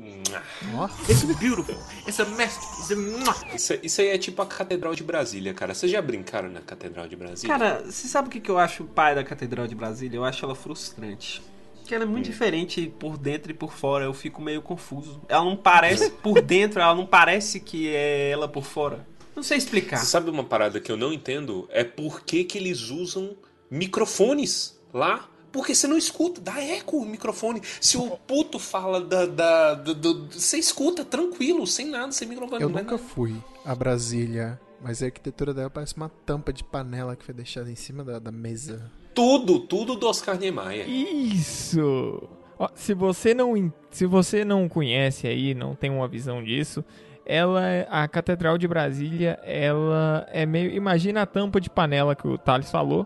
Ó, 0.74 0.88
It's 1.10 1.24
beautiful. 1.38 1.74
It's 2.06 2.20
a 2.20 2.24
masterpiece. 2.26 2.92
It's 2.94 3.54
Isso, 3.54 3.78
isso 3.82 4.00
aí 4.00 4.08
é 4.08 4.18
tipo 4.18 4.40
a 4.40 4.46
Catedral 4.46 4.94
de 4.94 5.02
Brasília, 5.02 5.52
cara. 5.52 5.74
Vocês 5.74 5.90
já 5.90 6.00
brincaram 6.00 6.48
na 6.48 6.60
Catedral 6.60 7.08
de 7.08 7.16
Brasília? 7.16 7.58
Cara, 7.58 7.82
você 7.84 8.06
sabe 8.06 8.28
o 8.28 8.30
que 8.30 8.38
que 8.40 8.50
eu 8.50 8.58
acho 8.58 8.84
o 8.84 8.86
pai 8.86 9.14
da 9.16 9.24
Catedral 9.24 9.66
de 9.66 9.74
Brasília? 9.74 10.16
Eu 10.16 10.24
acho 10.24 10.44
ela 10.44 10.54
frustrante. 10.54 11.42
Que 11.90 11.94
ela 11.96 12.04
é 12.04 12.06
muito 12.06 12.26
diferente 12.26 12.86
por 13.00 13.18
dentro 13.18 13.50
e 13.50 13.54
por 13.54 13.72
fora. 13.72 14.04
Eu 14.04 14.14
fico 14.14 14.40
meio 14.40 14.62
confuso. 14.62 15.20
Ela 15.28 15.44
não 15.44 15.56
parece 15.56 16.08
por 16.22 16.40
dentro, 16.40 16.80
ela 16.80 16.94
não 16.94 17.04
parece 17.04 17.58
que 17.58 17.88
é 17.88 18.30
ela 18.30 18.46
por 18.46 18.62
fora. 18.62 19.04
Não 19.34 19.42
sei 19.42 19.58
explicar. 19.58 19.96
Você 19.96 20.06
sabe 20.06 20.30
uma 20.30 20.44
parada 20.44 20.78
que 20.78 20.92
eu 20.92 20.96
não 20.96 21.12
entendo? 21.12 21.68
É 21.68 21.82
por 21.82 22.20
que, 22.20 22.44
que 22.44 22.56
eles 22.56 22.90
usam 22.90 23.36
microfones 23.68 24.78
lá. 24.94 25.28
Porque 25.50 25.74
você 25.74 25.88
não 25.88 25.98
escuta, 25.98 26.40
dá 26.40 26.62
eco 26.62 26.98
o 26.98 27.04
microfone. 27.04 27.60
Se 27.80 27.96
o 27.98 28.10
puto 28.10 28.60
fala 28.60 29.00
da. 29.00 29.26
da, 29.26 29.74
do- 29.74 29.94
do- 29.96 30.28
você 30.30 30.58
escuta 30.58 31.04
tranquilo, 31.04 31.66
sem 31.66 31.86
nada, 31.88 32.12
sem 32.12 32.28
microfone. 32.28 32.62
eu 32.62 32.68
não 32.68 32.78
é 32.78 32.82
nunca 32.82 32.96
nada. 32.96 33.08
fui 33.08 33.34
a 33.64 33.74
Brasília, 33.74 34.60
mas 34.80 35.02
a 35.02 35.06
arquitetura 35.06 35.52
dela 35.52 35.68
parece 35.68 35.96
uma 35.96 36.08
tampa 36.24 36.52
de 36.52 36.62
panela 36.62 37.16
que 37.16 37.24
foi 37.24 37.34
deixada 37.34 37.68
em 37.68 37.74
cima 37.74 38.04
da, 38.04 38.20
da 38.20 38.30
mesa. 38.30 38.92
Tudo, 39.14 39.60
tudo 39.60 39.96
do 39.96 40.06
Oscar 40.08 40.38
Niemeyer. 40.38 40.88
Isso! 40.88 42.28
Ó, 42.58 42.68
se 42.74 42.94
você 42.94 43.34
não 43.34 43.72
se 43.90 44.06
você 44.06 44.44
não 44.44 44.68
conhece 44.68 45.26
aí, 45.26 45.54
não 45.54 45.74
tem 45.74 45.90
uma 45.90 46.06
visão 46.06 46.42
disso, 46.44 46.84
ela 47.26 47.66
é- 47.68 47.86
a 47.90 48.06
Catedral 48.06 48.56
de 48.56 48.68
Brasília, 48.68 49.38
ela 49.42 50.26
é 50.30 50.46
meio, 50.46 50.70
imagina 50.72 51.22
a 51.22 51.26
tampa 51.26 51.60
de 51.60 51.68
panela 51.68 52.14
que 52.14 52.26
o 52.28 52.38
Thales 52.38 52.70
falou, 52.70 53.04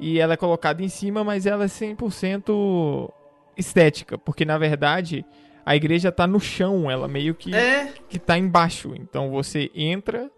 e 0.00 0.18
ela 0.18 0.34
é 0.34 0.36
colocada 0.36 0.82
em 0.82 0.88
cima, 0.88 1.22
mas 1.24 1.44
ela 1.46 1.64
é 1.64 1.68
100% 1.68 3.12
estética, 3.56 4.16
porque 4.16 4.44
na 4.44 4.56
verdade 4.58 5.24
a 5.64 5.74
igreja 5.74 6.12
tá 6.12 6.26
no 6.26 6.38
chão, 6.40 6.90
ela 6.90 7.08
meio 7.08 7.34
que 7.34 7.54
É, 7.54 7.92
que 8.08 8.18
tá 8.18 8.38
embaixo. 8.38 8.94
Então 8.96 9.30
você 9.30 9.70
entra, 9.74 10.30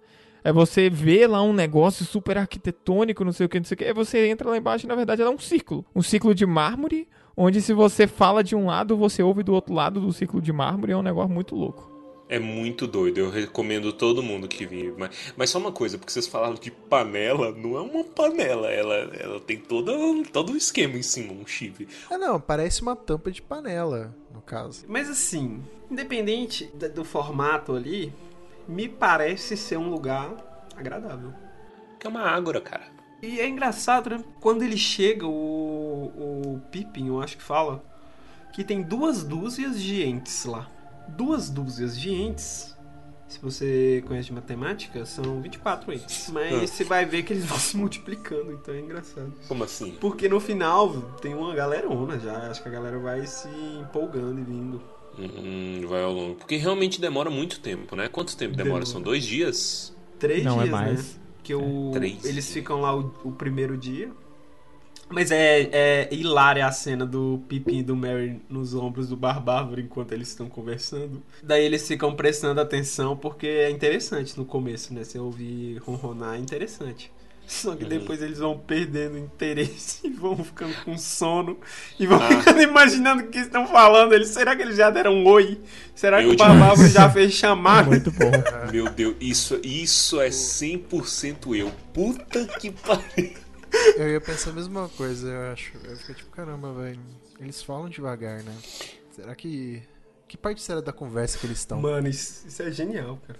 aí 0.42 0.53
você 0.53 0.88
vê 0.88 1.27
lá 1.27 1.42
um 1.42 1.53
negócio 1.53 2.05
super 2.05 2.38
arquitetônico, 2.38 3.24
não 3.24 3.33
sei 3.33 3.46
o 3.46 3.48
que, 3.48 3.59
não 3.59 3.64
sei 3.64 3.74
o 3.74 3.79
que, 3.79 3.85
aí 3.85 3.92
você 3.92 4.29
entra 4.29 4.48
lá 4.48 4.57
embaixo 4.57 4.87
e 4.87 4.88
na 4.88 4.94
verdade 4.94 5.22
ela 5.22 5.31
é 5.31 5.35
um 5.35 5.38
círculo. 5.38 5.85
Um 5.94 6.03
círculo 6.03 6.35
de 6.35 6.46
mármore, 6.46 7.09
onde 7.37 7.62
se 7.62 7.72
você 7.72 8.07
fala 8.07 8.42
de 8.42 8.57
um 8.57 8.66
lado, 8.66 8.96
você 8.96 9.22
ouve 9.22 9.42
do 9.42 9.53
outro 9.53 9.74
lado 9.74 10.01
do 10.01 10.12
círculo 10.12 10.42
de 10.42 10.53
mármore, 10.53 10.92
é 10.92 10.96
um 10.96 11.03
negócio 11.03 11.33
muito 11.33 11.55
louco. 11.55 11.98
É 12.29 12.38
muito 12.38 12.87
doido, 12.87 13.18
eu 13.18 13.31
recomendo 13.31 13.90
todo 13.90 14.22
mundo 14.22 14.46
que 14.46 14.66
vir. 14.66 14.92
Mas, 14.98 15.33
mas 15.35 15.48
só 15.48 15.59
uma 15.59 15.72
coisa, 15.72 15.96
porque 15.96 16.12
vocês 16.12 16.27
falaram 16.27 16.55
de 16.55 16.70
panela, 16.70 17.53
não 17.53 17.77
é 17.77 17.81
uma 17.81 18.05
panela, 18.05 18.70
ela, 18.70 18.94
ela 19.18 19.40
tem 19.40 19.57
todo, 19.57 20.22
todo 20.31 20.53
um 20.53 20.57
esquema 20.57 20.98
em 20.98 21.03
cima, 21.03 21.33
um 21.33 21.46
chifre. 21.46 21.88
Ah, 22.11 22.18
não, 22.18 22.38
parece 22.38 22.83
uma 22.83 22.94
tampa 22.94 23.31
de 23.31 23.40
panela, 23.40 24.14
no 24.35 24.42
caso. 24.42 24.85
mas 24.87 25.09
assim, 25.09 25.62
independente 25.90 26.66
do 26.94 27.03
formato 27.03 27.74
ali, 27.74 28.12
me 28.68 28.88
parece 28.88 29.57
ser 29.57 29.78
um 29.78 29.88
lugar 29.90 30.37
agradável. 30.76 31.33
Que 31.98 32.07
é 32.07 32.11
uma 32.11 32.22
ágora, 32.22 32.61
cara. 32.61 32.85
E 33.20 33.40
é 33.40 33.48
engraçado, 33.48 34.11
né? 34.11 34.22
Quando 34.40 34.62
ele 34.62 34.76
chega, 34.76 35.26
o, 35.26 35.31
o 36.54 36.61
Pippin, 36.70 37.09
eu 37.09 37.20
acho 37.20 37.37
que 37.37 37.42
fala, 37.42 37.83
que 38.52 38.62
tem 38.62 38.83
duas 38.83 39.24
dúzias 39.24 39.81
de 39.81 40.02
entes 40.04 40.44
lá. 40.44 40.68
Duas 41.09 41.48
dúzias 41.50 41.98
de 41.98 42.12
entes, 42.12 42.76
se 43.26 43.40
você 43.40 44.04
conhece 44.07 44.26
de 44.28 44.35
matemática, 44.35 45.04
são 45.04 45.40
24 45.42 45.92
entes. 45.92 46.31
Mas 46.31 46.52
Ah. 46.54 46.66
você 46.66 46.85
vai 46.85 47.04
ver 47.04 47.24
que 47.24 47.33
eles 47.33 47.44
vão 47.46 47.59
se 47.59 47.76
multiplicando, 47.76 48.52
então 48.52 48.72
é 48.74 48.78
engraçado. 48.81 49.33
Como 49.48 49.64
assim? 49.64 49.96
Porque 50.00 50.28
no 50.28 50.38
final 50.38 51.00
tem 51.20 51.35
uma 51.35 51.54
galerona 51.54 52.18
já, 52.20 52.50
acho 52.50 52.62
que 52.62 52.68
a 52.68 52.72
galera 52.72 52.98
vai 53.00 53.26
se 53.26 53.48
empolgando 53.81 54.38
e 54.38 54.44
vindo. 54.44 54.81
Hum, 55.18 55.87
vai 55.87 56.02
ao 56.02 56.12
longo. 56.12 56.35
Porque 56.37 56.57
realmente 56.57 57.00
demora 57.00 57.31
muito 57.31 57.61
tempo, 57.61 57.96
né? 57.96 58.09
Quanto 58.09 58.37
tempo 58.37 58.52
demora? 58.52 58.64
Demora. 58.64 58.87
São 58.87 59.00
dois 59.02 59.24
dias? 59.24 59.94
Três 60.18 60.44
não 60.44 60.57
dias, 60.57 60.68
é 60.68 60.70
mais. 60.70 61.14
né? 61.14 61.20
Que 61.42 61.54
o, 61.54 61.90
três 61.92 62.24
eles 62.24 62.44
dias. 62.44 62.52
ficam 62.52 62.81
lá 62.81 62.94
o, 62.96 63.12
o 63.24 63.33
primeiro 63.33 63.76
dia. 63.76 64.11
Mas 65.11 65.31
é, 65.31 65.70
é 65.72 66.09
hilária 66.14 66.66
a 66.66 66.70
cena 66.70 67.07
do 67.07 67.42
Pippin 67.48 67.78
e 67.78 67.83
do 67.83 67.96
Merry 67.96 68.42
nos 68.48 68.74
ombros 68.74 69.09
do 69.09 69.16
Barbárvore 69.16 69.83
enquanto 69.83 70.12
eles 70.12 70.28
estão 70.28 70.48
conversando. 70.48 71.22
Daí 71.42 71.64
eles 71.64 71.87
ficam 71.88 72.14
prestando 72.14 72.61
atenção 72.61 73.16
porque 73.16 73.46
é 73.46 73.70
interessante 73.70 74.37
no 74.37 74.44
começo, 74.44 74.92
né? 74.92 75.04
Você 75.04 75.18
ouvir 75.18 75.78
ronronar 75.78 76.35
é 76.37 76.38
interessante. 76.38 77.11
Só 77.48 77.74
que 77.74 77.82
Uhum. 77.84 77.88
depois 77.88 78.20
eles 78.20 78.38
vão 78.38 78.58
perdendo 78.58 79.16
interesse 79.16 80.00
e 80.06 80.11
vão 80.11 80.37
ficando 80.44 80.74
com 80.84 80.98
sono 80.98 81.58
e 81.98 82.06
vão 82.06 82.20
Ah. 82.22 82.28
ficando 82.28 82.61
imaginando 82.61 83.22
o 83.22 83.26
que 83.28 83.38
estão 83.38 83.66
falando. 83.66 84.12
Eles, 84.12 84.28
será 84.28 84.54
que 84.54 84.61
eles 84.62 84.76
já 84.76 84.90
deram 84.90 85.14
um 85.14 85.26
oi? 85.26 85.58
Será 85.94 86.18
que 86.20 86.28
Eu 86.28 86.32
o. 86.32 86.37
Barbárvore 86.37 86.90
já 86.90 87.11
fez 87.11 87.32
chamada? 87.32 87.88
Muito 87.90 88.11
bom. 88.12 88.30
Meu 88.70 88.90
Deus, 88.90 89.16
isso, 89.18 89.58
isso 89.64 90.20
é 90.20 90.28
100% 90.28 91.56
eu. 91.56 91.72
Puta 91.94 92.44
que 92.61 92.70
pariu. 92.70 93.32
Eu 93.96 94.08
ia 94.11 94.20
pensar 94.20 94.50
a 94.50 94.52
mesma 94.52 94.88
coisa, 94.96 95.28
eu 95.28 95.52
acho. 95.52 95.72
Eu 95.84 95.96
fiquei 95.96 96.14
tipo, 96.16 96.30
caramba, 96.30 96.72
velho. 96.72 97.00
Eles 97.40 97.62
falam 97.62 97.88
devagar, 97.88 98.42
né? 98.42 98.52
Será 99.11 99.34
que. 99.34 99.82
Que 100.26 100.37
parte 100.37 100.61
será 100.61 100.80
da 100.82 100.92
conversa 100.92 101.38
que 101.38 101.46
eles 101.46 101.58
estão? 101.61 101.80
Mano, 101.80 102.06
isso, 102.08 102.46
isso 102.46 102.62
é 102.62 102.70
genial, 102.70 103.18
cara. 103.26 103.38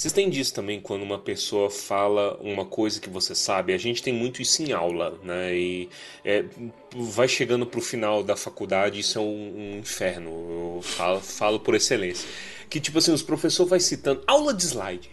Vocês 0.00 0.14
têm 0.14 0.30
disso 0.30 0.54
também 0.54 0.80
quando 0.80 1.02
uma 1.02 1.18
pessoa 1.18 1.68
fala 1.68 2.34
uma 2.40 2.64
coisa 2.64 2.98
que 2.98 3.10
você 3.10 3.34
sabe? 3.34 3.74
A 3.74 3.76
gente 3.76 4.02
tem 4.02 4.14
muito 4.14 4.40
isso 4.40 4.62
em 4.62 4.72
aula, 4.72 5.20
né? 5.22 5.54
E 5.54 5.90
é, 6.24 6.42
vai 6.96 7.28
chegando 7.28 7.66
pro 7.66 7.82
final 7.82 8.22
da 8.22 8.34
faculdade, 8.34 8.98
isso 8.98 9.18
é 9.18 9.20
um, 9.20 9.26
um 9.26 9.78
inferno. 9.78 10.30
Eu 10.30 10.80
falo, 10.82 11.20
falo 11.20 11.60
por 11.60 11.74
excelência. 11.74 12.26
Que 12.70 12.80
tipo 12.80 12.96
assim, 12.96 13.12
os 13.12 13.22
professores 13.22 13.68
vai 13.68 13.78
citando 13.78 14.22
aula 14.26 14.54
de 14.54 14.64
slide. 14.64 15.10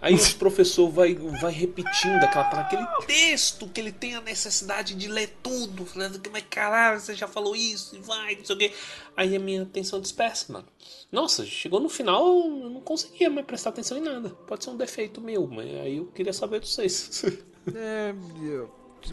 Aí 0.00 0.14
os 0.14 0.32
professor 0.32 0.88
vai, 0.88 1.14
vai 1.14 1.52
repetindo 1.52 2.22
aquela, 2.24 2.48
aquele 2.48 2.86
texto 3.06 3.68
que 3.68 3.80
ele 3.80 3.92
tem 3.92 4.14
a 4.14 4.20
necessidade 4.20 4.94
de 4.94 5.08
ler 5.08 5.36
tudo. 5.42 5.84
Falando 5.84 6.18
que, 6.18 6.30
mas 6.30 6.44
caralho, 6.48 6.98
você 6.98 7.14
já 7.14 7.28
falou 7.28 7.54
isso, 7.54 7.94
e 7.96 7.98
vai, 7.98 8.36
não 8.36 8.44
sei 8.44 8.56
o 8.56 8.58
quê. 8.58 8.72
Aí 9.14 9.36
a 9.36 9.38
minha 9.38 9.62
atenção 9.62 10.00
dispersa, 10.00 10.52
mano. 10.52 10.66
Nossa, 11.12 11.44
chegou 11.44 11.80
no 11.80 11.88
final, 11.88 12.26
eu 12.26 12.70
não 12.70 12.80
conseguia 12.80 13.28
mais 13.28 13.46
prestar 13.46 13.70
atenção 13.70 13.98
em 13.98 14.00
nada. 14.00 14.30
Pode 14.46 14.64
ser 14.64 14.70
um 14.70 14.76
defeito 14.76 15.20
meu, 15.20 15.46
mas 15.46 15.66
aí 15.66 15.98
eu 15.98 16.06
queria 16.06 16.32
saber 16.32 16.60
de 16.60 16.68
vocês. 16.68 17.24
É, 17.74 18.14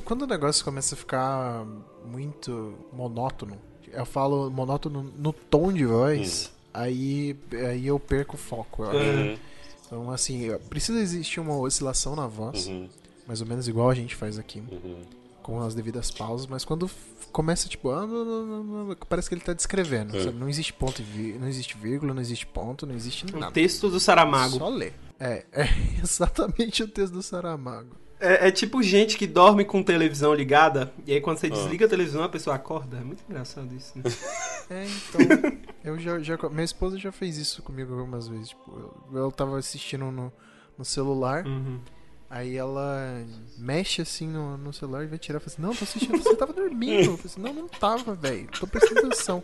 quando 0.05 0.21
o 0.21 0.25
negócio 0.25 0.63
começa 0.63 0.95
a 0.95 0.97
ficar 0.97 1.65
muito 2.05 2.77
monótono, 2.93 3.59
eu 3.91 4.05
falo 4.05 4.49
monótono 4.49 5.13
no 5.17 5.33
tom 5.33 5.71
de 5.73 5.85
voz, 5.85 6.49
aí, 6.73 7.35
aí 7.51 7.85
eu 7.85 7.99
perco 7.99 8.35
o 8.35 8.39
foco. 8.39 8.85
eu 8.85 8.89
acho. 8.91 9.39
Então, 9.87 10.11
assim, 10.11 10.51
precisa 10.69 10.99
existir 10.99 11.39
uma 11.39 11.57
oscilação 11.57 12.15
na 12.15 12.27
voz, 12.27 12.67
uhum, 12.67 12.87
mais 13.25 13.41
ou 13.41 13.47
menos 13.47 13.67
igual 13.67 13.89
a 13.89 13.95
gente 13.95 14.15
faz 14.15 14.37
aqui, 14.37 14.61
uhum. 14.69 15.01
com 15.41 15.61
as 15.61 15.73
devidas 15.73 16.11
pausas, 16.11 16.45
mas 16.45 16.63
quando 16.65 16.89
começa, 17.31 17.69
tipo, 17.69 17.89
ah, 17.89 18.05
não, 18.05 18.25
não, 18.25 18.45
não, 18.45 18.63
não, 18.87 18.95
parece 19.07 19.29
que 19.29 19.35
ele 19.35 19.41
tá 19.41 19.53
descrevendo, 19.53 20.15
É. 20.17 20.23
sabe? 20.25 20.37
Não 20.37 20.49
existe 20.49 20.73
ponto, 20.73 21.01
e 21.01 21.37
não 21.39 21.47
existe 21.47 21.77
vírgula, 21.77 22.13
não 22.13 22.21
existe 22.21 22.45
ponto, 22.45 22.85
não 22.85 22.93
existe 22.95 23.25
O 23.33 23.39
nada. 23.39 23.51
texto 23.53 23.89
do 23.89 23.99
Saramago. 23.99 24.57
Só 24.57 24.67
ler. 24.69 24.93
É, 25.19 25.45
é 25.53 25.67
exatamente 26.03 26.83
o 26.83 26.87
texto 26.87 27.13
do 27.13 27.23
Saramago. 27.23 27.95
É, 28.19 28.47
é 28.47 28.51
tipo 28.51 28.81
gente 28.81 29.15
que 29.17 29.27
dorme 29.27 29.63
com 29.63 29.83
televisão 29.83 30.33
ligada, 30.33 30.91
e 31.05 31.13
aí 31.13 31.21
quando 31.21 31.37
você 31.37 31.47
Ah. 31.47 31.51
desliga 31.51 31.85
a 31.85 31.89
televisão 31.89 32.23
a 32.23 32.29
pessoa 32.29 32.55
acorda. 32.55 32.97
É 32.97 33.01
muito 33.01 33.23
engraçado 33.29 33.73
isso, 33.75 33.93
né? 33.95 34.03
É, 34.69 34.85
então. 34.85 35.56
Eu 35.87 35.99
já, 35.99 36.19
já. 36.19 36.37
Minha 36.49 36.63
esposa 36.63 36.97
já 36.97 37.11
fez 37.11 37.37
isso 37.37 37.61
comigo 37.63 37.93
algumas 37.97 38.27
vezes. 38.27 38.49
Tipo, 38.49 38.71
eu, 39.13 39.19
eu 39.19 39.31
tava 39.31 39.57
assistindo 39.57 40.11
no, 40.11 40.31
no 40.77 40.85
celular, 40.85 41.45
Uhum. 41.45 41.79
aí 42.29 42.55
ela 42.55 43.23
mexe 43.57 44.01
assim 44.01 44.27
no, 44.27 44.57
no 44.57 44.71
celular 44.73 45.03
e 45.03 45.07
vai 45.07 45.17
tirar 45.17 45.37
e 45.37 45.39
fala 45.41 45.53
assim: 45.53 45.61
Não, 45.61 45.75
tô 45.75 45.83
assistindo, 45.83 46.17
você 46.21 46.35
tava 46.35 46.53
dormindo. 46.53 47.11
Eu 47.11 47.17
falei 47.17 47.21
assim: 47.25 47.41
Não, 47.41 47.53
não 47.53 47.67
tava, 47.67 48.13
velho. 48.15 48.47
Tô 48.59 48.67
prestando 48.67 48.99
atenção. 49.07 49.43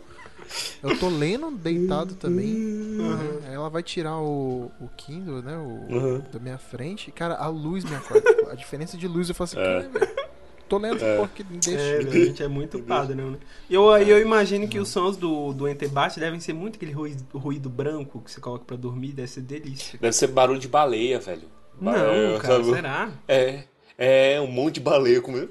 Eu 0.82 0.98
tô 0.98 1.08
lendo 1.08 1.50
deitado 1.52 2.14
também. 2.16 2.54
Uhum. 2.54 3.38
Aí 3.48 3.54
ela 3.54 3.70
vai 3.70 3.82
tirar 3.82 4.18
o, 4.18 4.70
o 4.78 4.88
Kindle, 4.96 5.40
né? 5.42 5.56
O, 5.56 5.94
Uhum. 5.94 6.22
da 6.32 6.38
minha 6.38 6.58
frente. 6.58 7.08
E, 7.08 7.12
cara, 7.12 7.34
a 7.36 7.48
luz 7.48 7.82
me 7.84 7.94
acorda. 7.96 8.22
a 8.50 8.54
diferença 8.54 8.96
de 8.98 9.08
luz, 9.08 9.28
eu 9.30 9.34
falo 9.34 9.44
assim: 9.46 9.58
É. 9.58 9.82
"Cara, 9.88 10.23
Tô 10.68 10.78
lendo, 10.78 11.04
É. 11.04 11.16
porra, 11.16 11.28
que 11.34 11.42
deixa. 11.42 11.70
É, 11.78 11.98
a 11.98 12.02
gente 12.02 12.42
é 12.42 12.48
muito 12.48 12.78
padrão, 12.80 13.32
né? 13.32 13.38
E 13.68 13.74
eu, 13.74 13.90
aí 13.90 14.08
eu 14.08 14.20
imagino 14.20 14.66
que 14.66 14.78
os 14.78 14.88
sons 14.88 15.16
do, 15.16 15.52
do 15.52 15.68
Entebate 15.68 16.18
devem 16.18 16.40
ser 16.40 16.52
muito 16.52 16.76
aquele 16.76 16.92
ruído, 16.92 17.24
ruído 17.38 17.68
branco 17.68 18.20
que 18.24 18.30
você 18.30 18.40
coloca 18.40 18.64
pra 18.64 18.76
dormir, 18.76 19.12
deve 19.12 19.28
ser 19.28 19.42
delícia. 19.42 19.98
Deve 20.00 20.14
ser 20.16 20.28
barulho 20.28 20.58
de 20.58 20.68
baleia, 20.68 21.20
velho. 21.20 21.48
Não, 21.80 21.92
Baleia, 21.92 22.38
cara, 22.38 22.54
sabe? 22.54 22.70
será? 22.74 23.10
É, 23.28 23.64
é 23.98 24.40
um 24.40 24.46
monte 24.46 24.74
de 24.74 24.80
baleia 24.80 25.20
comendo. 25.20 25.50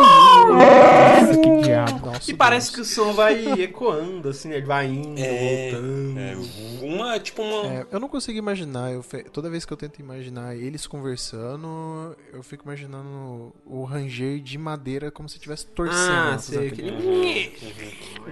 Nossa, 0.00 1.38
que 1.40 1.62
diabo. 1.62 2.06
Nossa, 2.06 2.30
E 2.30 2.34
parece 2.34 2.66
Deus. 2.66 2.74
que 2.76 2.80
o 2.82 2.84
som 3.04 3.12
vai 3.12 3.62
ecoando, 3.62 4.28
assim, 4.28 4.50
ele 4.52 4.66
vai 4.66 4.86
indo, 4.86 5.18
É, 5.20 5.70
voltando. 5.70 6.18
É, 6.18 6.36
uma, 6.84 7.18
tipo 7.20 7.42
uma... 7.42 7.66
É, 7.72 7.86
eu 7.90 8.00
não 8.00 8.08
consigo 8.08 8.38
imaginar. 8.38 8.92
Eu 8.92 9.02
fe- 9.02 9.24
Toda 9.24 9.48
vez 9.50 9.64
que 9.64 9.72
eu 9.72 9.76
tento 9.76 9.98
imaginar 10.00 10.56
eles 10.56 10.86
conversando, 10.86 12.16
eu 12.32 12.42
fico 12.42 12.64
imaginando 12.64 13.52
o 13.66 13.84
ranger 13.84 14.40
de 14.40 14.58
madeira 14.58 15.10
como 15.10 15.28
se 15.28 15.36
estivesse 15.36 15.66
torcendo. 15.66 15.98
Ah, 16.34 16.38
sei, 16.38 16.68
aquele... 16.68 16.92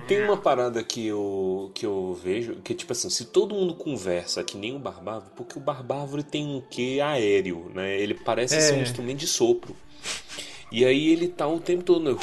Tem 0.06 0.24
uma 0.24 0.36
parada 0.36 0.82
que 0.82 1.06
eu, 1.06 1.70
que 1.74 1.84
eu 1.86 2.18
vejo, 2.22 2.56
que 2.56 2.72
é 2.72 2.76
tipo 2.76 2.92
assim, 2.92 3.10
se 3.10 3.26
todo 3.26 3.54
mundo 3.54 3.74
conversa 3.74 4.42
que 4.42 4.56
nem 4.56 4.74
o 4.74 4.78
Barbárvore, 4.78 5.32
porque 5.36 5.58
o 5.58 5.60
Barbárvore 5.60 6.22
tem 6.22 6.46
um 6.46 6.62
quê 6.70 7.00
aéreo, 7.02 7.70
né? 7.74 7.98
Ele 8.00 8.14
parece 8.14 8.56
É. 8.56 8.60
ser 8.60 8.74
um 8.74 8.82
instrumento 8.82 9.18
de 9.18 9.26
sopro. 9.26 9.74
E 10.70 10.84
aí 10.84 11.08
ele 11.08 11.28
tá 11.28 11.46
o 11.46 11.58
tempo 11.60 11.82
todo... 11.82 12.12
né? 12.12 12.18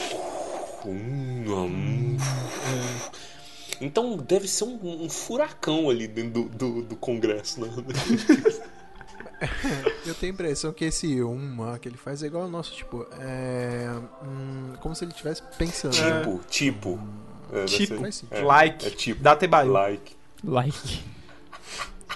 Hum, 0.85 1.43
hum. 1.47 2.17
Então 3.81 4.15
deve 4.17 4.47
ser 4.47 4.63
um, 4.65 5.03
um 5.03 5.09
furacão 5.09 5.89
ali 5.89 6.07
dentro 6.07 6.43
do, 6.43 6.49
do, 6.49 6.81
do 6.83 6.95
congresso, 6.95 7.61
né? 7.61 7.69
Eu 10.05 10.15
tenho 10.15 10.31
a 10.31 10.33
impressão 10.33 10.71
que 10.71 10.85
esse 10.85 11.21
uma 11.21 11.77
que 11.77 11.89
ele 11.89 11.97
faz 11.97 12.23
é 12.23 12.27
igual 12.27 12.43
ao 12.43 12.49
nosso, 12.49 12.73
tipo, 12.73 13.05
é. 13.19 13.89
hum, 14.23 14.73
como 14.79 14.95
se 14.95 15.03
ele 15.03 15.11
estivesse 15.11 15.41
pensando. 15.57 15.95
né? 15.97 16.19
Tipo, 16.21 16.39
tipo. 16.49 16.99
É, 17.51 17.65
Tipo, 17.65 18.11
ser- 18.11 18.27
é, 18.31 18.41
like, 18.41 18.85
É 18.85 18.89
tipo. 18.91 19.21
Datebaio. 19.21 19.71
Like. 19.71 20.15
Like. 20.43 21.03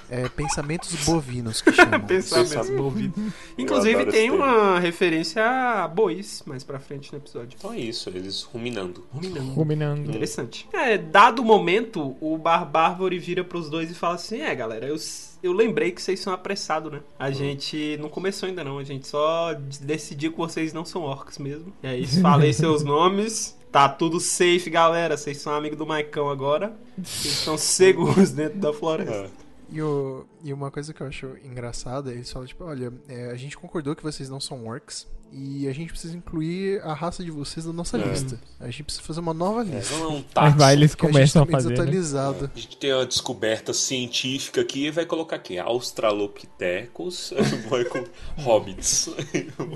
É 0.09 0.27
pensamentos 0.29 1.05
bovinos 1.05 1.61
que 1.61 1.71
chamam. 1.71 1.99
Pensamentos. 2.05 2.69
Eu 2.69 3.11
Inclusive 3.57 4.05
tem 4.07 4.31
uma 4.31 4.79
referência 4.79 5.43
a 5.43 5.87
bois 5.87 6.41
mais 6.45 6.63
pra 6.63 6.79
frente 6.79 7.11
no 7.11 7.19
episódio. 7.19 7.55
Então 7.57 7.73
é 7.73 7.79
isso, 7.79 8.09
eles 8.09 8.41
ruminando. 8.43 9.05
Ruminando. 9.11 9.51
Ruminando. 9.51 10.09
Interessante. 10.09 10.67
É, 10.73 10.97
dado 10.97 11.41
o 11.41 11.45
momento, 11.45 12.15
o 12.19 12.37
Barbárvore 12.37 13.19
vira 13.19 13.43
pros 13.43 13.69
dois 13.69 13.91
e 13.91 13.93
fala 13.93 14.15
assim: 14.15 14.41
É, 14.41 14.53
galera, 14.55 14.87
eu, 14.87 14.95
eu 15.43 15.53
lembrei 15.53 15.91
que 15.91 16.01
vocês 16.01 16.19
são 16.19 16.33
apressados, 16.33 16.91
né? 16.91 17.01
A 17.17 17.29
gente 17.29 17.97
não 17.99 18.09
começou 18.09 18.47
ainda, 18.49 18.63
não. 18.63 18.79
A 18.79 18.83
gente 18.83 19.07
só 19.07 19.53
decidiu 19.81 20.31
que 20.31 20.37
vocês 20.37 20.73
não 20.73 20.85
são 20.85 21.03
orcs 21.03 21.37
mesmo. 21.37 21.71
E 21.83 21.87
aí, 21.87 22.07
falei 22.07 22.51
seus 22.53 22.83
nomes. 22.83 23.57
Tá 23.71 23.87
tudo 23.87 24.19
safe, 24.19 24.67
galera. 24.67 25.15
Vocês 25.15 25.37
são 25.37 25.53
amigos 25.53 25.77
do 25.77 25.85
Maicão 25.85 26.27
agora. 26.29 26.73
Vocês 26.97 27.35
estão 27.35 27.55
seguros 27.57 28.31
dentro 28.31 28.57
da 28.57 28.73
floresta. 28.73 29.29
É. 29.71 29.75
E, 29.75 29.81
o, 29.81 30.25
e 30.43 30.51
uma 30.53 30.71
coisa 30.71 30.93
que 30.93 31.01
eu 31.01 31.07
acho 31.07 31.27
engraçada, 31.43 32.11
eles 32.11 32.31
falam, 32.31 32.47
tipo, 32.47 32.63
olha, 32.63 32.91
é, 33.07 33.31
a 33.31 33.35
gente 33.35 33.57
concordou 33.57 33.95
que 33.95 34.03
vocês 34.03 34.29
não 34.29 34.39
são 34.39 34.65
orcs 34.67 35.07
e 35.31 35.67
a 35.67 35.71
gente 35.73 35.91
precisa 35.91 36.17
incluir 36.17 36.81
a 36.81 36.91
raça 36.91 37.23
de 37.23 37.29
vocês 37.29 37.63
na 37.63 37.71
nossa 37.73 37.97
É. 37.99 38.01
lista. 38.03 38.39
A 38.59 38.65
gente 38.65 38.83
precisa 38.85 39.03
fazer 39.05 39.19
uma 39.19 39.33
nova 39.33 39.61
É, 39.61 39.65
lista. 39.75 39.95
não 39.97 40.03
é 40.03 40.07
um 40.07 40.21
táxi. 40.23 40.57
vai, 40.57 40.73
eles 40.73 40.95
começam 40.95 41.43
a 41.43 41.45
gente 41.45 41.51
tá 41.51 41.57
fazer. 41.57 41.69
meio 41.69 41.85
né? 41.85 41.91
desatualizado. 41.91 42.51
A 42.55 42.59
gente 42.59 42.77
tem 42.77 42.93
uma 42.93 43.05
descoberta 43.05 43.71
científica 43.73 44.61
aqui 44.61 44.87
e 44.87 44.91
vai 44.91 45.05
colocar 45.05 45.35
aqui 45.35 45.59
Australopithecus, 45.59 47.33
vai 47.69 47.85
com 47.85 48.03
hobbits. 48.37 49.09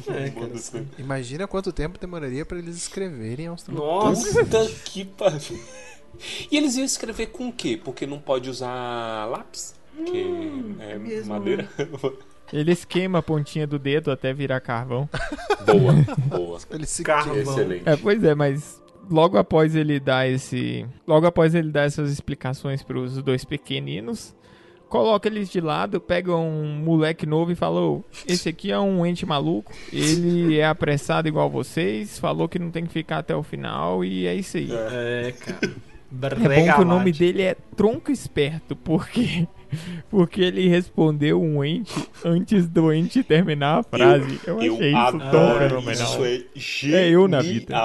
É, 0.08 0.30
cara, 0.30 0.86
Imagina 0.98 1.48
quanto 1.48 1.72
tempo 1.72 2.00
demoraria 2.00 2.46
pra 2.46 2.58
eles 2.58 2.76
escreverem 2.76 3.48
Australopithecus. 3.48 4.52
Nossa. 4.52 4.72
Que 4.86 5.06
pariu. 5.06 5.60
E 6.52 6.58
eles 6.58 6.76
iam 6.76 6.86
escrever 6.86 7.28
com 7.28 7.50
o 7.50 7.54
quê? 7.54 7.80
Porque 7.84 8.06
não 8.06 8.20
pode 8.20 8.50
usar 8.50 9.26
lápis? 9.30 9.76
Que 10.06 10.76
é 10.80 10.98
mesmo. 10.98 11.34
madeira? 11.34 11.68
Eles 12.52 12.86
queimam 12.86 13.20
a 13.20 13.24
pontinha 13.24 13.66
do 13.66 13.80
dedo 13.80 14.12
até 14.12 14.34
virar 14.34 14.60
carvão. 14.60 15.10
boa, 15.66 15.94
boa. 16.38 16.60
Eles 16.70 16.90
se 16.90 17.04
Carvão. 17.04 17.36
Excelente. 17.36 17.84
É, 17.88 17.96
pois 17.96 18.24
é, 18.24 18.36
mas 18.36 18.82
logo 19.10 19.38
após 19.38 19.76
ele 19.76 20.00
dar 20.00 20.28
esse. 20.30 20.86
Logo 21.08 21.26
após 21.26 21.56
ele 21.56 21.72
dar 21.72 21.84
essas 21.84 22.12
explicações 22.12 22.84
pros 22.84 23.22
dois 23.24 23.44
pequeninos, 23.44 24.36
coloca 24.88 25.28
eles 25.28 25.50
de 25.50 25.60
lado, 25.60 26.00
pega 26.00 26.36
um 26.36 26.76
moleque 26.76 27.26
novo 27.26 27.52
e 27.52 27.56
falou: 27.56 28.04
Esse 28.28 28.50
aqui 28.50 28.72
é 28.72 28.80
um 28.80 29.04
ente 29.04 29.26
maluco, 29.26 29.72
ele 29.92 30.58
é 30.60 30.68
apressado 30.68 31.28
igual 31.28 31.50
vocês, 31.50 32.20
falou 32.20 32.48
que 32.48 32.60
não 32.60 32.70
tem 32.70 32.86
que 32.86 32.94
ficar 32.94 33.18
até 33.20 33.36
o 33.36 33.42
final 33.42 34.06
e 34.06 34.28
é 34.28 34.36
isso 34.36 34.58
aí. 34.58 34.70
É, 34.72 35.34
cara. 35.40 35.60
É 36.14 36.60
bom 36.62 36.76
que 36.76 36.82
o 36.82 36.86
nome 36.86 37.12
dele 37.12 37.42
é 37.42 37.56
Tronco 37.76 38.12
Esperto, 38.12 38.76
porque 38.76 39.48
porque 40.10 40.42
ele 40.42 40.68
respondeu 40.68 41.42
um 41.42 41.64
ente 41.64 42.08
antes 42.24 42.68
do 42.68 42.92
ente 42.92 43.24
terminar 43.24 43.80
a 43.80 43.84
frase. 43.84 44.40
Eu, 44.46 44.62
Eu 44.62 44.76
achei 44.76 44.94
isso 44.94 45.18
tão 45.20 45.22
adoro 45.28 45.60
fenomenal. 45.70 45.94
isso, 45.94 46.26
é 46.26 46.42
genial. 46.56 47.00
É 47.00 47.10
eu 47.10 47.28
na 47.28 47.42
vida. 47.42 47.76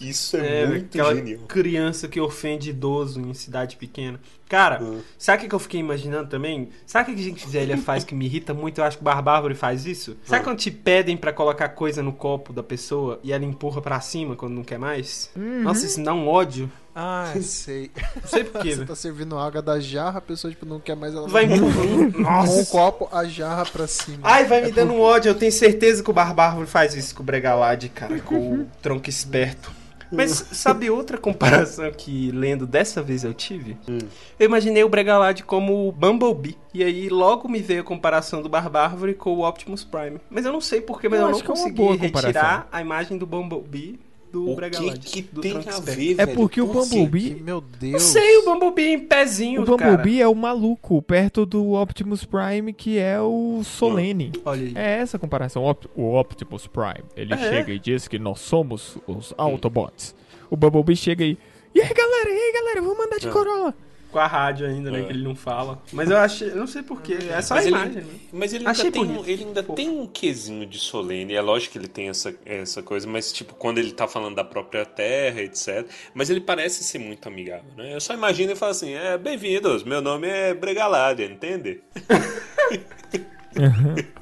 Isso 0.00 0.36
é, 0.36 0.62
É, 0.62 0.66
muito 0.66 0.84
aquela 0.86 1.14
genial. 1.14 1.40
criança 1.48 2.08
que 2.08 2.20
ofende 2.20 2.70
idoso 2.70 3.20
em 3.20 3.32
cidade 3.34 3.76
pequena. 3.76 4.18
Cara, 4.48 4.82
Hum. 4.82 5.00
sabe 5.16 5.46
o 5.46 5.48
que 5.48 5.54
eu 5.54 5.58
fiquei 5.58 5.80
imaginando 5.80 6.28
também? 6.28 6.68
Sabe 6.84 7.10
o 7.10 7.14
que 7.14 7.20
a 7.22 7.24
gente 7.24 7.48
velha 7.48 7.78
faz 7.78 8.04
que 8.04 8.14
me 8.14 8.26
irrita 8.26 8.52
muito? 8.52 8.78
Eu 8.78 8.84
acho 8.84 8.98
que 8.98 9.02
o 9.02 9.04
Barbárvore 9.04 9.54
faz 9.54 9.86
isso. 9.86 10.14
Sabe 10.24 10.42
Hum. 10.42 10.44
quando 10.44 10.58
te 10.58 10.70
pedem 10.70 11.16
pra 11.16 11.32
colocar 11.32 11.70
coisa 11.70 12.02
no 12.02 12.12
copo 12.12 12.52
da 12.52 12.62
pessoa 12.62 13.18
e 13.24 13.32
ela 13.32 13.44
empurra 13.46 13.80
pra 13.80 13.98
cima 14.00 14.36
quando 14.36 14.52
não 14.52 14.62
quer 14.62 14.78
mais? 14.78 15.30
Uhum. 15.34 15.62
Nossa, 15.62 15.86
isso 15.86 16.02
dá 16.04 16.12
um 16.12 16.28
ódio. 16.28 16.70
Ah, 16.94 17.32
sei. 17.40 17.90
Não 18.20 18.28
sei 18.28 18.44
porquê, 18.44 18.70
Você 18.70 18.76
velho. 18.76 18.86
tá 18.88 18.94
servindo 18.94 19.38
água 19.38 19.62
da 19.62 19.80
jarra, 19.80 20.18
a 20.18 20.20
pessoa 20.22 20.50
tipo, 20.50 20.66
não 20.66 20.78
quer 20.78 20.94
mais 20.94 21.14
ela 21.14 21.26
Vai 21.28 21.44
empurrando. 21.44 22.12
com 22.12 22.18
um 22.18 22.22
Nossa. 22.22 22.66
copo, 22.70 23.08
a 23.10 23.24
jarra 23.24 23.64
pra 23.64 23.86
cima. 23.86 24.18
Ai, 24.22 24.44
vai 24.44 24.60
me 24.62 24.68
É 24.68 24.72
dando 24.72 24.92
um 24.92 24.96
por- 24.96 25.02
ódio. 25.14 25.30
Eu 25.30 25.34
tenho 25.34 25.52
certeza 25.52 26.02
que 26.02 26.10
o 26.10 26.12
Barbárvore 26.12 26.66
faz 26.66 26.94
isso 26.94 27.14
com 27.14 27.22
o 27.22 27.26
Bregalade, 27.26 27.88
cara, 27.88 28.18
com 28.20 28.34
o 28.60 28.66
tronco 28.82 29.08
esperto. 29.08 29.70
Mas 30.14 30.44
sabe 30.52 30.90
outra 30.90 31.16
comparação 31.16 31.90
que 31.90 32.30
lendo 32.32 32.66
dessa 32.66 33.02
vez 33.02 33.24
eu 33.24 33.32
tive? 33.32 33.78
Hum. 33.88 33.96
Eu 34.38 34.44
imaginei 34.44 34.84
o 34.84 34.88
Bregalade 34.90 35.42
como 35.42 35.88
o 35.88 35.92
Bumblebee. 35.92 36.58
E 36.74 36.84
aí 36.84 37.08
logo 37.08 37.48
me 37.48 37.60
veio 37.60 37.80
a 37.80 37.84
comparação 37.84 38.42
do 38.42 38.48
Barbárvore 38.50 39.14
com 39.14 39.30
o 39.34 39.48
Optimus 39.48 39.84
Prime. 39.84 40.18
Mas 40.28 40.44
eu 40.44 40.52
não 40.52 40.60
sei 40.60 40.82
porquê, 40.82 41.08
mas 41.08 41.18
Eu 41.18 41.28
eu, 41.28 41.32
não 41.32 41.38
é 41.40 41.42
consegui 41.42 41.76
boa 41.76 41.96
retirar 41.96 42.68
a 42.70 42.82
imagem 42.82 43.16
do 43.16 43.24
Bumblebee 43.24 43.98
do 44.32 44.50
O 44.50 44.56
que 44.56 45.00
que 45.00 45.22
do 45.22 45.40
tem 45.42 45.52
a 45.56 45.78
ver, 45.80 46.12
É 46.18 46.24
velho? 46.26 46.34
porque 46.36 46.60
o 46.60 46.78
assim? 46.80 47.04
Bumblebee- 47.04 47.34
Que, 47.34 47.42
meu 47.42 47.60
Deus. 47.60 47.92
Não 47.92 48.00
sei, 48.00 48.38
o 48.38 48.44
Bumblebee 48.44 48.94
em 48.94 48.98
pezinho, 49.00 49.62
O 49.62 49.64
cara. 49.76 49.90
Bumblebee 49.90 50.20
é 50.22 50.26
o 50.26 50.34
maluco, 50.34 51.00
perto 51.02 51.44
do 51.44 51.72
Optimus 51.72 52.24
Prime, 52.24 52.72
que 52.72 52.98
é 52.98 53.20
o 53.20 53.60
Solene. 53.62 54.32
Olha 54.44 54.62
aí. 54.62 54.72
É 54.74 54.98
essa 55.00 55.16
a 55.16 55.20
comparação. 55.20 55.62
O 55.94 56.14
Optimus 56.18 56.66
Prime, 56.66 57.04
ele 57.14 57.34
É. 57.34 57.36
chega 57.36 57.72
e 57.72 57.78
diz 57.78 58.08
que 58.08 58.18
nós 58.18 58.40
somos 58.40 58.96
os 59.06 59.34
Autobots. 59.36 60.14
O 60.50 60.56
Bumblebee 60.56 60.96
chega 60.96 61.24
e... 61.24 61.36
E 61.74 61.80
aí, 61.80 61.92
galera? 61.94 62.30
E 62.30 62.32
aí, 62.38 62.52
galera? 62.52 62.82
Vamos 62.82 63.04
andar 63.06 63.18
de 63.18 63.28
Ah. 63.28 63.32
Corolla. 63.32 63.74
Com 64.12 64.18
a 64.18 64.26
rádio 64.26 64.66
ainda, 64.68 64.90
né? 64.90 65.00
É. 65.00 65.04
Que 65.04 65.10
ele 65.10 65.24
não 65.24 65.34
fala. 65.34 65.82
Mas 65.92 66.08
eu 66.10 66.16
achei, 66.18 66.50
eu 66.50 66.56
não 66.56 66.66
sei 66.66 66.82
porquê, 66.82 67.14
é 67.30 67.40
só 67.42 67.54
Mas 67.54 67.64
a 67.64 67.68
ele- 67.68 67.76
imagem, 67.76 68.02
né? 68.02 68.14
Mas 68.32 68.52
ele 68.52 68.66
Achei 68.68 68.84
ainda, 68.84 68.98
tem, 69.00 69.10
um- 69.18 69.24
ele 69.24 69.44
ainda 69.44 69.62
tem 69.62 69.88
um 69.88 70.06
quesinho 70.06 70.66
de 70.66 70.78
solene. 70.78 71.34
É 71.34 71.40
lógico 71.40 71.72
que 71.72 71.78
ele 71.78 71.88
tem 71.88 72.08
essa, 72.08 72.34
essa 72.44 72.82
coisa, 72.82 73.08
mas 73.08 73.32
tipo, 73.32 73.54
quando 73.54 73.78
ele 73.78 73.90
tá 73.92 74.06
falando 74.06 74.36
da 74.36 74.44
própria 74.44 74.84
terra, 74.84 75.40
etc. 75.40 75.86
Mas 76.14 76.30
ele 76.30 76.40
parece 76.40 76.84
ser 76.84 76.98
muito 76.98 77.26
amigável, 77.26 77.64
né? 77.76 77.94
Eu 77.94 78.00
só 78.00 78.12
imagino 78.14 78.52
e 78.52 78.56
falo 78.56 78.72
assim: 78.72 78.92
é, 78.92 79.16
bem-vindos, 79.18 79.82
meu 79.82 80.00
nome 80.02 80.28
é 80.28 80.52
Bregaládia, 80.54 81.24
entende? 81.24 81.80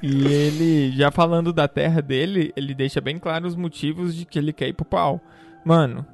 E 0.03 0.25
ele, 0.27 0.91
já 0.91 1.09
falando 1.11 1.53
da 1.53 1.67
terra 1.67 2.01
dele, 2.01 2.51
ele 2.55 2.73
deixa 2.73 2.99
bem 2.99 3.17
claro 3.17 3.47
os 3.47 3.55
motivos 3.55 4.15
de 4.15 4.25
que 4.25 4.37
ele 4.37 4.51
quer 4.51 4.67
ir 4.67 4.73
pro 4.73 4.83
pau. 4.85 5.21
Mano, 5.63 6.05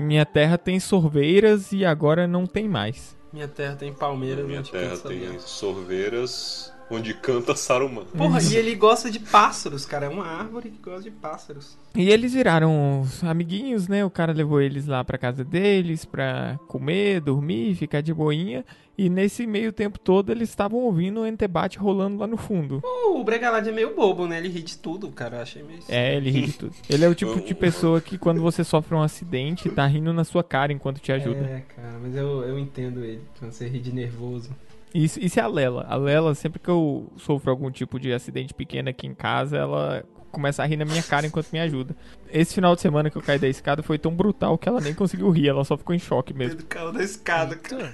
minha 0.00 0.26
terra 0.26 0.58
tem 0.58 0.80
sorveiras 0.80 1.72
e 1.72 1.84
agora 1.84 2.26
não 2.26 2.46
tem 2.46 2.68
mais. 2.68 3.16
Minha 3.32 3.46
terra 3.46 3.76
tem 3.76 3.92
palmeiras, 3.92 4.44
Minha 4.46 4.60
onde 4.60 4.72
terra 4.72 4.96
tem 4.96 5.38
sorveiras 5.38 6.72
onde 6.90 7.14
canta 7.14 7.54
Saruman. 7.54 8.04
Porra, 8.04 8.42
e 8.42 8.56
ele 8.56 8.74
gosta 8.74 9.10
de 9.10 9.20
pássaros, 9.20 9.86
cara. 9.86 10.06
É 10.06 10.08
uma 10.08 10.26
árvore 10.26 10.70
que 10.70 10.82
gosta 10.82 11.02
de 11.02 11.10
pássaros. 11.10 11.78
E 11.94 12.10
eles 12.10 12.34
viraram 12.34 13.02
os 13.02 13.22
amiguinhos, 13.22 13.86
né? 13.86 14.04
O 14.04 14.10
cara 14.10 14.32
levou 14.32 14.60
eles 14.60 14.86
lá 14.86 15.04
pra 15.04 15.16
casa 15.16 15.44
deles 15.44 16.04
pra 16.04 16.58
comer, 16.66 17.20
dormir, 17.20 17.76
ficar 17.76 18.00
de 18.00 18.12
boinha. 18.12 18.64
E 19.00 19.08
nesse 19.08 19.46
meio 19.46 19.72
tempo 19.72 19.98
todo 19.98 20.30
eles 20.30 20.50
estavam 20.50 20.80
ouvindo 20.80 21.22
o 21.22 21.26
entebate 21.26 21.78
rolando 21.78 22.18
lá 22.18 22.26
no 22.26 22.36
fundo. 22.36 22.82
O 22.84 23.24
Bregalad 23.24 23.66
é 23.66 23.72
meio 23.72 23.96
bobo, 23.96 24.26
né? 24.26 24.36
Ele 24.36 24.50
ri 24.50 24.60
de 24.60 24.76
tudo, 24.76 25.10
cara. 25.10 25.38
Eu 25.38 25.40
achei 25.40 25.62
meio. 25.62 25.78
É, 25.88 26.16
ele 26.16 26.30
ri 26.30 26.42
de 26.42 26.52
tudo. 26.52 26.74
Ele 26.86 27.02
é 27.02 27.08
o 27.08 27.14
tipo 27.14 27.40
de 27.40 27.54
pessoa 27.54 27.98
que 28.02 28.18
quando 28.18 28.42
você 28.42 28.62
sofre 28.62 28.94
um 28.94 29.00
acidente, 29.00 29.70
tá 29.70 29.86
rindo 29.86 30.12
na 30.12 30.22
sua 30.22 30.44
cara 30.44 30.70
enquanto 30.70 31.00
te 31.00 31.10
ajuda. 31.12 31.40
É, 31.40 31.62
cara, 31.74 31.98
mas 31.98 32.14
eu, 32.14 32.42
eu 32.42 32.58
entendo 32.58 33.02
ele. 33.02 33.22
Quando 33.38 33.52
você 33.52 33.66
ri 33.66 33.78
de 33.78 33.90
nervoso. 33.90 34.50
Isso, 34.94 35.18
isso 35.18 35.40
é 35.40 35.42
a 35.42 35.46
Lela. 35.46 35.86
A 35.88 35.96
Lela, 35.96 36.34
sempre 36.34 36.58
que 36.58 36.68
eu 36.68 37.10
sofro 37.16 37.50
algum 37.50 37.70
tipo 37.70 37.98
de 37.98 38.12
acidente 38.12 38.52
pequeno 38.52 38.90
aqui 38.90 39.06
em 39.06 39.14
casa, 39.14 39.56
ela 39.56 40.04
começa 40.30 40.62
a 40.62 40.66
rir 40.66 40.76
na 40.76 40.84
minha 40.84 41.02
cara 41.02 41.26
enquanto 41.26 41.48
me 41.52 41.60
ajuda. 41.60 41.94
Esse 42.32 42.54
final 42.54 42.74
de 42.74 42.80
semana 42.80 43.10
que 43.10 43.16
eu 43.16 43.22
caí 43.22 43.38
da 43.38 43.48
escada 43.48 43.82
foi 43.82 43.98
tão 43.98 44.14
brutal 44.14 44.56
que 44.56 44.68
ela 44.68 44.80
nem 44.80 44.94
conseguiu 44.94 45.30
rir, 45.30 45.48
ela 45.48 45.64
só 45.64 45.76
ficou 45.76 45.94
em 45.94 45.98
choque 45.98 46.32
mesmo. 46.32 46.56
Pedro 46.56 46.66
caiu 46.68 46.92
da 46.92 47.02
escada, 47.02 47.56
cara. 47.56 47.92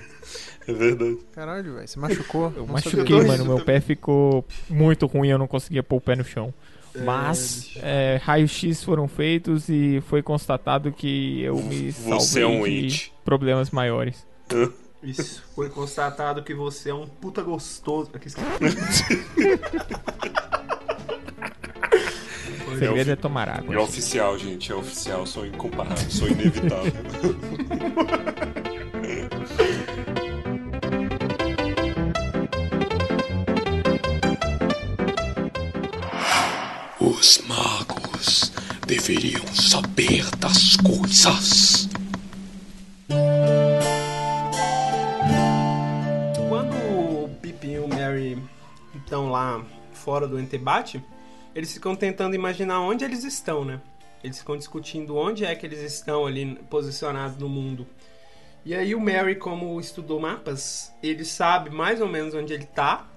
É 0.69 0.73
verdade. 0.73 1.19
Caralho, 1.33 1.75
velho, 1.75 1.89
você 1.89 1.99
machucou? 1.99 2.53
Eu 2.57 2.67
Não 2.67 2.75
machuquei, 2.75 3.23
mano. 3.23 3.45
Meu 3.45 3.65
pé 3.65 3.81
ficou 3.81 4.45
muito 4.69 5.07
ruim, 5.07 5.29
eu 5.29 5.39
não 5.39 5.47
conseguia 5.47 5.83
pôr 5.83 5.97
o 5.97 6.01
pé 6.01 6.17
no 6.17 6.25
chão. 6.25 6.53
Mas 7.05 7.75
é, 7.83 8.19
raios-x 8.23 8.83
foram 8.83 9.07
feitos 9.07 9.69
e 9.69 10.03
foi 10.09 10.23
constatado 10.23 10.91
que 10.91 11.43
eu 11.43 11.57
me 11.57 11.93
salvei 11.93 12.19
Você 12.19 12.41
é 12.41 12.47
um 12.47 12.65
de 12.65 12.71
it. 12.85 13.13
problemas 13.25 13.71
maiores. 13.71 14.27
Isso. 15.03 15.45
Foi 15.55 15.69
constatado 15.69 16.43
que 16.43 16.55
você 16.55 16.91
é 16.91 16.95
um 16.95 17.07
puta 17.07 17.43
gostoso. 17.43 18.11
Aqui, 18.15 18.29
O 22.77 22.79
segredo 22.79 23.11
é 23.11 23.17
tomar 23.17 23.49
água. 23.49 23.75
É 23.75 23.79
oficial, 23.79 24.39
gente, 24.39 24.71
é 24.71 24.75
oficial, 24.75 25.25
sou 25.27 25.47
incomparável, 25.47 26.11
sou 26.11 26.29
inevitável. 26.29 26.93
Os 37.01 37.39
magos 37.47 38.53
deveriam 38.87 39.47
saber 39.55 40.29
das 40.37 40.77
coisas. 40.77 41.89
Quando 46.49 46.75
o 46.75 47.31
Pippin 47.41 47.71
e 47.71 47.79
o 47.79 47.89
Mary 47.89 48.39
estão 48.95 49.31
lá 49.31 49.65
fora 49.93 50.29
do 50.29 50.39
entebate, 50.39 51.03
eles 51.57 51.73
ficam 51.73 51.97
tentando 51.97 52.35
imaginar 52.35 52.83
onde 52.83 53.03
eles 53.03 53.25
estão, 53.25 53.65
né? 53.65 53.81
Eles 54.23 54.39
ficam 54.39 54.59
discutindo 54.59 55.17
onde 55.17 55.43
é 55.43 55.55
que 55.55 55.65
eles 55.65 55.81
estão 55.81 56.27
ali 56.27 56.55
posicionados 56.69 57.39
no 57.39 57.49
mundo. 57.49 57.87
E 58.63 58.75
aí 58.75 58.95
o 58.95 59.01
Mary, 59.01 59.37
como 59.37 59.81
estudou 59.81 60.21
mapas, 60.21 60.93
ele 61.03 61.25
sabe 61.25 61.71
mais 61.71 62.03
ou 62.03 62.09
menos 62.09 62.35
onde 62.35 62.53
ele 62.53 62.67
tá. 62.67 63.09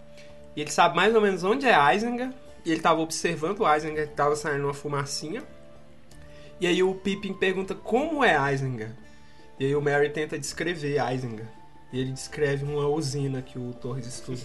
E 0.56 0.62
ele 0.62 0.72
sabe 0.72 0.96
mais 0.96 1.14
ou 1.14 1.20
menos 1.20 1.44
onde 1.44 1.66
é 1.66 1.94
Isengard. 1.94 2.34
E 2.64 2.72
ele 2.72 2.80
tava 2.80 3.02
observando 3.02 3.60
o 3.60 3.76
Isengard 3.76 4.10
que 4.10 4.16
tava 4.16 4.38
saindo 4.38 4.64
uma 4.64 4.74
fumacinha. 4.74 5.44
E 6.62 6.68
aí 6.68 6.82
o 6.82 6.96
Pippin 6.96 7.34
pergunta 7.34 7.76
como 7.76 8.24
é 8.24 8.54
Isengard. 8.54 8.96
E 9.60 9.66
aí 9.66 9.76
o 9.76 9.82
Mary 9.82 10.12
tenta 10.12 10.40
descrever 10.40 10.96
Isengard. 11.14 11.50
E 11.92 12.00
ele 12.00 12.12
descreve 12.12 12.64
uma 12.66 12.88
usina 12.88 13.42
que 13.42 13.58
o 13.58 13.74
Torres 13.74 14.06
estuda. 14.06 14.40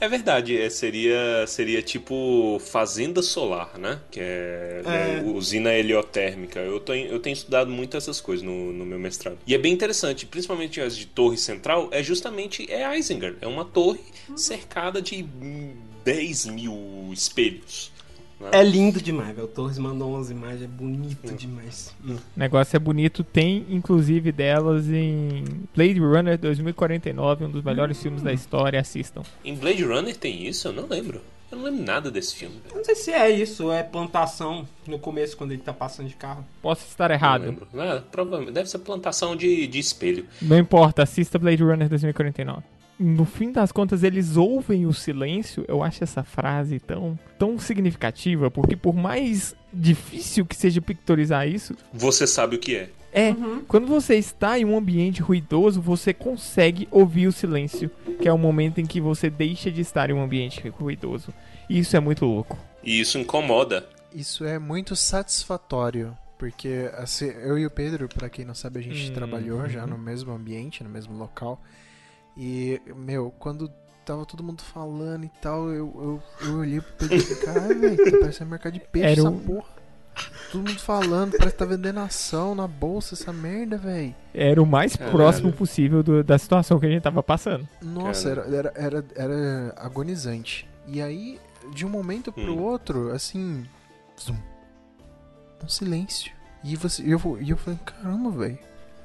É 0.00 0.08
verdade, 0.08 0.56
é, 0.58 0.70
seria, 0.70 1.46
seria 1.46 1.82
tipo 1.82 2.58
fazenda 2.58 3.20
solar, 3.20 3.78
né? 3.78 4.00
Que 4.10 4.18
é, 4.20 4.82
É. 4.84 4.90
né, 5.22 5.22
usina 5.26 5.74
heliotérmica. 5.74 6.58
Eu 6.60 6.80
tenho, 6.80 7.06
eu 7.08 7.18
tenho 7.20 7.34
estudado 7.34 7.70
muito 7.70 7.96
essas 7.98 8.18
coisas 8.20 8.42
no, 8.42 8.72
no 8.72 8.86
meu 8.86 8.98
mestrado. 8.98 9.36
E 9.46 9.54
é 9.54 9.58
bem 9.58 9.72
interessante, 9.74 10.24
principalmente 10.24 10.80
as 10.80 10.96
de 10.96 11.04
torre 11.06 11.36
central, 11.36 11.88
é 11.92 12.02
justamente 12.02 12.70
é 12.72 12.98
Isengard. 12.98 13.36
É 13.42 13.46
uma 13.46 13.64
torre 13.64 14.00
cercada 14.34 15.02
de 15.02 15.22
hum, 15.22 15.74
10 16.02 16.46
mil 16.46 17.10
espelhos. 17.12 17.92
Né? 18.40 18.50
É 18.52 18.62
lindo 18.62 19.00
demais, 19.00 19.34
velho. 19.34 19.46
O 19.46 19.50
Torres 19.50 19.78
mandou 19.78 20.14
umas 20.14 20.30
imagens, 20.30 20.62
é 20.62 20.66
bonito 20.66 21.34
demais. 21.34 21.94
O 22.06 22.16
negócio 22.36 22.76
é 22.76 22.78
bonito, 22.78 23.24
tem 23.24 23.66
inclusive 23.70 24.30
delas 24.32 24.88
em 24.88 25.44
Blade 25.74 25.98
Runner 26.00 26.38
2049, 26.38 27.44
um 27.46 27.50
dos 27.50 27.62
melhores 27.64 28.00
filmes 28.02 28.22
da 28.22 28.32
história, 28.32 28.80
assistam. 28.80 29.22
Em 29.44 29.54
Blade 29.54 29.84
Runner 29.84 30.16
tem 30.16 30.46
isso? 30.46 30.68
Eu 30.68 30.72
não 30.72 30.86
lembro. 30.86 31.20
Eu 31.50 31.58
não 31.58 31.64
lembro 31.66 31.84
nada 31.84 32.10
desse 32.10 32.34
filme. 32.34 32.56
Eu 32.70 32.78
não 32.78 32.84
sei 32.84 32.96
se 32.96 33.12
é 33.12 33.30
isso, 33.30 33.66
ou 33.66 33.72
é 33.72 33.80
plantação 33.82 34.66
no 34.86 34.98
começo, 34.98 35.36
quando 35.36 35.52
ele 35.52 35.62
tá 35.62 35.72
passando 35.72 36.08
de 36.08 36.16
carro. 36.16 36.44
Posso 36.60 36.84
estar 36.88 37.08
Não 37.08 37.14
errado, 37.14 37.42
lembro. 37.42 37.68
Ah, 37.78 38.02
provavelmente. 38.10 38.52
Deve 38.52 38.68
ser 38.68 38.78
plantação 38.80 39.36
de, 39.36 39.66
de 39.68 39.78
espelho. 39.78 40.26
não 40.42 40.58
importa, 40.58 41.04
assista 41.04 41.38
Blade 41.38 41.62
Runner 41.62 41.88
2049. 41.88 42.62
No 42.98 43.24
fim 43.26 43.52
das 43.52 43.70
contas, 43.72 44.02
eles 44.02 44.36
ouvem 44.36 44.86
o 44.86 44.92
silêncio. 44.92 45.64
Eu 45.68 45.82
acho 45.82 46.02
essa 46.02 46.22
frase 46.24 46.78
tão, 46.80 47.18
tão 47.38 47.58
significativa, 47.58 48.50
porque 48.50 48.74
por 48.76 48.94
mais 48.94 49.54
difícil 49.72 50.46
que 50.46 50.56
seja 50.56 50.80
pictorizar 50.80 51.46
isso, 51.46 51.74
Você 51.92 52.26
sabe 52.26 52.56
o 52.56 52.58
que 52.58 52.74
é. 52.76 52.90
É, 53.12 53.34
quando 53.66 53.86
você 53.86 54.16
está 54.16 54.58
em 54.58 54.64
um 54.66 54.76
ambiente 54.76 55.22
ruidoso, 55.22 55.80
você 55.80 56.12
consegue 56.12 56.86
ouvir 56.90 57.26
o 57.26 57.32
silêncio, 57.32 57.90
que 58.20 58.28
é 58.28 58.32
o 58.32 58.36
momento 58.36 58.78
em 58.78 58.84
que 58.86 59.00
você 59.00 59.30
deixa 59.30 59.70
de 59.70 59.80
estar 59.80 60.10
em 60.10 60.12
um 60.12 60.22
ambiente 60.22 60.68
ruidoso. 60.68 61.32
E 61.68 61.78
isso 61.78 61.96
é 61.96 62.00
muito 62.00 62.26
louco. 62.26 62.58
E 62.84 63.00
isso 63.00 63.18
incomoda. 63.18 63.86
Isso 64.14 64.44
é 64.44 64.58
muito 64.58 64.94
satisfatório. 64.94 66.16
Porque 66.38 66.90
assim, 66.94 67.26
eu 67.42 67.58
e 67.58 67.64
o 67.64 67.70
Pedro, 67.70 68.08
pra 68.08 68.28
quem 68.28 68.44
não 68.44 68.54
sabe, 68.54 68.80
a 68.80 68.82
gente 68.82 69.10
Hum, 69.10 69.14
trabalhou 69.14 69.66
já 69.68 69.84
uhum. 69.84 69.90
no 69.90 69.98
mesmo 69.98 70.32
ambiente, 70.32 70.84
no 70.84 70.90
mesmo 70.90 71.16
local. 71.16 71.60
E, 72.36 72.80
meu, 72.94 73.32
quando 73.38 73.70
tava 74.04 74.24
todo 74.26 74.42
mundo 74.42 74.62
falando 74.62 75.24
e 75.24 75.30
tal, 75.40 75.68
eu, 75.70 76.20
eu, 76.42 76.46
eu 76.48 76.58
olhei 76.58 76.80
pro 76.80 76.92
Pedro 77.08 77.16
e 77.16 77.20
falei, 77.20 77.42
caralho, 77.44 77.80
velho, 77.80 78.10
tá 78.12 78.18
parecendo 78.20 78.50
mercado 78.50 78.72
de 78.74 78.80
peixe 78.80 79.06
Era 79.10 79.20
essa 79.20 79.30
um- 79.30 79.38
porra. 79.38 79.76
Todo 80.50 80.68
mundo 80.68 80.78
falando, 80.80 81.32
parece 81.32 81.50
que 81.52 81.58
tá 81.58 81.64
vendendo 81.66 81.98
ação 82.00 82.54
na 82.54 82.66
bolsa 82.66 83.14
essa 83.14 83.32
merda, 83.34 83.76
velho. 83.76 84.14
Era 84.32 84.62
o 84.62 84.66
mais 84.66 84.96
Caralho. 84.96 85.14
próximo 85.16 85.52
possível 85.52 86.02
do- 86.02 86.24
da 86.24 86.38
situação 86.38 86.78
que 86.78 86.86
a 86.86 86.88
gente 86.88 87.02
tava 87.02 87.22
passando. 87.22 87.68
Nossa, 87.82 88.30
era, 88.30 88.42
era, 88.56 88.72
era, 88.76 89.04
era 89.14 89.74
agonizante. 89.76 90.66
E 90.86 91.02
aí, 91.02 91.38
de 91.74 91.84
um 91.84 91.90
momento 91.90 92.32
pro 92.32 92.54
Hum. 92.54 92.62
outro, 92.62 93.10
assim. 93.10 93.66
Zum, 94.18 94.36
um 95.62 95.68
silêncio. 95.68 96.32
E, 96.64 96.76
você, 96.76 97.02
eu, 97.02 97.20
e 97.40 97.50
eu 97.50 97.56
falei, 97.56 97.78
caramba, 97.84 98.30
velho. 98.30 98.58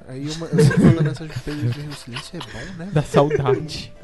Aí 0.08 0.26
eu, 0.26 0.32
eu 0.32 0.64
sempre 0.64 0.84
mandando 0.84 1.02
mensagem 1.04 1.32
pro 1.32 1.42
Pedro 1.42 1.80
e 1.80 1.88
o 1.88 1.92
silêncio 1.94 2.36
é 2.36 2.52
bom, 2.52 2.74
né? 2.76 2.90
Da 2.92 3.02
saudade. 3.02 3.92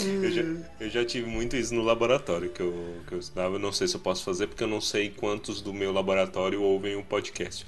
Eu 0.00 0.30
já, 0.30 0.42
eu 0.80 0.90
já 0.90 1.04
tive 1.04 1.28
muito 1.28 1.56
isso 1.56 1.74
no 1.74 1.82
laboratório 1.82 2.50
que 2.50 2.60
eu, 2.60 2.98
que 3.08 3.14
eu 3.14 3.18
estudava. 3.18 3.56
Eu 3.56 3.58
não 3.58 3.72
sei 3.72 3.88
se 3.88 3.96
eu 3.96 4.00
posso 4.00 4.22
fazer, 4.22 4.46
porque 4.46 4.62
eu 4.62 4.68
não 4.68 4.80
sei 4.80 5.10
quantos 5.10 5.60
do 5.60 5.74
meu 5.74 5.90
laboratório 5.92 6.62
ouvem 6.62 6.94
o 6.94 7.02
podcast. 7.02 7.66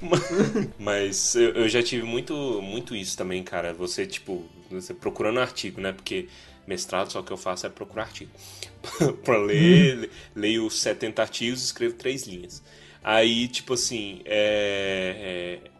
Mas- 0.00 0.22
Mas 0.78 1.34
eu, 1.34 1.50
eu 1.54 1.68
já 1.68 1.82
tive 1.82 2.04
muito, 2.04 2.62
muito 2.62 2.94
isso 2.94 3.16
também, 3.16 3.42
cara. 3.42 3.74
Você, 3.74 4.06
tipo, 4.06 4.44
você 4.70 4.94
procurando 4.94 5.40
artigo, 5.40 5.80
né? 5.80 5.90
Porque 5.92 6.28
mestrado 6.68 7.10
só 7.10 7.20
que 7.20 7.32
eu 7.32 7.36
faço 7.36 7.66
é 7.66 7.68
procurar 7.68 8.04
artigo. 8.04 8.30
pra 9.24 9.36
ler, 9.38 10.08
leio 10.36 10.70
70 10.70 11.20
artigos 11.20 11.62
e 11.62 11.64
escrevo 11.64 11.94
três 11.96 12.28
linhas. 12.28 12.62
Aí, 13.02 13.48
tipo 13.48 13.74
assim, 13.74 14.20
é, 14.24 15.58
é, 15.64 15.70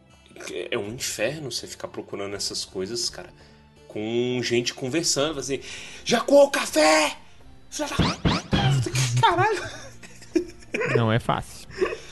é 0.71 0.79
um 0.79 0.89
inferno 0.89 1.51
você 1.51 1.67
ficar 1.67 1.89
procurando 1.89 2.35
essas 2.35 2.65
coisas, 2.65 3.09
cara 3.11 3.31
com 3.93 4.41
gente 4.43 4.73
conversando, 4.73 5.39
assim, 5.39 5.61
já 6.05 6.21
coou 6.21 6.47
o 6.47 6.51
café? 6.51 7.15
Caralho! 9.21 9.63
Não 10.97 11.13
é 11.13 11.21
fácil. 11.21 11.62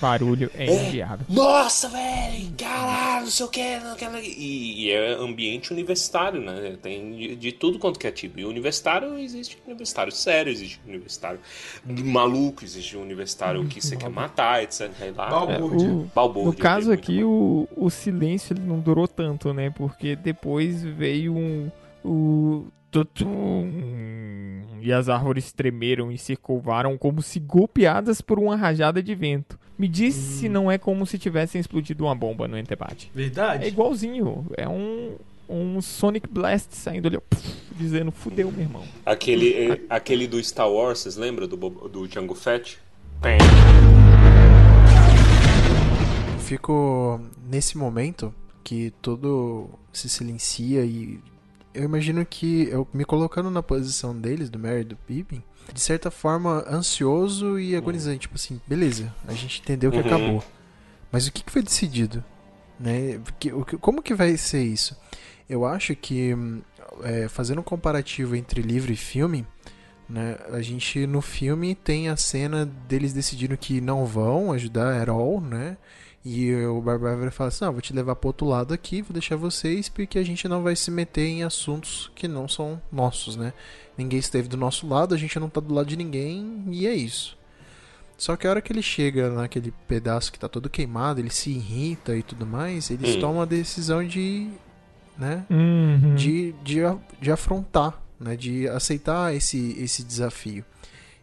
Barulho 0.00 0.50
é 0.54 0.66
É. 0.66 0.88
inviável. 0.88 1.26
Nossa, 1.28 1.88
velho, 1.88 2.50
caralho, 2.56 3.24
não 3.24 3.30
sei 3.30 3.46
o 3.46 3.48
que, 3.48 3.78
não 3.80 3.94
quero... 3.96 4.18
E, 4.18 4.84
e 4.86 4.90
é 4.90 5.12
ambiente 5.12 5.72
universitário, 5.72 6.40
né? 6.40 6.76
Tem 6.82 7.14
de, 7.16 7.36
de 7.36 7.52
tudo 7.52 7.78
quanto 7.78 7.98
que 7.98 8.06
é 8.06 8.10
tipo. 8.10 8.38
E 8.40 8.44
universitário 8.44 9.18
existe 9.18 9.58
universitário 9.66 10.10
sério, 10.12 10.50
existe 10.50 10.80
universitário 10.86 11.38
maluco, 11.86 12.64
existe 12.64 12.96
universitário 12.96 13.64
que 13.66 13.80
você 13.80 13.96
quer 13.96 14.08
matar, 14.10 14.62
etc. 14.62 14.90
Lá, 15.16 15.26
É, 15.26 15.30
Balbúrdia. 15.30 15.88
o- 15.88 16.10
balbúrdia, 16.14 16.50
no 16.52 16.56
caso 16.56 16.92
aqui, 16.92 17.22
o, 17.22 17.68
o 17.76 17.90
silêncio 17.90 18.54
ele 18.54 18.62
não 18.66 18.80
durou 18.80 19.06
tanto, 19.06 19.52
né? 19.52 19.70
Porque 19.70 20.16
depois 20.16 20.82
veio 20.82 21.34
um. 21.36 21.70
O. 22.04 22.66
tutum, 22.90 23.70
E 24.82 24.92
as 24.92 25.08
árvores 25.10 25.52
tremeram 25.52 26.10
e 26.10 26.16
se 26.16 26.34
curvaram 26.36 26.96
como 26.96 27.20
se 27.20 27.38
golpeadas 27.38 28.20
por 28.22 28.38
uma 28.38 28.56
rajada 28.56 29.02
de 29.02 29.14
vento. 29.14 29.58
Me 29.78 29.86
diz 29.86 30.14
se 30.14 30.48
Hum. 30.48 30.52
não 30.52 30.70
é 30.70 30.78
como 30.78 31.04
se 31.06 31.18
tivessem 31.18 31.60
explodido 31.60 32.04
uma 32.04 32.14
bomba 32.14 32.48
no 32.48 32.58
Entebate. 32.58 33.10
Verdade? 33.14 33.64
É 33.64 33.68
igualzinho. 33.68 34.46
É 34.56 34.68
um. 34.68 35.16
Um 35.52 35.80
Sonic 35.82 36.28
Blast 36.28 36.76
saindo 36.76 37.08
ali, 37.08 37.18
puf, 37.18 37.42
dizendo 37.76 38.12
fudeu, 38.12 38.52
meu 38.52 38.60
irmão. 38.60 38.84
Aquele, 39.04 39.52
é, 39.52 39.80
aquele 39.90 40.28
do 40.28 40.40
Star 40.44 40.70
Wars, 40.70 41.00
vocês 41.00 41.16
lembram 41.16 41.48
do, 41.48 41.56
do 41.56 42.06
Django 42.06 42.36
Fett? 42.36 42.78
Pem. 43.20 43.36
Fico 46.38 47.20
nesse 47.48 47.76
momento 47.78 48.32
que 48.62 48.92
tudo 49.02 49.68
se 49.92 50.08
silencia 50.08 50.84
e 50.84 51.18
eu 51.74 51.84
imagino 51.84 52.24
que 52.26 52.68
eu 52.68 52.86
me 52.92 53.04
colocando 53.04 53.50
na 53.50 53.62
posição 53.62 54.16
deles, 54.18 54.50
do 54.50 54.58
Mary 54.58 54.80
e 54.80 54.84
do 54.84 54.96
Pippin, 54.96 55.42
de 55.72 55.80
certa 55.80 56.10
forma 56.10 56.64
ansioso 56.68 57.58
e 57.60 57.76
agonizante, 57.76 58.20
tipo 58.20 58.34
assim, 58.34 58.60
beleza, 58.66 59.14
a 59.26 59.32
gente 59.32 59.60
entendeu 59.60 59.90
que 59.90 59.98
Uhum. 59.98 60.06
acabou. 60.06 60.44
Mas 61.12 61.26
o 61.26 61.32
que 61.32 61.42
que 61.44 61.50
foi 61.52 61.62
decidido? 61.62 62.24
Né? 62.78 63.20
Que- 63.38 63.52
o 63.52 63.64
que- 63.64 63.76
Como 63.76 64.02
que 64.02 64.14
vai 64.14 64.36
ser 64.36 64.62
isso? 64.62 64.96
Eu 65.48 65.64
acho 65.64 65.94
que 65.96 66.34
é, 67.02 67.28
fazendo 67.28 67.60
um 67.60 67.64
comparativo 67.64 68.34
entre 68.36 68.60
livro 68.62 68.92
e 68.92 68.96
filme, 68.96 69.46
né, 70.08 70.36
a 70.52 70.60
gente 70.60 71.06
no 71.06 71.20
filme 71.22 71.74
tem 71.74 72.08
a 72.08 72.16
cena 72.16 72.66
deles 72.66 73.12
decidindo 73.12 73.56
que 73.56 73.80
não 73.80 74.04
vão 74.04 74.50
ajudar 74.52 75.08
all, 75.08 75.40
né? 75.40 75.76
E 76.24 76.54
o 76.66 76.80
Barbárvore 76.82 77.30
fala 77.30 77.48
assim: 77.48 77.64
Não, 77.64 77.72
vou 77.72 77.80
te 77.80 77.92
levar 77.94 78.14
pro 78.16 78.28
outro 78.28 78.46
lado 78.46 78.74
aqui, 78.74 79.00
vou 79.00 79.12
deixar 79.12 79.36
vocês, 79.36 79.88
porque 79.88 80.18
a 80.18 80.22
gente 80.22 80.46
não 80.46 80.62
vai 80.62 80.76
se 80.76 80.90
meter 80.90 81.26
em 81.26 81.42
assuntos 81.42 82.10
que 82.14 82.28
não 82.28 82.46
são 82.46 82.80
nossos, 82.92 83.36
né? 83.36 83.52
Ninguém 83.96 84.18
esteve 84.18 84.46
do 84.48 84.56
nosso 84.56 84.86
lado, 84.86 85.14
a 85.14 85.18
gente 85.18 85.38
não 85.38 85.48
tá 85.48 85.60
do 85.60 85.72
lado 85.72 85.86
de 85.86 85.96
ninguém, 85.96 86.62
e 86.70 86.86
é 86.86 86.94
isso. 86.94 87.38
Só 88.18 88.36
que 88.36 88.46
a 88.46 88.50
hora 88.50 88.60
que 88.60 88.70
ele 88.70 88.82
chega 88.82 89.30
naquele 89.30 89.72
pedaço 89.88 90.30
que 90.30 90.38
tá 90.38 90.46
todo 90.46 90.68
queimado, 90.68 91.20
ele 91.20 91.30
se 91.30 91.50
irrita 91.50 92.14
e 92.14 92.22
tudo 92.22 92.44
mais, 92.44 92.90
eles 92.90 93.16
Hum. 93.16 93.20
tomam 93.20 93.40
a 93.42 93.46
decisão 93.46 94.06
de. 94.06 94.48
né? 95.16 95.44
Uhum. 95.50 96.14
de, 96.16 96.52
de, 96.62 96.80
de 97.20 97.30
afrontar, 97.32 97.98
né? 98.18 98.36
De 98.36 98.68
aceitar 98.68 99.34
esse, 99.34 99.74
esse 99.78 100.02
desafio. 100.04 100.64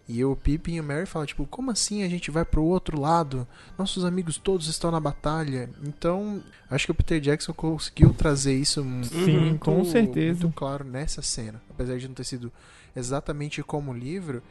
E 0.10 0.24
o 0.24 0.38
Pippin 0.38 0.76
e 0.76 0.80
o 0.80 0.84
Mary 0.84 1.06
falam, 1.06 1.26
tipo, 1.26 1.46
como 1.46 1.70
assim 1.70 2.02
a 2.04 2.08
gente 2.08 2.32
vai 2.32 2.46
pro 2.46 2.64
outro 2.64 2.98
lado? 3.00 3.46
Nossos 3.78 4.06
amigos 4.06 4.38
todos 4.38 4.68
estão 4.68 4.90
na 4.90 5.02
batalha. 5.02 5.70
Então, 5.86 6.42
acho 6.72 6.86
que 6.86 6.92
o 6.92 6.96
Peter 6.96 7.20
Jackson 7.20 7.52
conseguiu 7.54 8.14
trazer 8.14 8.54
isso 8.56 8.82
Sim, 9.04 9.38
muito, 9.40 9.60
com 9.66 9.84
certeza. 9.84 10.44
muito 10.44 10.56
claro 10.56 10.86
nessa 10.86 11.22
cena. 11.22 11.62
Apesar 11.70 11.98
de 11.98 12.08
não 12.08 12.16
ter 12.16 12.24
sido 12.24 12.50
exatamente 12.96 13.62
como 13.62 13.92
o 13.92 13.98
livro, 13.98 14.42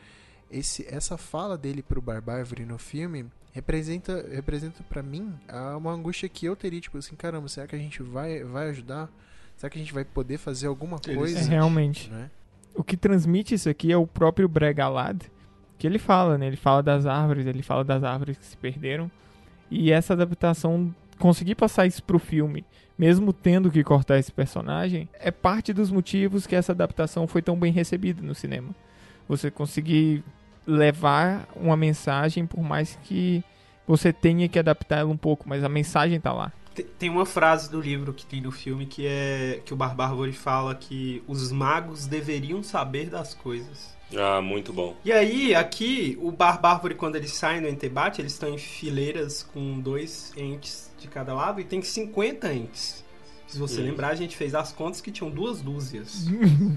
esse, 0.51 0.87
essa 0.89 1.17
fala 1.17 1.57
dele 1.57 1.83
pro 1.83 2.03
Barbárvore 2.03 2.67
no 2.67 2.77
filme 2.79 3.25
representa, 3.53 4.27
representa 4.31 4.83
para 4.89 5.03
mim 5.03 5.33
a- 5.49 5.77
uma 5.77 5.91
angústia 5.93 6.29
que 6.29 6.45
eu 6.45 6.55
teria, 6.55 6.81
tipo 6.83 6.99
assim, 6.99 7.17
caramba, 7.17 7.49
será 7.49 7.67
que 7.67 7.75
a 7.75 7.79
gente 7.79 8.03
vai, 8.03 8.45
vai 8.45 8.69
ajudar? 8.69 9.09
Será 9.57 9.71
que 9.71 9.79
a 9.79 9.81
gente 9.81 9.95
vai 9.95 10.05
poder 10.05 10.37
fazer 10.37 10.67
alguma 10.67 10.99
coisa? 10.99 11.39
É, 11.39 11.43
realmente. 11.45 12.11
Né? 12.11 12.31
o 12.75 12.85
que 12.85 12.95
transmite 12.95 13.55
isso 13.55 13.71
aqui 13.71 13.91
é 13.91 13.97
o 13.97 14.07
próprio 14.07 14.47
Bregalad, 14.47 15.23
que 15.79 15.87
ele 15.87 15.99
fala, 15.99 16.39
né? 16.39 16.47
Ele 16.47 16.57
fala 16.57 16.83
das 16.83 17.07
árvores, 17.07 17.47
ele 17.47 17.63
fala 17.63 17.85
das 17.85 18.03
árvores 18.03 18.37
que 18.39 18.45
se 18.45 18.57
perderam. 18.57 19.11
E 19.71 19.91
essa 19.93 20.13
adaptação, 20.15 20.95
conseguir 21.19 21.55
passar 21.55 21.87
isso 21.87 22.03
pro 22.03 22.19
filme, 22.19 22.65
mesmo 22.99 23.33
tendo 23.33 23.71
que 23.71 23.83
cortar 23.85 24.19
esse 24.19 24.33
personagem, 24.33 25.09
é 25.21 25.31
parte 25.31 25.73
dos 25.73 25.91
motivos 25.91 26.47
que 26.47 26.55
essa 26.57 26.73
adaptação 26.73 27.27
foi 27.27 27.43
tão 27.43 27.57
bem 27.59 27.73
recebida 27.73 28.23
no 28.23 28.35
cinema. 28.35 28.75
Você 29.29 29.51
conseguir 29.51 30.23
levar 30.67 31.49
uma 31.55 31.77
mensagem, 31.77 32.47
por 32.47 32.63
mais 32.63 32.99
que 33.05 33.43
você 33.87 34.13
tenha 34.13 34.49
que 34.49 34.59
adaptar 34.59 34.99
ela 34.99 35.11
um 35.11 35.17
pouco, 35.17 35.49
mas 35.49 35.63
a 35.63 35.69
mensagem 35.69 36.19
tá 36.21 36.33
lá. 36.33 36.53
Te- 36.75 36.83
Tem 36.83 37.09
uma 37.11 37.25
frase 37.27 37.71
do 37.71 37.81
livro 37.81 38.13
que 38.13 38.27
tem 38.27 38.41
no 38.41 38.51
filme 38.51 38.85
que 38.87 39.07
é 39.07 39.61
que 39.65 39.73
o 39.73 39.77
Barbárvore 39.77 40.33
fala 40.33 40.75
que 40.75 41.23
os 41.27 41.51
magos 41.53 42.07
deveriam 42.07 42.63
saber 42.63 43.09
das 43.11 43.33
coisas. 43.35 43.96
Ah, 44.15 44.41
muito 44.41 44.73
bom. 44.73 44.97
E 45.05 45.11
aí, 45.13 45.55
aqui, 45.55 46.17
o 46.21 46.31
Barbárvore, 46.31 46.95
quando 46.95 47.17
eles 47.17 47.33
saem 47.33 47.61
do 47.63 47.69
Entebate, 47.69 48.21
eles 48.21 48.33
estão 48.33 48.49
em 48.49 48.59
fileiras 48.59 49.43
com 49.43 49.81
dois 49.81 50.33
entes 50.37 50.91
de 50.99 51.09
cada 51.09 51.35
lado 51.35 51.61
e 51.61 51.65
tem 51.65 51.83
50 51.83 52.53
entes. 52.55 53.05
Se 53.49 53.59
você 53.59 53.81
Hum. 53.81 53.85
lembrar, 53.85 54.09
a 54.09 54.15
gente 54.15 54.37
fez 54.37 54.55
as 54.55 54.73
contas 54.73 55.01
que 55.01 55.11
tinham 55.11 55.31
duas 55.31 55.61
dúzias. 55.61 56.27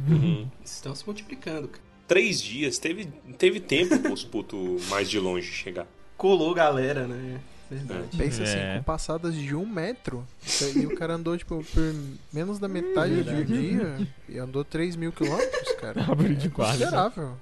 Uhum. 0.09 0.47
Estão 0.63 0.93
se 0.95 1.05
multiplicando. 1.05 1.67
cara. 1.67 1.84
Três 2.07 2.41
dias, 2.41 2.80
teve, 2.80 3.05
teve 3.38 3.59
tempo 3.59 3.99
pros 3.99 4.23
putos 4.23 4.88
mais 4.89 5.07
de 5.09 5.19
longe 5.19 5.51
chegar. 5.51 5.86
Colou 6.17 6.53
galera, 6.55 7.07
né? 7.07 7.39
Verdade. 7.70 8.17
Pensa 8.17 8.43
É. 8.43 8.45
assim, 8.72 8.78
com 8.80 8.84
passadas 8.84 9.36
de 9.36 9.55
um 9.55 9.65
metro, 9.65 10.26
e 10.76 10.86
o 10.86 10.95
cara 10.95 11.13
andou, 11.15 11.38
tipo, 11.38 11.63
por 11.74 11.95
menos 12.34 12.57
da 12.59 12.67
metade 12.67 13.22
do 13.24 13.45
dia, 13.45 14.07
e 14.28 14.38
andou 14.39 14.63
3 14.65 14.95
mil 14.95 15.11
quilômetros, 15.11 15.72
cara. 15.80 16.01
Árvore 16.09 16.36
de 16.36 16.47
É 16.47 16.49
guarda. 16.49 16.78
Considerável. 16.86 17.38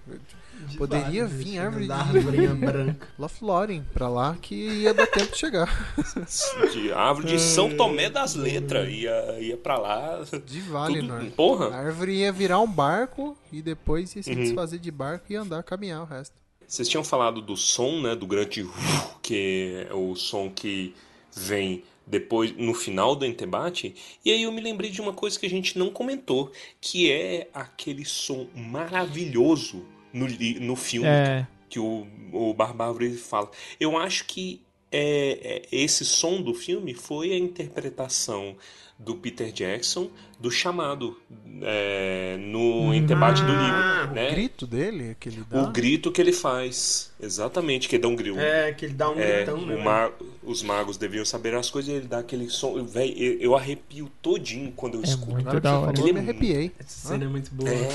Poderia 0.76 1.26
vir 1.28 1.54
né? 1.54 1.60
árvore 1.60 1.86
de- 1.86 1.92
árvorinha 1.92 2.54
branca. 2.56 3.08
Lothlórien 3.18 3.86
pra 3.94 4.10
lá, 4.10 4.36
que 4.42 4.56
ia 4.56 4.94
dar 4.94 5.06
tempo 5.08 5.32
de 5.32 5.38
chegar. 5.38 5.70
De 6.74 6.92
árvore 6.92 7.28
de 7.28 7.40
São 7.40 7.70
Tomé 7.78 8.10
das 8.10 8.34
Letras. 8.36 8.90
Ia, 8.90 9.40
ia 9.40 9.56
pra 9.56 9.78
lá. 9.78 10.24
De 10.46 10.60
Valinor. 10.62 11.20
Tudo, 11.20 11.28
A 11.28 11.32
porra! 11.36 11.76
árvore 11.76 12.12
ia 12.18 12.32
virar 12.32 12.60
um 12.60 12.68
barco, 12.70 13.38
e 13.52 13.62
depois 13.62 14.16
ia 14.16 14.24
se 14.24 14.32
Uhum. 14.32 14.36
desfazer 14.38 14.80
de 14.80 14.90
barco 14.92 15.26
e 15.30 15.36
andar, 15.36 15.62
caminhar 15.64 16.02
o 16.02 16.06
resto. 16.06 16.36
Vocês 16.68 16.90
tinham 16.90 17.04
falado 17.04 17.42
do 17.42 17.56
som, 17.56 18.02
né? 18.02 18.16
Do 18.16 18.28
grande 18.28 18.68
que 19.24 19.86
é 19.90 19.94
o 19.94 20.16
som 20.16 20.50
que 20.50 20.94
vem 21.34 21.84
depois 22.06 22.56
no 22.56 22.74
final 22.74 23.16
do 23.16 23.26
entebate. 23.26 23.96
E 24.24 24.32
aí 24.32 24.44
eu 24.44 24.52
me 24.52 24.62
lembrei 24.62 24.90
de 24.90 25.02
uma 25.02 25.14
coisa 25.14 25.40
que 25.40 25.46
a 25.46 25.50
gente 25.50 25.78
não 25.78 25.90
comentou, 25.90 26.52
que 26.80 27.12
é 27.12 27.50
aquele 27.54 28.06
som 28.06 28.48
maravilhoso 28.56 29.86
no, 30.14 30.28
no 30.62 30.76
filme 30.76 31.08
É, 31.08 31.48
que 31.70 31.80
o, 31.80 32.08
o 32.32 32.54
Barbárvore 32.54 33.16
fala. 33.18 33.52
Eu 33.80 33.98
acho 33.98 34.26
que 34.26 34.62
é, 34.92 35.62
é, 35.72 35.76
esse 35.76 36.06
som 36.06 36.42
do 36.42 36.54
filme 36.54 36.94
foi 36.94 37.34
a 37.34 37.38
interpretação 37.38 38.56
do 38.98 39.16
Peter 39.16 39.52
Jackson 39.52 40.10
do 40.40 40.52
chamado 40.52 41.18
é, 41.64 42.38
no 42.40 42.94
entebate 42.94 43.42
do 43.42 43.52
livro. 43.52 44.12
O 44.12 44.14
né? 44.14 44.30
grito 44.32 44.68
dele, 44.68 45.18
que 45.20 45.30
ele 45.30 45.44
dá. 45.50 45.64
O 45.64 45.72
grito 45.72 46.12
que 46.12 46.22
ele 46.22 46.32
faz. 46.32 47.12
Exatamente, 47.20 47.90
que 47.90 47.96
ele 47.96 48.04
dá 48.04 48.08
um 48.08 48.16
grito. 48.16 48.40
É, 48.40 48.72
que 48.72 48.86
ele 48.86 48.94
dá 48.94 49.10
um 49.10 49.20
É, 49.20 49.38
gritão, 49.38 49.66
né? 49.66 49.76
o 49.76 49.84
ma- 49.84 50.12
os 50.44 50.62
magos 50.62 50.96
deviam 50.98 51.26
saber 51.26 51.56
as 51.56 51.70
coisas 51.72 51.92
e 51.92 51.96
ele 51.96 52.08
dá 52.08 52.20
aquele 52.20 52.50
som. 52.50 52.84
Véi, 52.84 53.16
eu, 53.18 53.40
eu 53.40 53.56
arrepio 53.56 54.10
todinho 54.22 54.72
quando 54.76 54.96
eu 54.96 55.02
É 55.02 55.06
escuto. 55.06 55.32
muito 55.32 55.60
da 55.60 55.80
hora. 55.80 55.92
falou, 55.96 56.08
eu 56.08 56.14
me 56.14 56.20
Aquele- 56.20 56.32
arrepiei. 56.32 56.72
Essa 56.80 57.08
cena 57.10 57.26
é 57.26 57.28
muito 57.28 57.50
boa. 57.56 57.70
É, 57.70 57.90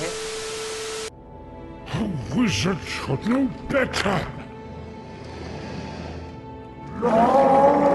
Wizard 2.34 2.80
should 2.86 3.28
know 3.28 3.49
better. 3.68 4.26
é 7.05 7.91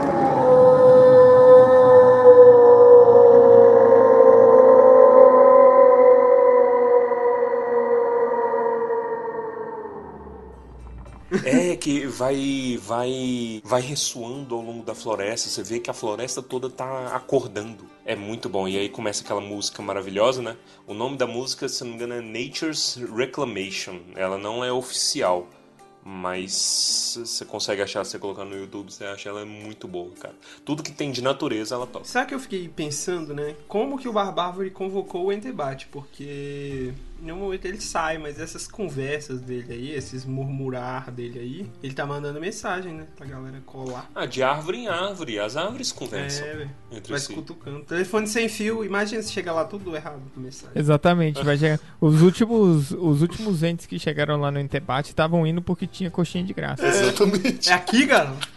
vai, 12.18 12.80
vai, 12.82 13.62
vai 13.64 13.82
ressoando 13.82 14.56
ao 14.56 14.62
longo 14.62 14.84
da 14.84 14.96
floresta. 14.96 15.50
Você 15.50 15.62
vê 15.62 15.80
que 15.80 15.90
a 15.90 15.94
floresta 15.94 16.42
toda 16.42 16.70
tá 16.70 17.16
acordando. 17.16 17.86
É 18.04 18.16
muito 18.16 18.50
bom. 18.50 18.68
E 18.68 18.78
aí 18.78 18.90
começa 18.90 19.24
aquela 19.24 19.42
música 19.42 19.82
maravilhosa, 19.84 20.42
né? 20.42 20.58
O 20.88 20.94
nome 20.94 21.16
da 21.16 21.28
música, 21.28 21.70
se 21.70 21.84
não 21.84 21.92
me 21.92 21.96
engano, 21.96 22.16
é 22.16 22.22
Nature's 22.22 23.00
Reclamation. 23.16 24.00
Ela 24.16 24.38
não 24.38 24.66
é 24.66 24.72
oficial. 24.72 25.48
Mas 26.04 27.18
você 27.20 27.44
consegue 27.44 27.82
achar, 27.82 28.04
você 28.06 28.18
colocar 28.18 28.46
no 28.46 28.56
YouTube, 28.56 28.92
você 28.92 29.04
acha 29.04 29.28
ela 29.28 29.46
muito 29.46 29.90
boa, 29.90 30.10
cara. 30.12 30.36
Tudo 30.64 30.82
que 30.82 30.92
tem 30.92 31.12
de 31.12 31.22
natureza, 31.22 31.76
ela 31.76 31.86
toca. 31.86 32.06
Sabe 32.06 32.30
que 32.30 32.34
eu 32.34 32.40
fiquei 32.40 32.70
pensando, 32.70 33.34
né? 33.34 33.56
Como 33.68 34.00
que 34.00 34.08
o 34.08 34.14
Barbárvore 34.14 34.72
convocou 34.72 35.26
o 35.26 35.34
Entebate? 35.34 35.88
Porque 35.88 36.94
Em 37.20 37.26
nenhum 37.26 37.38
momento 37.40 37.66
ele 37.66 37.82
sai, 37.82 38.18
mas 38.18 38.40
essas 38.40 38.68
conversas 38.68 39.42
dele 39.42 39.74
aí, 39.74 39.92
esses 39.92 40.24
murmurar 40.24 41.10
dele 41.12 41.40
aí, 41.40 41.72
ele 41.82 41.94
tá 41.94 42.06
mandando 42.06 42.40
mensagem, 42.40 42.94
né? 42.94 43.08
Pra 43.16 43.26
galera 43.26 43.60
colar. 43.66 44.10
Ah, 44.14 44.26
de 44.26 44.44
árvore 44.44 44.78
em 44.78 44.88
árvore. 44.88 45.40
As 45.40 45.58
árvores 45.58 45.92
conversam 45.92 46.46
É, 46.46 46.54
velho. 46.56 46.72
entre 46.92 47.12
Vai 47.12 47.20
si. 47.20 47.34
cutucando. 47.34 47.80
Telefone 47.86 48.28
sem 48.28 48.48
fio, 48.48 48.86
imagina 48.86 49.22
se 49.24 49.32
chega 49.32 49.52
lá 49.52 49.66
tudo 49.66 49.96
errado 49.96 50.22
com 50.34 50.40
mensagem. 50.42 50.72
Exatamente, 50.76 51.44
vai 51.44 51.58
chegar. 51.58 51.80
Os 52.00 52.22
últimos, 52.22 52.92
os 52.92 53.22
últimos 53.22 53.64
entes 53.64 53.86
que 53.86 53.98
chegaram 53.98 54.40
lá 54.40 54.52
no 54.52 54.60
Intebate 54.60 55.10
estavam 55.10 55.46
indo 55.48 55.62
porque 55.62 55.88
tinha 55.88 56.12
coxinha 56.12 56.44
de 56.44 56.54
graça. 56.54 56.86
Exatamente. 56.88 57.70
É 57.70 57.74
aqui, 57.74 58.06
garoto? 58.06 58.48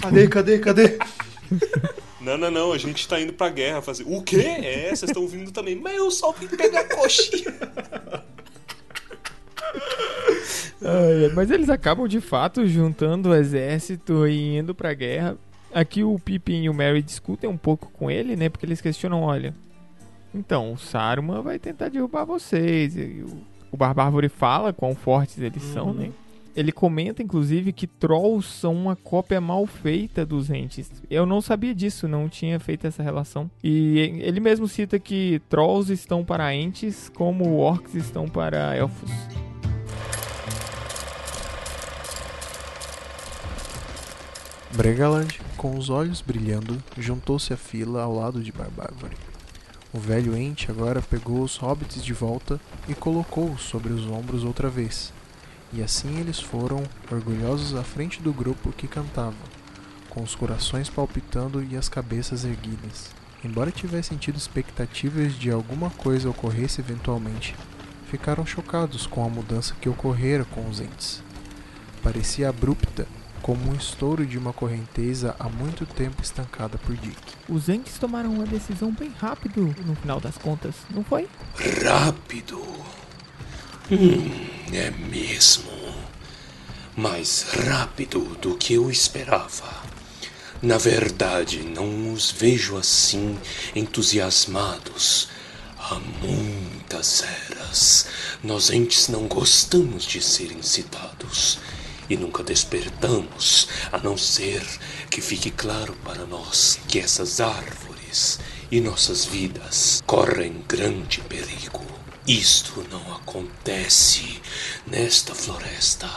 Cadê, 0.00 0.28
cadê, 0.28 0.58
cadê? 0.58 0.98
Não, 2.24 2.38
não, 2.38 2.50
não. 2.50 2.72
A 2.72 2.78
gente 2.78 3.06
tá 3.06 3.20
indo 3.20 3.32
pra 3.32 3.48
guerra 3.48 3.82
fazer. 3.82 4.04
O 4.06 4.22
quê? 4.22 4.36
É, 4.40 4.88
vocês 4.88 5.10
estão 5.10 5.26
vindo 5.26 5.50
também. 5.50 5.76
Mas 5.76 5.96
eu 5.96 6.10
só 6.10 6.32
vim 6.32 6.46
pegar 6.46 6.84
coxinha. 6.84 7.52
Mas 11.34 11.50
eles 11.50 11.68
acabam 11.68 12.06
de 12.08 12.20
fato 12.20 12.66
juntando 12.66 13.30
o 13.30 13.34
exército 13.34 14.26
e 14.26 14.56
indo 14.56 14.74
pra 14.74 14.92
guerra. 14.94 15.36
Aqui 15.72 16.04
o 16.04 16.18
Pippin 16.18 16.62
e 16.62 16.68
o 16.68 16.74
Merry 16.74 17.02
discutem 17.02 17.48
um 17.48 17.56
pouco 17.56 17.90
com 17.92 18.10
ele, 18.10 18.36
né? 18.36 18.48
Porque 18.48 18.66
eles 18.66 18.80
questionam, 18.80 19.22
olha, 19.22 19.54
então 20.34 20.72
o 20.72 20.78
Saruman 20.78 21.40
vai 21.40 21.58
tentar 21.58 21.88
derrubar 21.88 22.24
vocês. 22.24 22.96
E 22.96 23.24
o, 23.26 23.40
o 23.70 23.76
Barbárvore 23.76 24.28
fala 24.28 24.72
quão 24.72 24.94
fortes 24.94 25.38
eles 25.38 25.62
são, 25.62 25.94
né? 25.94 26.10
Ele 26.54 26.70
comenta, 26.70 27.22
inclusive, 27.22 27.72
que 27.72 27.86
Trolls 27.86 28.46
são 28.46 28.74
uma 28.74 28.94
cópia 28.94 29.40
mal 29.40 29.66
feita 29.66 30.26
dos 30.26 30.50
entes. 30.50 30.90
Eu 31.08 31.24
não 31.24 31.40
sabia 31.40 31.74
disso, 31.74 32.06
não 32.06 32.28
tinha 32.28 32.60
feito 32.60 32.86
essa 32.86 33.02
relação. 33.02 33.50
E 33.64 34.20
ele 34.22 34.38
mesmo 34.38 34.68
cita 34.68 34.98
que 34.98 35.40
Trolls 35.48 35.90
estão 35.92 36.24
para 36.24 36.54
entes 36.54 37.10
como 37.14 37.56
Orcs 37.56 37.94
estão 37.94 38.28
para 38.28 38.76
elfos. 38.76 39.10
Bregaland, 44.74 45.40
com 45.56 45.76
os 45.76 45.90
olhos 45.90 46.20
brilhando, 46.20 46.82
juntou-se 46.98 47.52
à 47.52 47.56
fila 47.56 48.02
ao 48.02 48.14
lado 48.14 48.42
de 48.42 48.50
Barbárvore. 48.50 49.16
O 49.92 49.98
velho 49.98 50.34
ente 50.34 50.70
agora 50.70 51.02
pegou 51.02 51.42
os 51.42 51.56
hobbits 51.56 52.02
de 52.02 52.14
volta 52.14 52.58
e 52.88 52.94
colocou-os 52.94 53.60
sobre 53.62 53.92
os 53.92 54.06
ombros 54.06 54.44
outra 54.44 54.70
vez. 54.70 55.12
E 55.72 55.82
assim 55.82 56.18
eles 56.20 56.38
foram, 56.38 56.82
orgulhosos 57.10 57.74
à 57.74 57.82
frente 57.82 58.20
do 58.20 58.32
grupo 58.32 58.72
que 58.72 58.86
cantava, 58.86 59.34
com 60.10 60.22
os 60.22 60.34
corações 60.34 60.90
palpitando 60.90 61.62
e 61.62 61.76
as 61.76 61.88
cabeças 61.88 62.44
erguidas. 62.44 63.10
Embora 63.44 63.70
tivessem 63.70 64.18
tido 64.18 64.36
expectativas 64.36 65.34
de 65.34 65.50
alguma 65.50 65.90
coisa 65.90 66.30
ocorresse 66.30 66.80
eventualmente, 66.80 67.56
ficaram 68.08 68.44
chocados 68.44 69.06
com 69.06 69.24
a 69.24 69.28
mudança 69.28 69.74
que 69.80 69.88
ocorrera 69.88 70.44
com 70.44 70.68
os 70.68 70.80
entes. 70.80 71.22
Parecia 72.02 72.50
abrupta, 72.50 73.06
como 73.40 73.70
um 73.70 73.74
estouro 73.74 74.24
de 74.24 74.38
uma 74.38 74.52
correnteza 74.52 75.34
há 75.38 75.48
muito 75.48 75.84
tempo 75.84 76.22
estancada 76.22 76.78
por 76.78 76.94
Dick. 76.96 77.16
Os 77.48 77.68
entes 77.68 77.98
tomaram 77.98 78.32
uma 78.32 78.46
decisão 78.46 78.92
bem 78.92 79.12
rápido 79.18 79.74
no 79.84 79.94
final 79.96 80.20
das 80.20 80.38
contas, 80.38 80.76
não 80.90 81.02
foi? 81.02 81.28
Rápido. 81.84 82.62
Hum, 83.90 84.51
é 84.72 84.90
mesmo. 84.90 85.70
Mais 86.96 87.42
rápido 87.42 88.20
do 88.40 88.56
que 88.56 88.74
eu 88.74 88.90
esperava. 88.90 89.82
Na 90.62 90.78
verdade, 90.78 91.62
não 91.62 92.12
os 92.12 92.30
vejo 92.30 92.76
assim 92.76 93.38
entusiasmados. 93.74 95.28
Há 95.78 95.98
muitas 95.98 97.22
eras, 97.22 98.06
nós 98.42 98.70
entes 98.70 99.08
não 99.08 99.26
gostamos 99.26 100.04
de 100.04 100.22
ser 100.22 100.52
incitados 100.52 101.58
e 102.08 102.16
nunca 102.16 102.44
despertamos, 102.44 103.68
a 103.90 103.98
não 103.98 104.16
ser 104.16 104.62
que 105.10 105.20
fique 105.20 105.50
claro 105.50 105.96
para 106.04 106.24
nós 106.24 106.78
que 106.86 107.00
essas 107.00 107.40
árvores 107.40 108.38
e 108.70 108.80
nossas 108.80 109.24
vidas 109.24 110.02
correm 110.06 110.64
grande 110.68 111.20
perigo. 111.22 111.91
Isto 112.26 112.86
não 112.88 113.16
acontece 113.16 114.40
nesta 114.86 115.34
floresta 115.34 116.08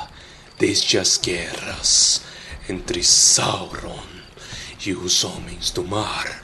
desde 0.59 0.99
as 0.99 1.17
guerras 1.17 2.21
entre 2.69 3.03
Sauron 3.03 4.03
e 4.85 4.93
os 4.93 5.23
homens 5.23 5.71
do 5.71 5.83
mar. 5.83 6.43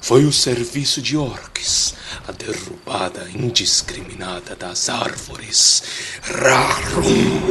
Foi 0.00 0.24
o 0.24 0.32
serviço 0.32 1.02
de 1.02 1.16
orques, 1.16 1.94
a 2.28 2.32
derrubada 2.32 3.28
indiscriminada 3.28 4.54
das 4.54 4.88
árvores. 4.88 5.82
Rarum! 6.22 7.42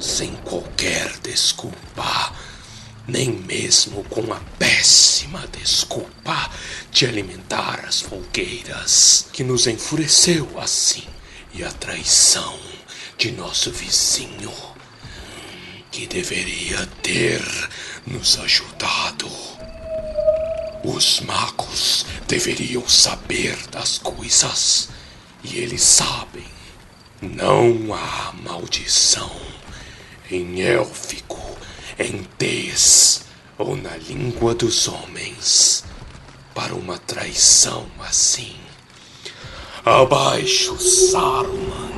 Sem 0.00 0.34
qualquer 0.38 1.16
desculpa, 1.18 2.34
nem 3.06 3.30
mesmo 3.30 4.02
com 4.04 4.32
a 4.32 4.40
péssima 4.58 5.46
desculpa 5.46 6.50
de 6.92 7.06
alimentar 7.06 7.86
as 7.88 8.02
fogueiras, 8.02 9.26
que 9.32 9.42
nos 9.42 9.66
enfureceu 9.66 10.60
assim, 10.60 11.04
e 11.54 11.64
a 11.64 11.72
traição 11.72 12.58
de 13.16 13.32
nosso 13.32 13.70
vizinho, 13.70 14.52
que 15.90 16.06
deveria 16.06 16.86
ter 17.02 17.42
nos 18.06 18.38
ajudado. 18.38 19.26
Os 20.84 21.20
magos 21.20 22.04
deveriam 22.28 22.86
saber 22.86 23.56
das 23.68 23.96
coisas, 23.96 24.90
e 25.42 25.56
eles 25.56 25.82
sabem. 25.82 26.46
Não 27.22 27.94
há 27.94 28.34
maldição 28.42 29.34
em 30.30 30.60
élfico, 30.60 31.40
em 31.98 32.22
tez 32.36 33.22
ou 33.56 33.76
na 33.76 33.96
língua 33.96 34.54
dos 34.54 34.88
homens 34.88 35.84
para 36.54 36.74
uma 36.74 36.98
traição 36.98 37.86
assim. 38.00 38.56
Abaixo, 39.84 40.78
Saruman. 40.78 41.90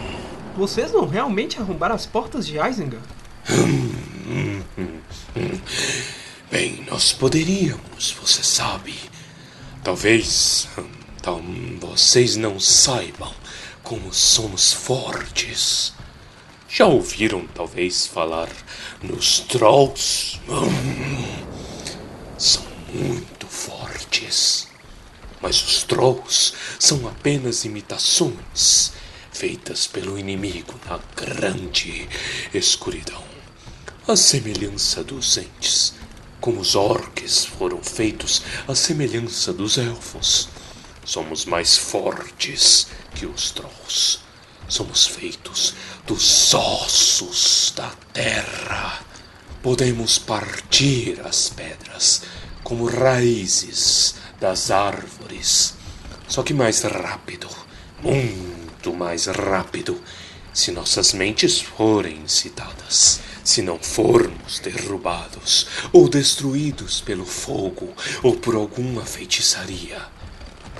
Vocês 0.56 0.92
não 0.92 1.06
realmente 1.06 1.58
arrombaram 1.58 1.94
as 1.94 2.06
portas 2.06 2.46
de 2.46 2.56
Isengard? 2.58 3.04
Bem, 6.50 6.84
nós 6.88 7.12
poderíamos, 7.12 8.14
você 8.20 8.42
sabe. 8.42 8.94
Talvez 9.82 10.68
hum, 10.78 10.88
tal, 11.20 11.42
vocês 11.80 12.36
não 12.36 12.58
saibam 12.60 13.34
como 13.82 14.12
somos 14.14 14.72
fortes. 14.72 15.92
Já 16.68 16.86
ouviram, 16.86 17.46
talvez, 17.54 18.06
falar 18.06 18.48
nos 19.02 19.40
trolls? 19.40 20.40
Hum, 20.48 21.24
são 22.38 22.62
muito 22.92 23.46
fortes. 23.46 23.93
Mas 25.40 25.62
os 25.62 25.82
trolls 25.82 26.52
são 26.78 27.06
apenas 27.08 27.64
imitações 27.64 28.92
feitas 29.32 29.86
pelo 29.86 30.18
inimigo 30.18 30.74
na 30.88 31.00
grande 31.16 32.08
escuridão. 32.54 33.22
A 34.06 34.16
semelhança 34.16 35.02
dos 35.02 35.36
entes, 35.36 35.94
como 36.40 36.60
os 36.60 36.74
orques 36.74 37.44
foram 37.44 37.82
feitos 37.82 38.42
à 38.68 38.74
semelhança 38.74 39.52
dos 39.52 39.76
elfos. 39.76 40.48
Somos 41.04 41.44
mais 41.44 41.76
fortes 41.76 42.86
que 43.14 43.26
os 43.26 43.50
trolls. 43.50 44.20
Somos 44.68 45.06
feitos 45.06 45.74
dos 46.06 46.54
ossos 46.54 47.72
da 47.76 47.90
terra. 48.12 49.04
Podemos 49.62 50.18
partir 50.18 51.20
as 51.24 51.48
pedras 51.48 52.22
como 52.64 52.86
raízes 52.86 54.16
das 54.40 54.70
árvores. 54.70 55.74
Só 56.26 56.42
que 56.42 56.54
mais 56.54 56.80
rápido, 56.82 57.48
muito 58.02 58.92
mais 58.92 59.26
rápido, 59.26 60.02
se 60.52 60.72
nossas 60.72 61.12
mentes 61.12 61.60
forem 61.60 62.16
incitadas. 62.16 63.20
Se 63.44 63.60
não 63.60 63.78
formos 63.78 64.58
derrubados 64.58 65.66
ou 65.92 66.08
destruídos 66.08 67.02
pelo 67.02 67.26
fogo 67.26 67.92
ou 68.22 68.34
por 68.36 68.54
alguma 68.54 69.04
feitiçaria, 69.04 70.00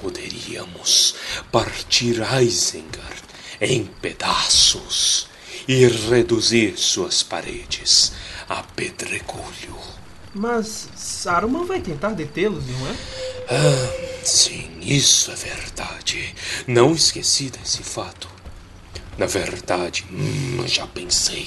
poderíamos 0.00 1.14
partir 1.52 2.22
Isengard 2.42 3.22
em 3.60 3.84
pedaços 3.84 5.28
e 5.68 5.86
reduzir 5.86 6.78
suas 6.78 7.22
paredes 7.22 8.12
a 8.48 8.62
pedregulho. 8.62 10.03
Mas 10.34 10.88
Saruman 10.96 11.64
vai 11.64 11.80
tentar 11.80 12.10
detê-los, 12.10 12.64
não 12.66 12.88
é? 12.88 12.96
Ah, 13.50 14.24
sim, 14.24 14.68
isso 14.80 15.30
é 15.30 15.34
verdade. 15.34 16.34
Não 16.66 16.92
esqueci 16.92 17.50
desse 17.50 17.82
fato. 17.82 18.28
Na 19.16 19.26
verdade, 19.26 20.04
hum, 20.10 20.64
já 20.66 20.86
pensei 20.86 21.46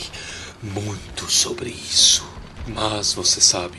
muito 0.63 1.29
sobre 1.29 1.69
isso. 1.69 2.25
Mas 2.67 3.13
você 3.13 3.41
sabe, 3.41 3.77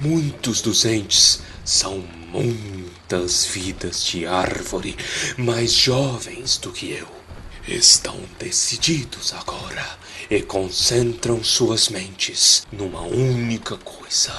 muitos 0.00 0.60
dos 0.60 0.84
entes 0.84 1.40
São 1.64 2.02
muitas 2.32 3.44
vidas 3.46 4.04
de 4.04 4.26
árvore 4.26 4.96
mais 5.36 5.72
jovens 5.72 6.56
do 6.58 6.72
que 6.72 6.90
eu. 6.90 7.21
Estão 7.66 8.18
decididos 8.40 9.32
agora 9.32 9.98
e 10.28 10.42
concentram 10.42 11.44
suas 11.44 11.88
mentes 11.88 12.66
numa 12.72 13.02
única 13.02 13.76
coisa: 13.76 14.34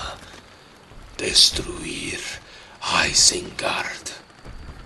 destruir 1.18 2.20
Isengard. 3.10 4.12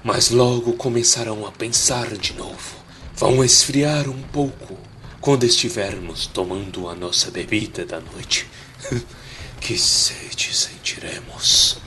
Mas 0.04 0.30
logo 0.30 0.74
começarão 0.74 1.48
a 1.48 1.52
pensar 1.52 2.16
de 2.16 2.34
novo. 2.34 2.78
Vão 3.16 3.44
esfriar 3.44 4.08
um 4.08 4.22
pouco 4.22 4.78
quando 5.20 5.44
estivermos 5.44 6.28
tomando 6.28 6.88
a 6.88 6.94
nossa 6.94 7.32
bebida 7.32 7.86
da 7.86 8.00
noite. 8.00 8.48
que 9.60 9.78
sede 9.80 10.56
sentiremos. 10.56 11.80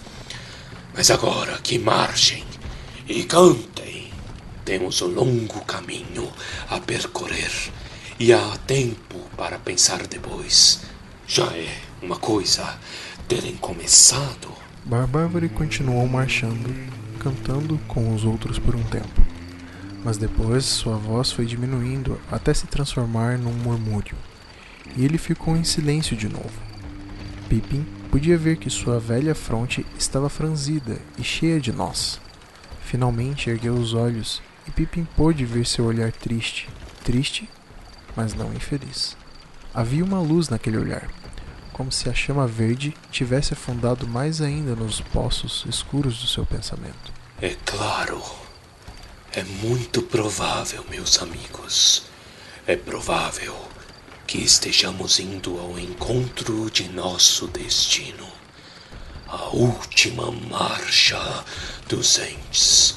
Mas 0.93 1.11
agora 1.13 1.59
que 1.59 1.79
marchem 1.79 2.45
e 3.09 3.23
cantem. 3.23 3.80
Temos 4.71 5.03
um 5.03 5.09
longo 5.09 5.65
caminho 5.65 6.31
a 6.69 6.79
percorrer 6.79 7.51
e 8.21 8.33
há 8.33 8.57
tempo 8.69 9.19
para 9.37 9.59
pensar 9.59 10.07
depois. 10.07 10.83
Já 11.27 11.47
é 11.47 11.77
uma 12.01 12.15
coisa 12.15 12.79
terem 13.27 13.57
começado. 13.57 14.49
Barbárvore 14.85 15.49
continuou 15.49 16.07
marchando, 16.07 16.73
cantando 17.19 17.81
com 17.89 18.15
os 18.15 18.25
outros 18.25 18.61
por 18.61 18.77
um 18.77 18.83
tempo. 18.85 19.21
Mas 20.05 20.17
depois 20.17 20.67
sua 20.67 20.97
voz 20.97 21.33
foi 21.33 21.47
diminuindo 21.47 22.21
até 22.31 22.55
se 22.55 22.69
transformar 22.69 23.39
num 23.39 23.53
murmúrio, 23.53 24.17
e 24.97 25.05
ele 25.05 25.19
ficou 25.19 25.57
em 25.57 25.65
silêncio 25.65 26.17
de 26.17 26.29
novo. 26.29 26.63
Pippin 27.49 27.85
podia 28.09 28.39
ver 28.39 28.57
que 28.57 28.71
sua 28.71 29.01
velha 29.01 29.35
fronte 29.35 29.85
estava 29.99 30.29
franzida 30.29 31.01
e 31.19 31.25
cheia 31.25 31.61
de 31.61 31.73
nós. 31.73 32.21
Finalmente 32.85 33.51
ergueu 33.51 33.75
os 33.75 33.95
olhos 33.95 34.41
e 34.71 34.73
Pippin 34.73 35.05
pôde 35.17 35.45
ver 35.45 35.67
seu 35.67 35.85
olhar 35.85 36.13
triste, 36.13 36.69
triste, 37.05 37.49
mas 38.15 38.35
não 38.35 38.55
infeliz. 38.55 39.17
Havia 39.75 40.05
uma 40.05 40.21
luz 40.21 40.49
naquele 40.49 40.79
olhar, 40.79 41.09
como 41.73 41.91
se 41.91 42.09
a 42.09 42.15
chama 42.15 42.47
verde 42.47 42.95
tivesse 43.11 43.53
afundado 43.53 44.07
mais 44.07 44.41
ainda 44.41 44.77
nos 44.77 45.01
poços 45.01 45.65
escuros 45.69 46.21
do 46.21 46.29
seu 46.29 46.47
pensamento. 46.47 47.13
É 47.43 47.57
claro. 47.65 48.23
É 49.33 49.43
muito 49.43 50.03
provável, 50.03 50.85
meus 50.89 51.21
amigos. 51.21 52.05
É 52.67 52.77
provável 52.77 53.57
que 54.27 54.39
estejamos 54.39 55.19
indo 55.19 55.59
ao 55.59 55.79
encontro 55.79 56.71
de 56.71 56.89
nosso 56.89 57.49
destino. 57.49 58.29
A 59.27 59.49
última 59.49 60.31
marcha 60.31 61.45
dos 61.89 62.19
entes. 62.19 62.97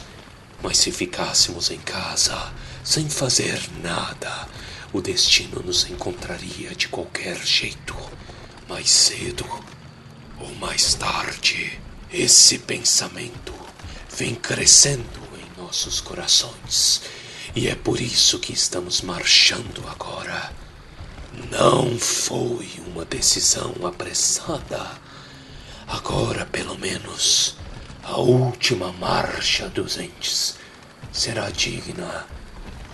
Mas 0.63 0.77
se 0.77 0.93
ficássemos 0.93 1.69
em 1.69 1.79
casa, 1.79 2.53
sem 2.85 3.09
fazer 3.09 3.61
nada, 3.83 4.47
o 4.93 5.01
destino 5.01 5.61
nos 5.61 5.89
encontraria 5.89 6.73
de 6.73 6.87
qualquer 6.87 7.37
jeito. 7.45 7.93
Mais 8.69 8.89
cedo 8.89 9.45
ou 10.39 10.55
mais 10.55 10.93
tarde, 10.93 11.77
esse 12.09 12.59
pensamento 12.59 13.53
vem 14.15 14.35
crescendo 14.35 15.19
em 15.37 15.61
nossos 15.61 15.99
corações. 15.99 17.01
E 17.53 17.67
é 17.67 17.75
por 17.75 17.99
isso 17.99 18.39
que 18.39 18.53
estamos 18.53 19.01
marchando 19.01 19.83
agora. 19.89 20.53
Não 21.51 21.99
foi 21.99 22.69
uma 22.87 23.03
decisão 23.03 23.75
apressada. 23.83 24.91
Agora, 25.87 26.45
pelo 26.45 26.77
menos, 26.77 27.42
a 28.13 28.17
última 28.17 28.91
marcha 28.91 29.67
dos 29.69 29.97
entes 29.97 30.53
será 31.11 31.49
digna 31.49 32.27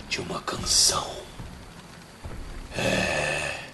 de 0.08 0.18
uma 0.18 0.40
canção. 0.40 1.06
É. 2.74 3.66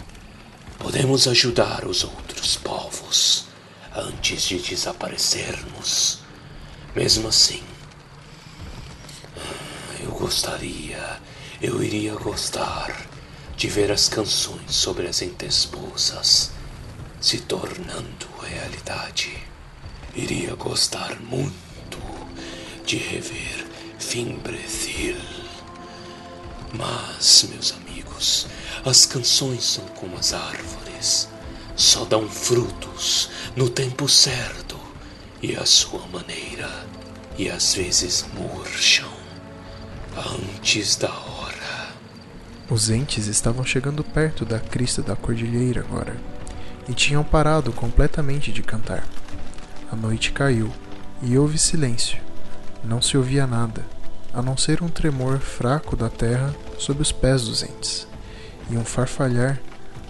Podemos 0.76 1.28
ajudar 1.28 1.86
os 1.86 2.02
outros 2.02 2.56
povos 2.56 3.46
antes 3.94 4.42
de 4.42 4.58
desaparecermos. 4.58 6.18
Mesmo 6.96 7.28
assim, 7.28 7.62
eu 10.00 10.10
gostaria, 10.10 11.20
eu 11.62 11.80
iria 11.80 12.16
gostar 12.16 13.06
de 13.56 13.68
ver 13.68 13.92
as 13.92 14.08
canções 14.08 14.74
sobre 14.74 15.06
as 15.06 15.22
entesposas 15.22 16.50
se 17.20 17.38
tornando 17.42 18.26
realidade. 18.42 19.55
Iria 20.16 20.54
gostar 20.54 21.20
muito 21.20 21.98
de 22.86 22.96
rever 22.96 23.66
Fimbrecil. 23.98 25.16
Mas, 26.72 27.46
meus 27.50 27.72
amigos, 27.72 28.46
as 28.84 29.04
canções 29.04 29.62
são 29.62 29.84
como 29.88 30.16
as 30.16 30.32
árvores. 30.32 31.28
Só 31.76 32.06
dão 32.06 32.26
frutos 32.28 33.28
no 33.54 33.68
tempo 33.68 34.08
certo 34.08 34.78
e 35.42 35.54
à 35.54 35.66
sua 35.66 36.06
maneira, 36.06 36.70
e 37.36 37.50
às 37.50 37.74
vezes 37.74 38.24
murcham 38.32 39.10
antes 40.16 40.96
da 40.96 41.10
hora. 41.12 41.88
Os 42.70 42.88
entes 42.88 43.26
estavam 43.26 43.64
chegando 43.64 44.02
perto 44.02 44.46
da 44.46 44.58
crista 44.58 45.02
da 45.02 45.14
cordilheira 45.14 45.82
agora 45.82 46.16
e 46.88 46.94
tinham 46.94 47.22
parado 47.22 47.70
completamente 47.70 48.50
de 48.50 48.62
cantar. 48.62 49.06
A 49.96 49.98
noite 49.98 50.30
caiu 50.30 50.70
e 51.22 51.38
houve 51.38 51.56
silêncio. 51.56 52.18
Não 52.84 53.00
se 53.00 53.16
ouvia 53.16 53.46
nada, 53.46 53.82
a 54.30 54.42
não 54.42 54.54
ser 54.54 54.82
um 54.82 54.88
tremor 54.88 55.38
fraco 55.38 55.96
da 55.96 56.10
terra 56.10 56.54
sob 56.78 57.00
os 57.00 57.10
pés 57.10 57.44
dos 57.44 57.62
entes 57.62 58.06
e 58.68 58.76
um 58.76 58.84
farfalhar 58.84 59.58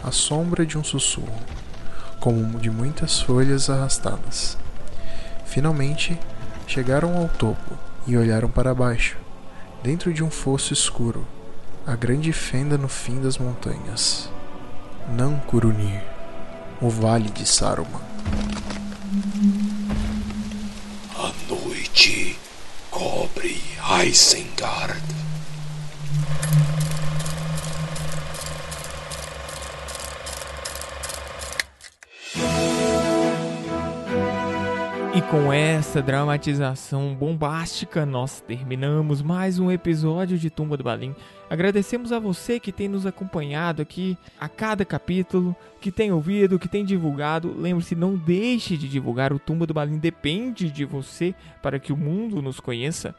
à 0.03 0.11
sombra 0.11 0.67
de 0.67 0.77
um 0.77 0.83
sussurro, 0.83 1.39
como 2.19 2.59
de 2.59 2.69
muitas 2.69 3.21
folhas 3.21 3.71
arrastadas. 3.71 4.59
Finalmente 5.45 6.19
chegaram 6.67 7.17
ao 7.17 7.29
topo 7.29 7.79
e 8.09 8.17
olharam 8.17 8.51
para 8.51 8.75
baixo, 8.75 9.17
dentro 9.85 10.13
de 10.13 10.25
um 10.25 10.31
fosso 10.31 10.73
escuro, 10.73 11.25
a 11.87 11.95
grande 11.95 12.33
fenda 12.33 12.77
no 12.77 12.89
fim 12.89 13.21
das 13.21 13.39
montanhas. 13.39 14.29
Nankurunir, 15.09 16.03
o 16.81 16.91
Vale 16.91 17.31
de 17.31 17.47
Saruman. 17.47 18.05
Noite 21.97 22.37
cobre 22.91 23.57
Isengard. 24.07 25.01
E 35.15 35.23
com 35.31 35.51
essa 35.51 36.03
dramatização 36.03 37.15
bombástica, 37.15 38.05
nós 38.05 38.43
terminamos 38.43 39.23
mais 39.23 39.59
um 39.59 39.73
episódio 39.73 40.37
de 40.37 40.51
Tumba 40.51 40.77
do 40.77 40.85
Balim. 40.85 41.17
Agradecemos 41.49 42.13
a 42.13 42.19
você 42.19 42.59
que 42.59 42.73
tem 42.73 42.89
nos 42.89 43.07
acompanhado 43.07 43.81
aqui 43.81 44.19
a 44.39 44.49
cada 44.49 44.85
capítulo, 44.85 45.55
que 45.81 45.93
tem 45.93 46.11
ouvido, 46.11 46.59
que 46.59 46.69
tem 46.69 46.85
divulgado. 46.85 47.55
Lembre-se, 47.57 47.95
não 47.95 48.17
deixe 48.17 48.77
de 48.77 48.89
divulgar 48.89 49.33
o 49.33 49.39
Tumba 49.39 49.67
do 49.67 49.75
Balim, 49.75 49.99
depende 49.99 50.71
de 50.71 50.85
você 50.85 51.35
para 51.63 51.79
que 51.79 51.93
o 51.93 51.97
mundo 51.97 52.43
nos 52.43 52.59
conheça. 52.59 53.15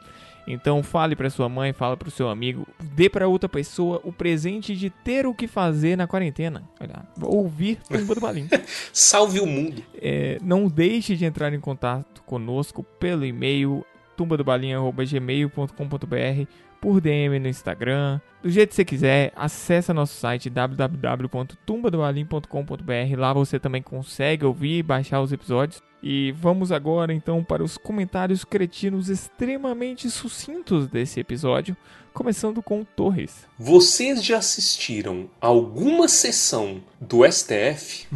Então 0.48 0.82
fale 0.82 1.16
para 1.16 1.30
sua 1.30 1.48
mãe, 1.50 1.74
fale 1.74 1.98
para 1.98 2.08
o 2.08 2.12
seu 2.12 2.30
amigo, 2.30 2.66
dê 2.96 3.10
para 3.10 3.28
outra 3.28 3.50
pessoa 3.50 4.00
o 4.04 4.14
presente 4.14 4.76
de 4.76 4.90
ter 4.90 5.28
o 5.28 5.34
que 5.34 5.46
fazer 5.46 5.98
na 5.98 6.08
quarentena. 6.08 6.64
Olha, 6.80 7.06
ouvir 7.22 7.80
Tumba 7.90 8.16
do 8.16 8.22
Balim. 8.22 8.48
Salve 8.94 9.42
o 9.42 9.46
mundo. 9.46 9.84
É, 9.96 10.38
não 10.42 10.70
deixe 10.70 11.18
de 11.18 11.26
entrar 11.26 11.54
em 11.54 11.60
contato 11.60 12.24
conosco 12.24 12.82
pelo 12.98 13.26
e-mail 13.26 13.86
tumbadobalinha.gmail.com.br 14.16 16.66
por 16.82 17.00
DM 17.02 17.40
no 17.40 17.48
Instagram. 17.48 18.20
Do 18.42 18.50
jeito 18.50 18.70
que 18.70 18.76
você 18.76 18.86
quiser, 18.86 19.34
acesse 19.36 19.92
nosso 19.92 20.16
site 20.16 20.50
www.tumbadobalim.com.br. 20.50 23.18
Lá 23.18 23.34
você 23.34 23.60
também 23.60 23.82
consegue 23.82 24.46
ouvir 24.46 24.78
e 24.78 24.84
baixar 24.84 25.22
os 25.22 25.34
episódios. 25.34 25.84
E 26.02 26.32
vamos 26.34 26.72
agora 26.72 27.14
então 27.14 27.44
para 27.44 27.64
os 27.64 27.78
comentários 27.78 28.46
cretinos 28.46 29.10
extremamente 29.10 30.10
sucintos 30.10 30.88
desse 30.88 31.20
episódio, 31.20 31.76
começando 32.14 32.62
com 32.62 32.82
o 32.82 32.86
Torres. 32.86 33.48
Vocês 33.58 34.24
já 34.24 34.38
assistiram 34.38 35.28
alguma 35.42 36.08
sessão 36.08 36.84
do 37.02 37.30
STF? 37.30 38.08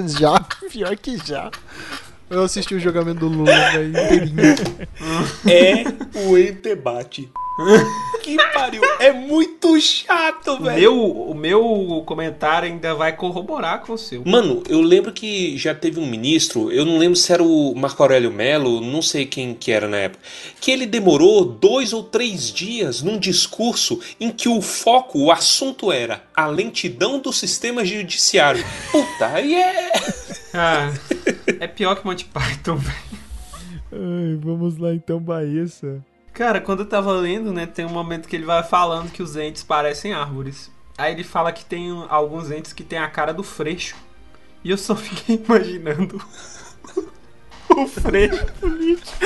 Já, 0.18 0.40
pior 0.70 0.96
que 0.96 1.18
já. 1.18 1.50
Eu 2.30 2.44
assisti 2.44 2.76
o 2.76 2.80
jogamento 2.80 3.18
do 3.18 3.28
Lula, 3.28 3.52
velho, 3.72 3.88
inteirinho. 3.88 4.36
É 5.50 5.84
o 6.28 6.38
Entebate. 6.38 7.28
Que 8.22 8.36
pariu. 8.52 8.82
É 8.98 9.12
muito 9.12 9.80
chato, 9.80 10.58
velho. 10.62 10.80
meu, 10.80 11.10
o 11.10 11.34
meu 11.34 12.02
comentário 12.06 12.68
ainda 12.68 12.94
vai 12.94 13.14
corroborar 13.14 13.80
com 13.80 13.94
o 13.94 13.98
seu. 13.98 14.22
Mano, 14.24 14.62
eu 14.68 14.80
lembro 14.80 15.12
que 15.12 15.56
já 15.56 15.74
teve 15.74 15.98
um 15.98 16.06
ministro, 16.06 16.70
eu 16.70 16.84
não 16.84 16.98
lembro 16.98 17.16
se 17.16 17.32
era 17.32 17.42
o 17.42 17.74
Marco 17.74 18.02
Aurélio 18.02 18.30
Melo, 18.30 18.80
não 18.80 19.02
sei 19.02 19.26
quem 19.26 19.54
que 19.54 19.72
era 19.72 19.88
na 19.88 19.96
época, 19.96 20.22
que 20.60 20.70
ele 20.70 20.86
demorou 20.86 21.44
dois 21.44 21.92
ou 21.92 22.02
três 22.02 22.52
dias 22.52 23.02
num 23.02 23.18
discurso 23.18 24.00
em 24.18 24.30
que 24.30 24.48
o 24.48 24.60
foco, 24.60 25.18
o 25.18 25.32
assunto 25.32 25.90
era 25.90 26.22
a 26.34 26.46
lentidão 26.46 27.18
do 27.18 27.32
sistema 27.32 27.84
judiciário. 27.84 28.64
Puta, 28.90 29.26
aí 29.26 29.54
é. 29.54 29.92
Ah, 30.52 30.92
é 31.60 31.66
pior 31.66 31.94
que 31.96 32.04
Monty 32.04 32.24
Python, 32.24 32.76
velho. 32.76 33.20
Ai, 33.92 34.38
vamos 34.40 34.78
lá 34.78 34.94
então, 34.94 35.18
Baíssa. 35.18 36.04
Cara, 36.32 36.60
quando 36.60 36.80
eu 36.80 36.86
tava 36.86 37.12
lendo, 37.12 37.52
né, 37.52 37.66
tem 37.66 37.84
um 37.84 37.90
momento 37.90 38.28
que 38.28 38.36
ele 38.36 38.44
vai 38.44 38.62
falando 38.62 39.10
que 39.10 39.22
os 39.22 39.36
entes 39.36 39.62
parecem 39.62 40.12
árvores. 40.12 40.70
Aí 40.96 41.12
ele 41.12 41.24
fala 41.24 41.52
que 41.52 41.64
tem 41.64 41.90
alguns 42.08 42.50
entes 42.50 42.72
que 42.72 42.84
tem 42.84 42.98
a 42.98 43.08
cara 43.08 43.32
do 43.32 43.42
freixo. 43.42 43.96
E 44.62 44.70
eu 44.70 44.76
só 44.76 44.94
fiquei 44.96 45.42
imaginando 45.42 46.22
o 47.70 47.86
freixo 47.86 48.46
político, 48.60 49.16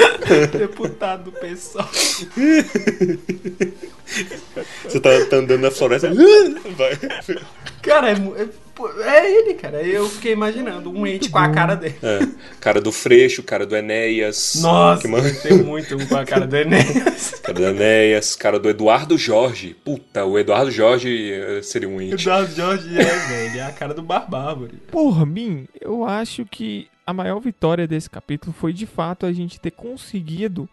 deputado 0.57 1.31
do 1.31 1.33
PSOL. 1.33 1.89
Você 4.85 5.01
tá, 5.01 5.11
tá 5.29 5.37
andando 5.37 5.63
na 5.63 5.71
floresta. 5.71 6.11
Vai. 6.77 6.99
Cara, 7.83 8.11
é, 8.11 8.15
é, 8.15 8.49
é 9.05 9.39
ele, 9.39 9.55
cara. 9.55 9.83
Eu 9.83 10.09
fiquei 10.09 10.33
imaginando 10.33 10.91
um 10.91 11.07
ente 11.07 11.29
com 11.31 11.39
a 11.39 11.49
cara 11.49 11.75
dele. 11.75 11.95
É, 12.03 12.20
cara 12.61 12.81
do 12.81 12.91
Freixo, 12.91 13.43
cara 13.43 13.64
do 13.66 13.77
Enéas. 13.77 14.57
Nossa, 14.61 15.03
Que 15.03 15.09
man- 15.09 15.22
tem 15.43 15.59
muito 15.62 15.97
com 16.09 16.16
a 16.16 16.25
cara 16.25 16.47
do 16.47 16.57
Enéas. 16.57 17.31
Cara 17.45 17.55
do 17.59 17.64
Enéas, 17.66 18.35
cara 18.37 18.59
do 18.59 18.70
Eduardo 18.70 19.18
Jorge. 19.18 19.77
Puta, 19.85 20.25
o 20.25 20.39
Eduardo 20.39 20.70
Jorge 20.70 21.31
eh, 21.31 21.61
seria 21.62 21.89
um 21.89 22.01
ente. 22.01 22.14
Eduardo 22.14 22.55
Jorge 22.55 22.99
é, 22.99 23.05
velho. 23.05 23.59
É 23.59 23.62
a 23.62 23.70
cara 23.72 23.93
do 23.93 24.03
Barbárvore. 24.03 24.79
Por 24.91 25.27
mim, 25.27 25.68
eu 25.79 26.05
acho 26.07 26.47
que 26.47 26.89
a 27.07 27.12
maior 27.12 27.39
vitória 27.41 27.87
desse 27.87 28.09
capítulo 28.09 28.55
foi 28.59 28.72
de 28.72 28.87
fato 28.87 29.27
a 29.27 29.33
gente 29.33 29.61
ter 29.61 29.72
conseguido 29.72 30.66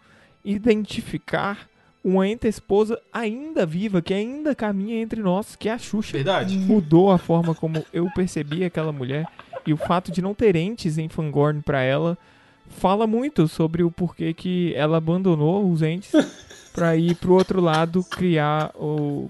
identificar 0.46 1.68
uma 2.04 2.28
ente-esposa 2.28 3.00
ainda 3.14 3.66
viva, 3.66 4.02
que 4.02 4.14
ainda 4.14 4.56
caminha 4.56 5.02
entre 5.02 5.22
nós, 5.22 5.56
que 5.56 5.70
é 5.70 5.74
a 5.74 5.78
Xuxa. 5.78 6.14
Verdade. 6.14 6.58
Mudou 6.58 7.12
a 7.12 7.18
forma 7.18 7.54
como 7.54 7.84
eu 7.94 8.10
percebi 8.16 8.64
aquela 8.64 8.92
mulher 8.92 9.26
e 9.66 9.72
o 9.74 9.78
fato 9.78 10.12
de 10.12 10.22
não 10.22 10.34
ter 10.34 10.56
entes 10.56 10.98
em 10.98 11.08
Fangorn 11.08 11.62
pra 11.62 11.82
ela 11.82 12.18
fala 12.70 13.06
muito 13.06 13.48
sobre 13.48 13.84
o 13.84 13.92
porquê 13.92 14.34
que 14.34 14.74
ela 14.76 14.98
abandonou 14.98 15.70
os 15.70 15.82
entes 15.82 16.12
pra 16.74 16.96
ir 16.96 17.16
pro 17.16 17.34
outro 17.34 17.60
lado 17.62 18.04
criar 18.04 18.72
o 18.76 19.30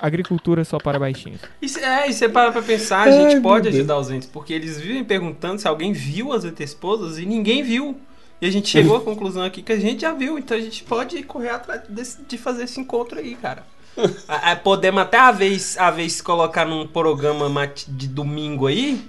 agricultura 0.00 0.64
só 0.64 0.78
para 0.78 0.98
baixinhos. 0.98 1.40
Cê- 1.66 1.80
é, 1.80 2.08
e 2.08 2.12
você 2.12 2.28
para 2.28 2.50
pra 2.52 2.62
pensar, 2.62 3.08
a 3.08 3.10
gente 3.10 3.40
pode 3.42 3.68
ajudar 3.68 3.98
os 3.98 4.10
entes, 4.10 4.28
porque 4.28 4.52
eles 4.52 4.80
vivem 4.80 5.04
perguntando 5.04 5.60
se 5.60 5.68
alguém 5.68 5.92
viu 5.92 6.32
as 6.32 6.44
esposas 6.44 7.18
e 7.18 7.26
ninguém 7.26 7.62
viu. 7.62 7.96
E 8.42 8.46
a 8.46 8.50
gente 8.50 8.68
chegou 8.68 8.96
à 8.96 9.00
conclusão 9.00 9.44
aqui 9.44 9.62
que 9.62 9.72
a 9.72 9.78
gente 9.78 10.00
já 10.02 10.12
viu, 10.12 10.36
então 10.36 10.56
a 10.56 10.60
gente 10.60 10.82
pode 10.82 11.22
correr 11.22 11.50
atrás 11.50 11.82
desse- 11.88 12.22
de 12.22 12.36
fazer 12.36 12.64
esse 12.64 12.80
encontro 12.80 13.20
aí, 13.20 13.36
cara. 13.36 13.64
A- 14.26 14.50
a- 14.52 14.56
podemos 14.56 15.00
até 15.00 15.16
a 15.18 15.30
vez, 15.30 15.78
a 15.78 15.90
vez 15.92 16.20
colocar 16.20 16.64
num 16.66 16.86
programa 16.86 17.48
de 17.88 18.08
domingo 18.08 18.66
aí. 18.66 19.00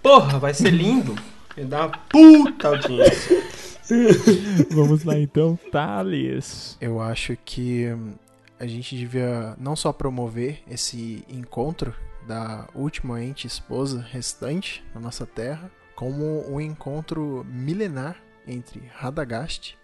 Porra, 0.00 0.38
vai 0.38 0.54
ser 0.54 0.70
lindo. 0.70 1.16
Vai 1.56 1.64
dar 1.64 1.86
uma 1.86 1.98
puta 2.08 2.68
audiência. 2.68 3.42
Vamos 4.70 5.02
lá 5.02 5.18
então, 5.18 5.58
Thales. 5.72 6.76
Eu 6.80 7.00
acho 7.00 7.36
que 7.44 7.86
hum, 7.92 8.12
a 8.60 8.66
gente 8.66 8.96
devia 8.96 9.54
não 9.58 9.74
só 9.74 9.92
promover 9.92 10.60
esse 10.70 11.24
encontro 11.28 11.94
da 12.28 12.68
última 12.74 13.24
ente 13.24 13.46
esposa 13.46 14.04
restante 14.08 14.84
na 14.94 15.00
nossa 15.00 15.24
terra, 15.26 15.70
como 15.96 16.44
um 16.52 16.60
encontro 16.60 17.44
milenar 17.50 18.16
entre 18.48 18.82
Radagast, 18.96 19.76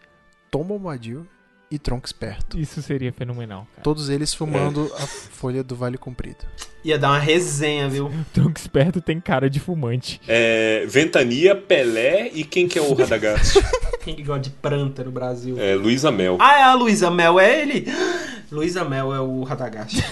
Tom 0.51 0.65
Bombadil 0.65 1.27
e 1.71 1.79
Tronco 1.79 2.07
Esperto. 2.07 2.59
Isso 2.59 2.81
seria 2.83 3.13
fenomenal, 3.13 3.67
cara. 3.73 3.83
Todos 3.83 4.09
eles 4.09 4.33
fumando 4.33 4.91
a 4.97 5.07
folha 5.07 5.63
do 5.63 5.75
Vale 5.75 5.99
Comprido. 5.99 6.45
Ia 6.85 6.99
dar 6.99 7.11
uma 7.11 7.19
resenha, 7.19 7.89
viu? 7.89 8.11
Tronco 8.33 8.59
esperto 8.59 9.01
tem 9.01 9.21
cara 9.21 9.51
de 9.51 9.59
fumante. 9.59 10.21
É, 10.29 10.85
Ventania, 10.87 11.57
Pelé 11.57 12.31
e 12.33 12.45
quem 12.45 12.69
que 12.69 12.79
é 12.79 12.83
o 12.83 12.95
Radagast? 12.95 13.59
Quem 14.05 14.15
que 14.15 14.23
gosta 14.23 14.43
de 14.43 14.51
pranta 14.51 15.03
no 15.03 15.11
Brasil? 15.11 15.59
é, 15.59 15.75
Luísa 15.75 16.13
Mel. 16.13 16.37
Ah, 16.39 16.59
é 16.59 16.63
a 16.63 16.75
Luísa 16.75 17.11
Mel, 17.11 17.41
é 17.41 17.63
ele? 17.63 17.87
Luísa 18.53 18.85
Mel 18.85 19.15
é 19.15 19.19
o 19.21 19.43
Radagast 19.45 19.97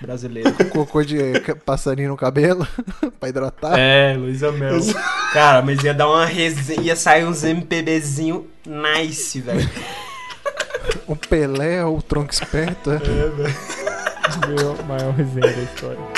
brasileiro. 0.00 0.52
Cocô 0.70 1.02
de 1.02 1.16
passarinho 1.64 2.10
no 2.10 2.16
cabelo 2.16 2.66
pra 3.18 3.28
hidratar. 3.28 3.78
É, 3.78 4.14
Luísa 4.16 4.52
Mel. 4.52 4.78
Cara, 5.32 5.62
mas 5.62 5.82
ia 5.82 5.94
dar 5.94 6.08
uma 6.08 6.24
resenha, 6.26 6.80
ia 6.80 6.96
sair 6.96 7.24
uns 7.24 7.44
MPBzinho 7.44 8.46
nice, 8.66 9.40
velho. 9.40 9.68
O 11.06 11.16
Pelé, 11.16 11.84
o 11.84 12.00
Tronco 12.00 12.32
Esperto. 12.32 12.90
é. 12.92 12.98
Meu 14.46 14.76
maior 14.84 15.12
resenha 15.14 15.52
da 15.54 15.62
história. 15.62 16.17